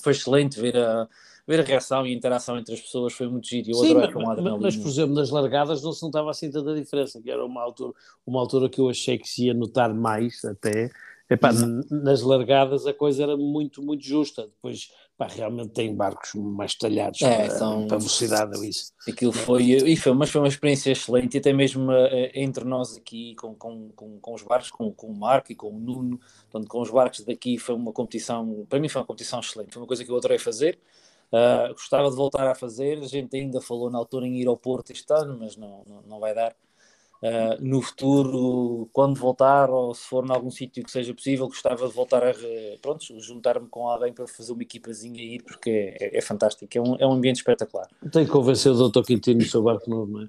foi 0.00 0.12
excelente 0.12 0.60
ver 0.60 0.76
a, 0.76 1.08
ver 1.46 1.60
a 1.60 1.62
reação 1.62 2.06
e 2.06 2.10
a 2.10 2.14
interação 2.14 2.58
entre 2.58 2.74
as 2.74 2.80
pessoas, 2.80 3.12
foi 3.12 3.28
muito 3.28 3.46
giro. 3.46 3.70
Eu 3.70 3.74
Sim, 3.74 3.94
mas, 3.94 4.14
mas, 4.14 4.60
mas, 4.60 4.76
por 4.76 4.88
exemplo, 4.88 5.14
nas 5.14 5.30
largadas 5.30 5.82
não 5.82 5.92
se 5.92 6.02
notava 6.02 6.30
assim 6.30 6.50
tanta 6.50 6.74
diferença, 6.74 7.20
que 7.20 7.30
era 7.30 7.44
uma 7.44 7.62
altura, 7.62 7.92
uma 8.26 8.40
altura 8.40 8.68
que 8.68 8.80
eu 8.80 8.88
achei 8.88 9.18
que 9.18 9.28
se 9.28 9.46
ia 9.46 9.54
notar 9.54 9.92
mais 9.92 10.44
até. 10.44 10.90
Epá, 11.28 11.50
uhum. 11.50 11.80
Nas 11.90 12.22
largadas 12.22 12.86
a 12.86 12.92
coisa 12.92 13.22
era 13.22 13.36
muito, 13.36 13.82
muito 13.82 14.04
justa. 14.04 14.42
Depois 14.42 14.90
pá, 15.22 15.28
realmente 15.28 15.70
tem 15.70 15.94
barcos 15.94 16.34
mais 16.34 16.74
talhados 16.74 17.22
é, 17.22 17.46
para, 17.46 17.50
são... 17.50 17.86
para 17.86 17.98
velocidade 17.98 18.56
ou 18.56 18.64
isso. 18.64 18.92
Aquilo 19.08 19.32
foi, 19.32 19.62
e 19.62 19.96
foi, 19.96 20.12
mas 20.12 20.30
foi 20.30 20.40
uma 20.40 20.48
experiência 20.48 20.90
excelente, 20.90 21.34
e 21.34 21.38
até 21.38 21.52
mesmo 21.52 21.90
uh, 21.90 22.30
entre 22.34 22.64
nós 22.64 22.96
aqui 22.96 23.34
com, 23.36 23.54
com, 23.54 23.90
com, 23.90 24.18
com 24.18 24.34
os 24.34 24.42
barcos, 24.42 24.70
com, 24.70 24.92
com 24.92 25.06
o 25.06 25.16
Marco 25.16 25.52
e 25.52 25.54
com 25.54 25.68
o 25.68 25.78
Nuno, 25.78 26.18
portanto, 26.50 26.68
com 26.68 26.80
os 26.80 26.90
barcos 26.90 27.20
daqui 27.20 27.58
foi 27.58 27.74
uma 27.74 27.92
competição, 27.92 28.66
para 28.68 28.80
mim 28.80 28.88
foi 28.88 29.00
uma 29.00 29.06
competição 29.06 29.40
excelente, 29.40 29.72
foi 29.72 29.82
uma 29.82 29.88
coisa 29.88 30.04
que 30.04 30.10
eu 30.10 30.16
adorei 30.16 30.38
fazer. 30.38 30.78
Uh, 31.32 31.72
gostava 31.72 32.10
de 32.10 32.16
voltar 32.16 32.46
a 32.46 32.54
fazer, 32.54 32.98
a 32.98 33.06
gente 33.06 33.34
ainda 33.34 33.58
falou 33.58 33.90
na 33.90 33.96
altura 33.96 34.26
em 34.26 34.36
ir 34.36 34.46
ao 34.46 34.56
Porto 34.56 34.90
este 34.90 35.10
ano, 35.14 35.38
mas 35.38 35.56
não, 35.56 35.82
não, 35.86 36.02
não 36.02 36.20
vai 36.20 36.34
dar 36.34 36.54
uh, 37.22 37.60
no 37.60 37.80
futuro, 37.80 38.88
quando 38.92 39.18
voltar, 39.18 39.70
ou 39.70 39.94
se 39.94 40.06
for 40.06 40.24
em 40.26 40.30
algum 40.30 40.50
sítio 40.50 40.84
que 40.84 40.90
seja 40.90 41.14
possível, 41.14 41.46
gostava 41.46 41.86
de 41.86 41.94
voltar 41.94 42.22
a 42.26 42.32
pronto, 42.80 43.04
juntar-me 43.20 43.68
com 43.68 43.88
alguém 43.88 44.12
para 44.12 44.26
fazer 44.26 44.52
uma 44.52 44.62
equipazinha 44.62 45.22
ir, 45.22 45.42
porque 45.42 45.96
é, 46.00 46.18
é, 46.18 46.20
fantástico, 46.20 46.68
é 46.76 46.80
um, 46.80 46.96
é 46.96 47.06
um 47.06 47.12
ambiente 47.12 47.36
espetacular. 47.36 47.88
Tem 48.10 48.24
que 48.24 48.30
convencer 48.30 48.72
o 48.72 48.88
Dr. 48.88 49.02
Quintino 49.02 49.40
no 49.40 49.46
seu 49.46 49.62
barco 49.62 49.88
novo, 49.88 50.12
não 50.12 50.22
é? 50.22 50.28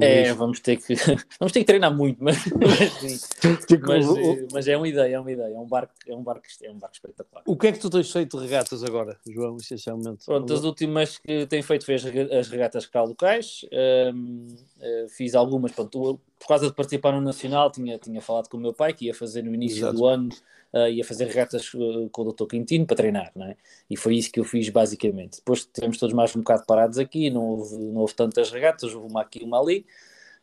É, 0.00 0.32
vamos 0.32 0.60
ter 0.60 0.76
que 0.76 0.94
vamos 1.40 1.52
ter 1.52 1.60
que 1.60 1.64
treinar 1.64 1.94
muito, 1.94 2.22
mas, 2.22 2.36
mas, 2.54 3.66
mas, 3.80 4.52
mas, 4.52 4.68
é 4.68 4.76
uma 4.76 4.86
ideia, 4.86 5.16
é 5.16 5.20
uma 5.20 5.32
ideia, 5.32 5.54
é 5.54 5.58
um 5.58 5.66
barco, 5.66 5.92
é 6.06 6.14
um 6.14 6.22
barco, 6.22 6.46
é 6.62 6.70
um 6.70 6.78
barco 6.78 6.94
espetacular. 6.94 7.42
O 7.46 7.56
que 7.56 7.66
é 7.66 7.72
que 7.72 7.80
tu 7.80 7.90
tens 7.90 8.10
feito 8.10 8.38
de 8.38 8.44
regatas 8.44 8.84
agora, 8.84 9.18
João, 9.28 9.56
essencialmente? 9.56 10.24
Pronto, 10.24 10.52
as 10.52 10.62
últimas 10.62 11.18
que 11.18 11.46
tenho 11.46 11.64
feito 11.64 11.84
foi 11.84 11.96
as 11.96 12.48
regatas 12.48 12.86
cá 12.86 13.02
locais, 13.02 13.66
um, 14.14 14.46
uh, 14.46 14.56
eh, 14.80 15.06
fiz 15.08 15.34
algumas, 15.34 15.72
pronto, 15.72 16.20
por 16.38 16.46
causa 16.46 16.68
de 16.68 16.74
participar 16.74 17.12
no 17.12 17.20
Nacional, 17.20 17.70
tinha, 17.70 17.98
tinha 17.98 18.20
falado 18.20 18.48
com 18.48 18.56
o 18.56 18.60
meu 18.60 18.72
pai 18.72 18.92
que 18.92 19.06
ia 19.06 19.14
fazer 19.14 19.42
no 19.42 19.52
início 19.52 19.78
Exato. 19.78 19.96
do 19.96 20.06
ano 20.06 20.28
uh, 20.72 20.88
ia 20.88 21.04
fazer 21.04 21.26
regatas 21.26 21.72
uh, 21.74 22.08
com 22.10 22.22
o 22.22 22.32
Dr. 22.32 22.46
Quintino 22.46 22.86
para 22.86 22.96
treinar, 22.96 23.30
não 23.34 23.46
é? 23.46 23.56
E 23.88 23.96
foi 23.96 24.16
isso 24.16 24.30
que 24.30 24.40
eu 24.40 24.44
fiz 24.44 24.68
basicamente. 24.68 25.38
Depois 25.38 25.64
tivemos 25.64 25.98
todos 25.98 26.14
mais 26.14 26.34
um 26.34 26.40
bocado 26.40 26.64
parados 26.66 26.98
aqui, 26.98 27.30
não 27.30 27.44
houve, 27.44 27.76
não 27.76 28.00
houve 28.00 28.14
tantas 28.14 28.50
regatas, 28.50 28.94
houve 28.94 29.08
uma 29.08 29.22
aqui 29.22 29.40
e 29.40 29.44
uma 29.44 29.60
ali. 29.60 29.86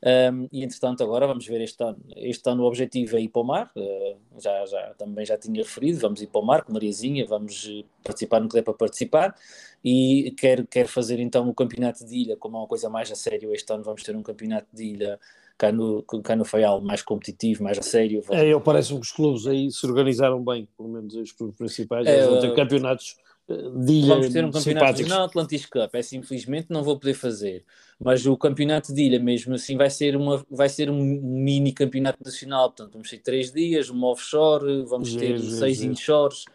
Um, 0.02 0.48
e 0.54 0.64
entretanto, 0.64 1.04
agora 1.04 1.28
vamos 1.28 1.46
ver 1.46 1.60
este 1.60 1.84
ano. 1.84 2.00
Este 2.16 2.50
ano 2.50 2.64
o 2.64 2.68
objetivo 2.68 3.18
é 3.18 3.22
ir 3.22 3.28
para 3.28 3.42
o 3.42 3.46
mar, 3.46 3.72
uh, 3.76 4.18
já, 4.40 4.66
já, 4.66 4.94
também 4.98 5.26
já 5.26 5.38
tinha 5.38 5.62
referido. 5.62 6.00
Vamos 6.00 6.22
ir 6.22 6.28
para 6.28 6.40
o 6.40 6.46
mar 6.46 6.64
com 6.64 6.72
Mariazinha, 6.72 7.26
vamos 7.26 7.68
participar 8.04 8.40
no 8.40 8.48
que 8.48 8.56
der 8.56 8.64
para 8.64 8.74
participar. 8.74 9.36
E 9.84 10.34
quero, 10.38 10.66
quero 10.68 10.88
fazer 10.88 11.20
então 11.20 11.48
o 11.50 11.54
campeonato 11.54 12.06
de 12.06 12.16
ilha 12.16 12.38
como 12.38 12.58
uma 12.58 12.68
coisa 12.68 12.90
mais 12.90 13.12
a 13.12 13.16
sério. 13.16 13.54
Este 13.54 13.72
ano 13.74 13.84
vamos 13.84 14.04
ter 14.04 14.16
um 14.16 14.24
campeonato 14.24 14.68
de 14.74 14.84
ilha 14.84 15.20
cá 15.60 15.74
no, 15.74 16.02
cá 16.24 16.38
no 16.38 16.46
Faial 16.46 16.80
mais 16.80 17.02
competitivo, 17.02 17.64
mais 17.64 17.78
a 17.78 17.82
sério. 17.82 18.24
É, 18.32 18.48
eu 18.48 18.62
parece 18.62 18.94
que 18.94 19.00
os 19.00 19.12
clubes 19.12 19.46
aí 19.46 19.70
se 19.70 19.86
organizaram 19.86 20.42
bem, 20.42 20.68
pelo 20.78 20.88
menos 20.88 21.14
os 21.14 21.34
clubes 21.34 21.58
principais, 21.58 22.08
é, 22.08 22.26
vão 22.26 22.40
ter 22.40 22.56
campeonatos 22.56 23.18
eh, 23.50 23.70
de 23.76 23.92
ilha 23.92 24.16
Vamos 24.16 24.30
ter 24.32 24.46
um 24.46 24.52
campeonato 24.52 25.06
não 25.06 25.24
Atlantis 25.24 25.66
Cup, 25.66 25.94
essa 25.94 26.16
infelizmente 26.16 26.68
não 26.70 26.82
vou 26.82 26.98
poder 26.98 27.14
fazer, 27.14 27.66
mas 28.00 28.26
o 28.26 28.38
campeonato 28.38 28.94
de 28.94 29.02
ilha 29.02 29.20
mesmo 29.20 29.54
assim 29.54 29.76
vai 29.76 29.90
ser, 29.90 30.16
uma, 30.16 30.44
vai 30.50 30.70
ser 30.70 30.90
um 30.90 31.04
mini 31.04 31.74
campeonato 31.74 32.20
nacional, 32.24 32.70
portanto 32.70 32.94
vamos 32.94 33.10
ter 33.10 33.18
três 33.18 33.52
dias, 33.52 33.90
um 33.90 34.02
offshore, 34.06 34.86
vamos 34.86 35.14
ter 35.14 35.38
seis 35.42 35.82
inshores, 35.82 36.46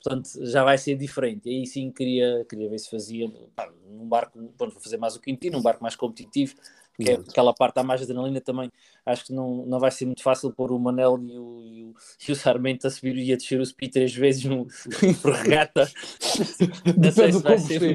portanto 0.00 0.28
já 0.40 0.62
vai 0.62 0.78
ser 0.78 0.94
diferente. 0.94 1.50
E 1.50 1.56
aí 1.56 1.66
sim 1.66 1.90
queria, 1.90 2.46
queria 2.48 2.70
ver 2.70 2.78
se 2.78 2.88
fazia 2.88 3.28
pá, 3.56 3.68
um 3.90 4.06
barco, 4.06 4.38
pronto, 4.56 4.74
vou 4.74 4.80
fazer 4.80 4.98
mais 4.98 5.16
o 5.16 5.20
Quintino, 5.20 5.58
um 5.58 5.62
barco 5.62 5.82
mais 5.82 5.96
competitivo, 5.96 6.54
que 6.96 7.10
é 7.10 7.14
aquela 7.14 7.54
parte 7.54 7.76
da 7.76 7.82
mais 7.82 8.02
adrenalina 8.02 8.40
também, 8.40 8.70
acho 9.04 9.26
que 9.26 9.32
não, 9.32 9.64
não 9.66 9.78
vai 9.78 9.90
ser 9.90 10.04
muito 10.04 10.22
fácil 10.22 10.52
pôr 10.52 10.72
o 10.72 10.78
Manel 10.78 11.18
e 11.22 11.38
o, 11.38 11.60
e 11.60 11.84
o, 11.84 11.94
e 12.28 12.32
o 12.32 12.36
Sarmento 12.36 12.86
a 12.86 12.90
subir 12.90 13.16
e 13.16 13.32
a 13.32 13.36
descer 13.36 13.60
o 13.60 13.66
speed 13.66 13.92
três 13.92 14.14
vezes 14.14 14.44
no, 14.44 14.66
por 15.22 15.32
regata. 15.32 15.90
depende 16.96 17.32
do 17.32 17.42
combustível. 17.42 17.88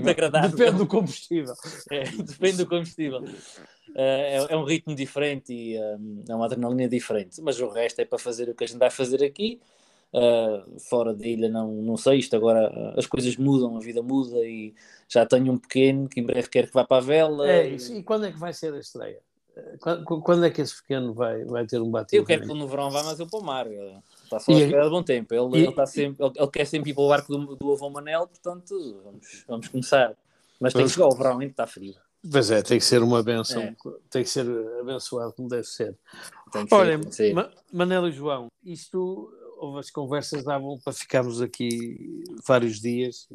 Depende 0.49 0.77
do 0.77 0.87
combustível. 0.87 1.53
É, 1.91 2.03
depende 2.03 2.57
do 2.57 2.67
combustível. 2.67 3.19
Uh, 3.19 3.95
é, 3.95 4.47
é, 4.49 4.57
um 4.57 4.63
ritmo 4.63 4.93
diferente 4.93 5.53
e 5.53 5.79
um, 5.79 6.23
é 6.27 6.35
uma 6.35 6.45
adrenalina 6.45 6.87
diferente, 6.87 7.41
mas 7.41 7.59
o 7.59 7.69
resto 7.69 7.99
é 7.99 8.05
para 8.05 8.19
fazer 8.19 8.49
o 8.49 8.53
que 8.53 8.63
a 8.63 8.67
gente 8.67 8.77
vai 8.77 8.89
fazer 8.89 9.23
aqui. 9.23 9.59
Uh, 10.13 10.79
fora 10.79 11.13
da 11.13 11.27
ilha, 11.27 11.49
não, 11.49 11.71
não 11.73 11.97
sei. 11.97 12.19
Isto 12.19 12.35
agora 12.35 12.71
uh, 12.71 12.99
as 12.99 13.05
coisas 13.05 13.35
mudam, 13.35 13.75
a 13.75 13.79
vida 13.79 14.01
muda 14.01 14.37
e 14.45 14.73
já 15.07 15.25
tenho 15.25 15.53
um 15.53 15.57
pequeno 15.57 16.07
que 16.07 16.19
em 16.19 16.23
breve 16.23 16.49
quer 16.49 16.67
que 16.67 16.73
vá 16.73 16.83
para 16.83 16.97
a 16.97 17.05
vela. 17.05 17.49
É 17.49 17.67
isso. 17.67 17.93
E 17.93 18.03
quando 18.03 18.25
é 18.25 18.31
que 18.31 18.39
vai 18.39 18.53
ser 18.53 18.73
a 18.73 18.79
estreia? 18.79 19.19
Quando, 19.79 20.21
quando 20.21 20.45
é 20.45 20.49
que 20.49 20.61
esse 20.61 20.81
pequeno 20.81 21.13
vai, 21.13 21.43
vai 21.45 21.65
ter 21.65 21.81
um 21.81 21.89
batido? 21.89 22.21
Eu 22.21 22.25
quero 22.25 22.43
que 22.43 22.53
no 22.53 22.67
verão 22.67 22.91
vá, 22.91 23.03
mas 23.03 23.19
eu 23.19 23.27
para 23.27 23.39
o 23.39 23.43
mar. 23.43 23.67
Está 24.23 24.39
só 24.39 24.51
a 24.51 24.55
espera 24.55 24.83
de 24.83 24.89
bom 24.89 25.03
tempo. 25.03 25.33
Ele, 25.33 25.57
e... 25.57 25.61
ele, 25.61 25.69
está 25.69 25.85
sempre, 25.85 26.23
ele, 26.23 26.33
ele, 26.35 26.51
quer 26.51 26.65
sempre 26.65 26.91
ir 26.91 26.93
para 26.93 27.03
o 27.03 27.09
barco 27.09 27.35
do, 27.35 27.55
do 27.55 27.73
avô 27.73 27.89
Manel, 27.89 28.27
portanto 28.27 29.01
vamos, 29.03 29.45
vamos 29.47 29.67
começar. 29.67 30.15
Mas 30.59 30.73
tem 30.73 30.83
que 30.83 30.89
chegar 30.89 31.05
ao 31.05 31.15
verão, 31.15 31.39
ainda 31.39 31.51
está 31.51 31.67
frio. 31.67 31.95
Pois 32.29 32.51
é, 32.51 32.61
tem 32.61 32.79
que 32.79 32.83
ser 32.83 33.01
uma 33.01 33.23
benção, 33.23 33.61
é. 33.61 33.75
tem 34.09 34.23
que 34.23 34.29
ser 34.29 34.45
abençoado 34.81 35.33
como 35.33 35.47
deve 35.47 35.63
ser. 35.63 35.95
Olha, 36.71 36.99
ser. 37.11 37.33
Manel 37.71 38.07
e 38.07 38.11
João, 38.11 38.47
isto 38.65 39.31
houve 39.57 39.79
as 39.79 39.89
conversas 39.89 40.43
davam 40.43 40.79
para 40.79 40.93
ficarmos 40.93 41.41
aqui 41.41 42.23
vários 42.45 42.79
dias 42.79 43.27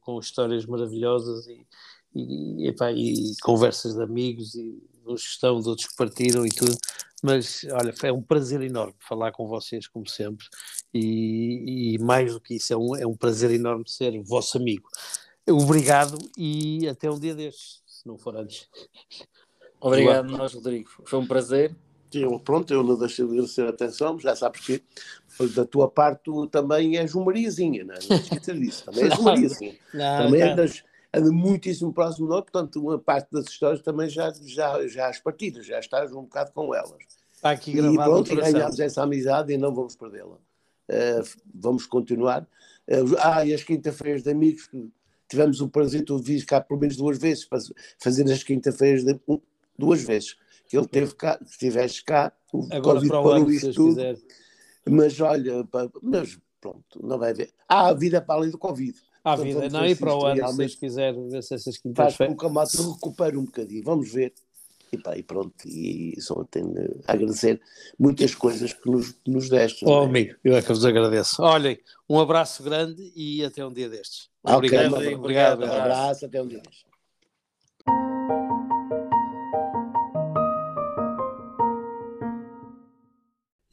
com 0.00 0.18
histórias 0.18 0.66
maravilhosas 0.66 1.46
e, 1.46 1.66
e, 2.14 2.68
epá, 2.68 2.92
e 2.92 3.34
conversas 3.42 3.94
de 3.94 4.02
amigos 4.02 4.54
e 4.54 4.82
uns 5.06 5.22
que 5.22 5.28
estão, 5.30 5.60
de 5.60 5.68
outros 5.68 5.88
que 5.88 5.96
partiram 5.96 6.46
e 6.46 6.50
tudo. 6.50 6.76
Mas 7.22 7.64
olha, 7.72 7.92
é 8.02 8.12
um 8.12 8.22
prazer 8.22 8.60
enorme 8.62 8.94
falar 9.00 9.32
com 9.32 9.48
vocês, 9.48 9.88
como 9.88 10.06
sempre, 10.06 10.46
e, 10.94 11.94
e 11.94 11.98
mais 11.98 12.32
do 12.32 12.40
que 12.40 12.54
isso, 12.54 12.72
é 12.72 12.76
um, 12.76 12.96
é 12.96 13.06
um 13.06 13.16
prazer 13.16 13.50
enorme 13.50 13.84
ser 13.88 14.20
vosso 14.22 14.56
amigo. 14.56 14.88
Obrigado 15.48 16.16
e 16.36 16.86
até 16.86 17.10
um 17.10 17.18
dia 17.18 17.34
destes, 17.34 17.82
se 17.86 18.06
não 18.06 18.18
for 18.18 18.36
antes. 18.36 18.68
Obrigado, 19.80 20.30
nós, 20.30 20.54
Rodrigo. 20.54 20.90
Foi 21.04 21.18
um 21.18 21.26
prazer. 21.26 21.74
Eu, 22.12 22.38
pronto, 22.40 22.72
eu 22.72 22.82
não 22.82 22.98
deixei 22.98 23.24
de 23.24 23.32
agradecer 23.32 23.66
a 23.66 23.70
atenção, 23.70 24.18
já 24.18 24.34
sabes 24.34 24.64
que 24.64 24.82
da 25.46 25.64
tua 25.64 25.88
parte 25.88 26.22
tu 26.24 26.46
também 26.46 26.96
és 26.96 27.14
uma 27.14 27.26
Mariazinha, 27.26 27.84
não 27.84 27.94
é? 27.94 27.98
Não 28.08 28.16
esqueças 28.16 28.58
disso, 28.58 28.84
também 28.84 29.04
és 29.04 29.14
uma 29.18 29.32
Mariazinha. 29.32 29.74
Não, 29.94 30.24
também 30.24 30.40
não. 30.40 30.52
andas, 30.52 30.84
andas 31.14 31.30
muitíssimo 31.30 31.92
próximo 31.92 32.26
de 32.26 32.32
nós, 32.32 32.42
portanto, 32.42 32.80
uma 32.80 32.98
parte 32.98 33.28
das 33.30 33.46
histórias 33.46 33.82
também 33.82 34.08
já, 34.08 34.32
já, 34.44 34.86
já 34.88 35.08
as 35.08 35.18
partidas, 35.18 35.66
já 35.66 35.78
estás 35.78 36.12
um 36.12 36.22
bocado 36.22 36.52
com 36.52 36.74
elas. 36.74 36.98
Está 37.32 37.50
aqui 37.50 37.72
gravado. 37.72 37.94
E 37.94 38.04
pronto, 38.04 38.36
ganhámos 38.36 38.80
essa 38.80 39.02
amizade 39.02 39.52
e 39.52 39.56
não 39.56 39.72
vamos 39.72 39.94
perdê-la. 39.94 40.34
Uh, 40.34 41.22
vamos 41.54 41.86
continuar. 41.86 42.42
Uh, 42.88 43.14
ah, 43.20 43.44
e 43.46 43.54
as 43.54 43.62
quinta-feiras 43.62 44.22
de 44.24 44.30
amigos, 44.30 44.68
tivemos 45.28 45.60
o 45.60 45.68
prazer, 45.68 46.04
tu 46.04 46.18
vis 46.18 46.44
cá 46.44 46.60
pelo 46.60 46.80
menos 46.80 46.96
duas 46.96 47.18
vezes, 47.18 47.46
fazer 47.98 48.30
as 48.32 48.42
quinta-feiras 48.42 49.04
duas 49.78 50.02
vezes. 50.02 50.36
Que 50.66 50.76
ele 50.76 50.86
teve 50.86 51.14
cá, 51.14 51.38
estiveste 51.46 52.04
cá, 52.04 52.32
o 52.52 52.66
Agora 52.70 53.00
Covid 53.00 53.08
para 53.08 53.22
o 53.22 53.30
ano, 53.30 53.60
tudo. 53.72 53.94
Quiser 53.94 54.18
mas 54.90 55.20
olha, 55.20 55.66
mas 56.02 56.38
pronto, 56.60 57.00
não 57.02 57.18
vai 57.18 57.30
haver. 57.30 57.50
Há 57.68 57.88
a 57.88 57.94
vida 57.94 58.20
para 58.20 58.36
além 58.36 58.50
do 58.50 58.58
Covid. 58.58 58.98
Há 59.24 59.34
então, 59.34 59.44
vida, 59.44 59.68
não, 59.68 59.86
e 59.86 59.94
para 59.94 60.14
o 60.14 60.24
ano, 60.24 60.68
se 60.68 60.76
quiser 60.76 61.14
ver 61.14 61.42
se 61.42 61.54
essas 61.54 61.76
quintas 61.76 62.14
faz 62.14 62.30
com 62.30 62.36
que 62.36 62.46
a 62.46 62.92
recupere 62.94 63.36
um 63.36 63.44
bocadinho, 63.44 63.82
vamos 63.84 64.12
ver. 64.12 64.32
E, 64.90 64.96
pá, 64.96 65.16
e 65.18 65.22
pronto, 65.22 65.52
e 65.66 66.18
só 66.18 66.42
tenho 66.44 66.72
a 67.06 67.12
agradecer 67.12 67.60
muitas 67.98 68.34
coisas 68.34 68.72
que 68.72 68.90
nos, 68.90 69.14
nos 69.26 69.50
deste. 69.50 69.84
Oh, 69.84 70.02
é? 70.02 70.06
amigo, 70.06 70.34
eu 70.42 70.56
é 70.56 70.62
que 70.62 70.68
vos 70.68 70.84
agradeço. 70.84 71.42
Olhem, 71.42 71.78
um 72.08 72.18
abraço 72.18 72.62
grande 72.62 73.12
e 73.14 73.44
até 73.44 73.64
um 73.66 73.72
dia 73.72 73.88
destes. 73.88 74.30
Obrigado, 74.42 74.94
okay, 74.94 75.14
obrigado, 75.14 75.54
obrigado, 75.54 75.60
um 75.60 75.82
abraço, 75.82 76.24
até 76.24 76.42
um 76.42 76.46
dia 76.46 76.62
destes. 76.62 76.88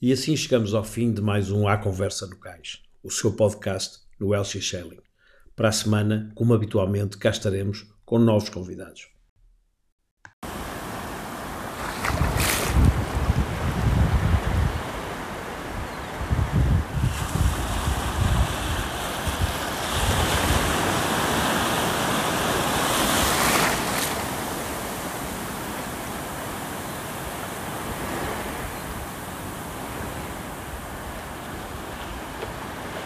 E 0.06 0.14
assim 0.14 0.38
chegamos 0.38 0.76
ao 0.76 0.84
fim 0.84 1.12
de 1.12 1.20
mais 1.20 1.50
um 1.50 1.68
A 1.68 1.80
Conversa 1.80 2.28
no 2.28 2.36
Cais, 2.38 2.80
o 3.02 3.10
seu 3.10 3.34
podcast 3.34 4.02
no 4.20 4.36
Elsie 4.36 4.62
Schelling. 4.62 5.00
Para 5.56 5.70
a 5.70 5.72
semana, 5.72 6.32
como 6.36 6.54
habitualmente, 6.54 7.18
cá 7.18 7.32
estaremos 7.32 7.88
com 8.06 8.20
novos 8.20 8.48
convidados. 8.48 9.08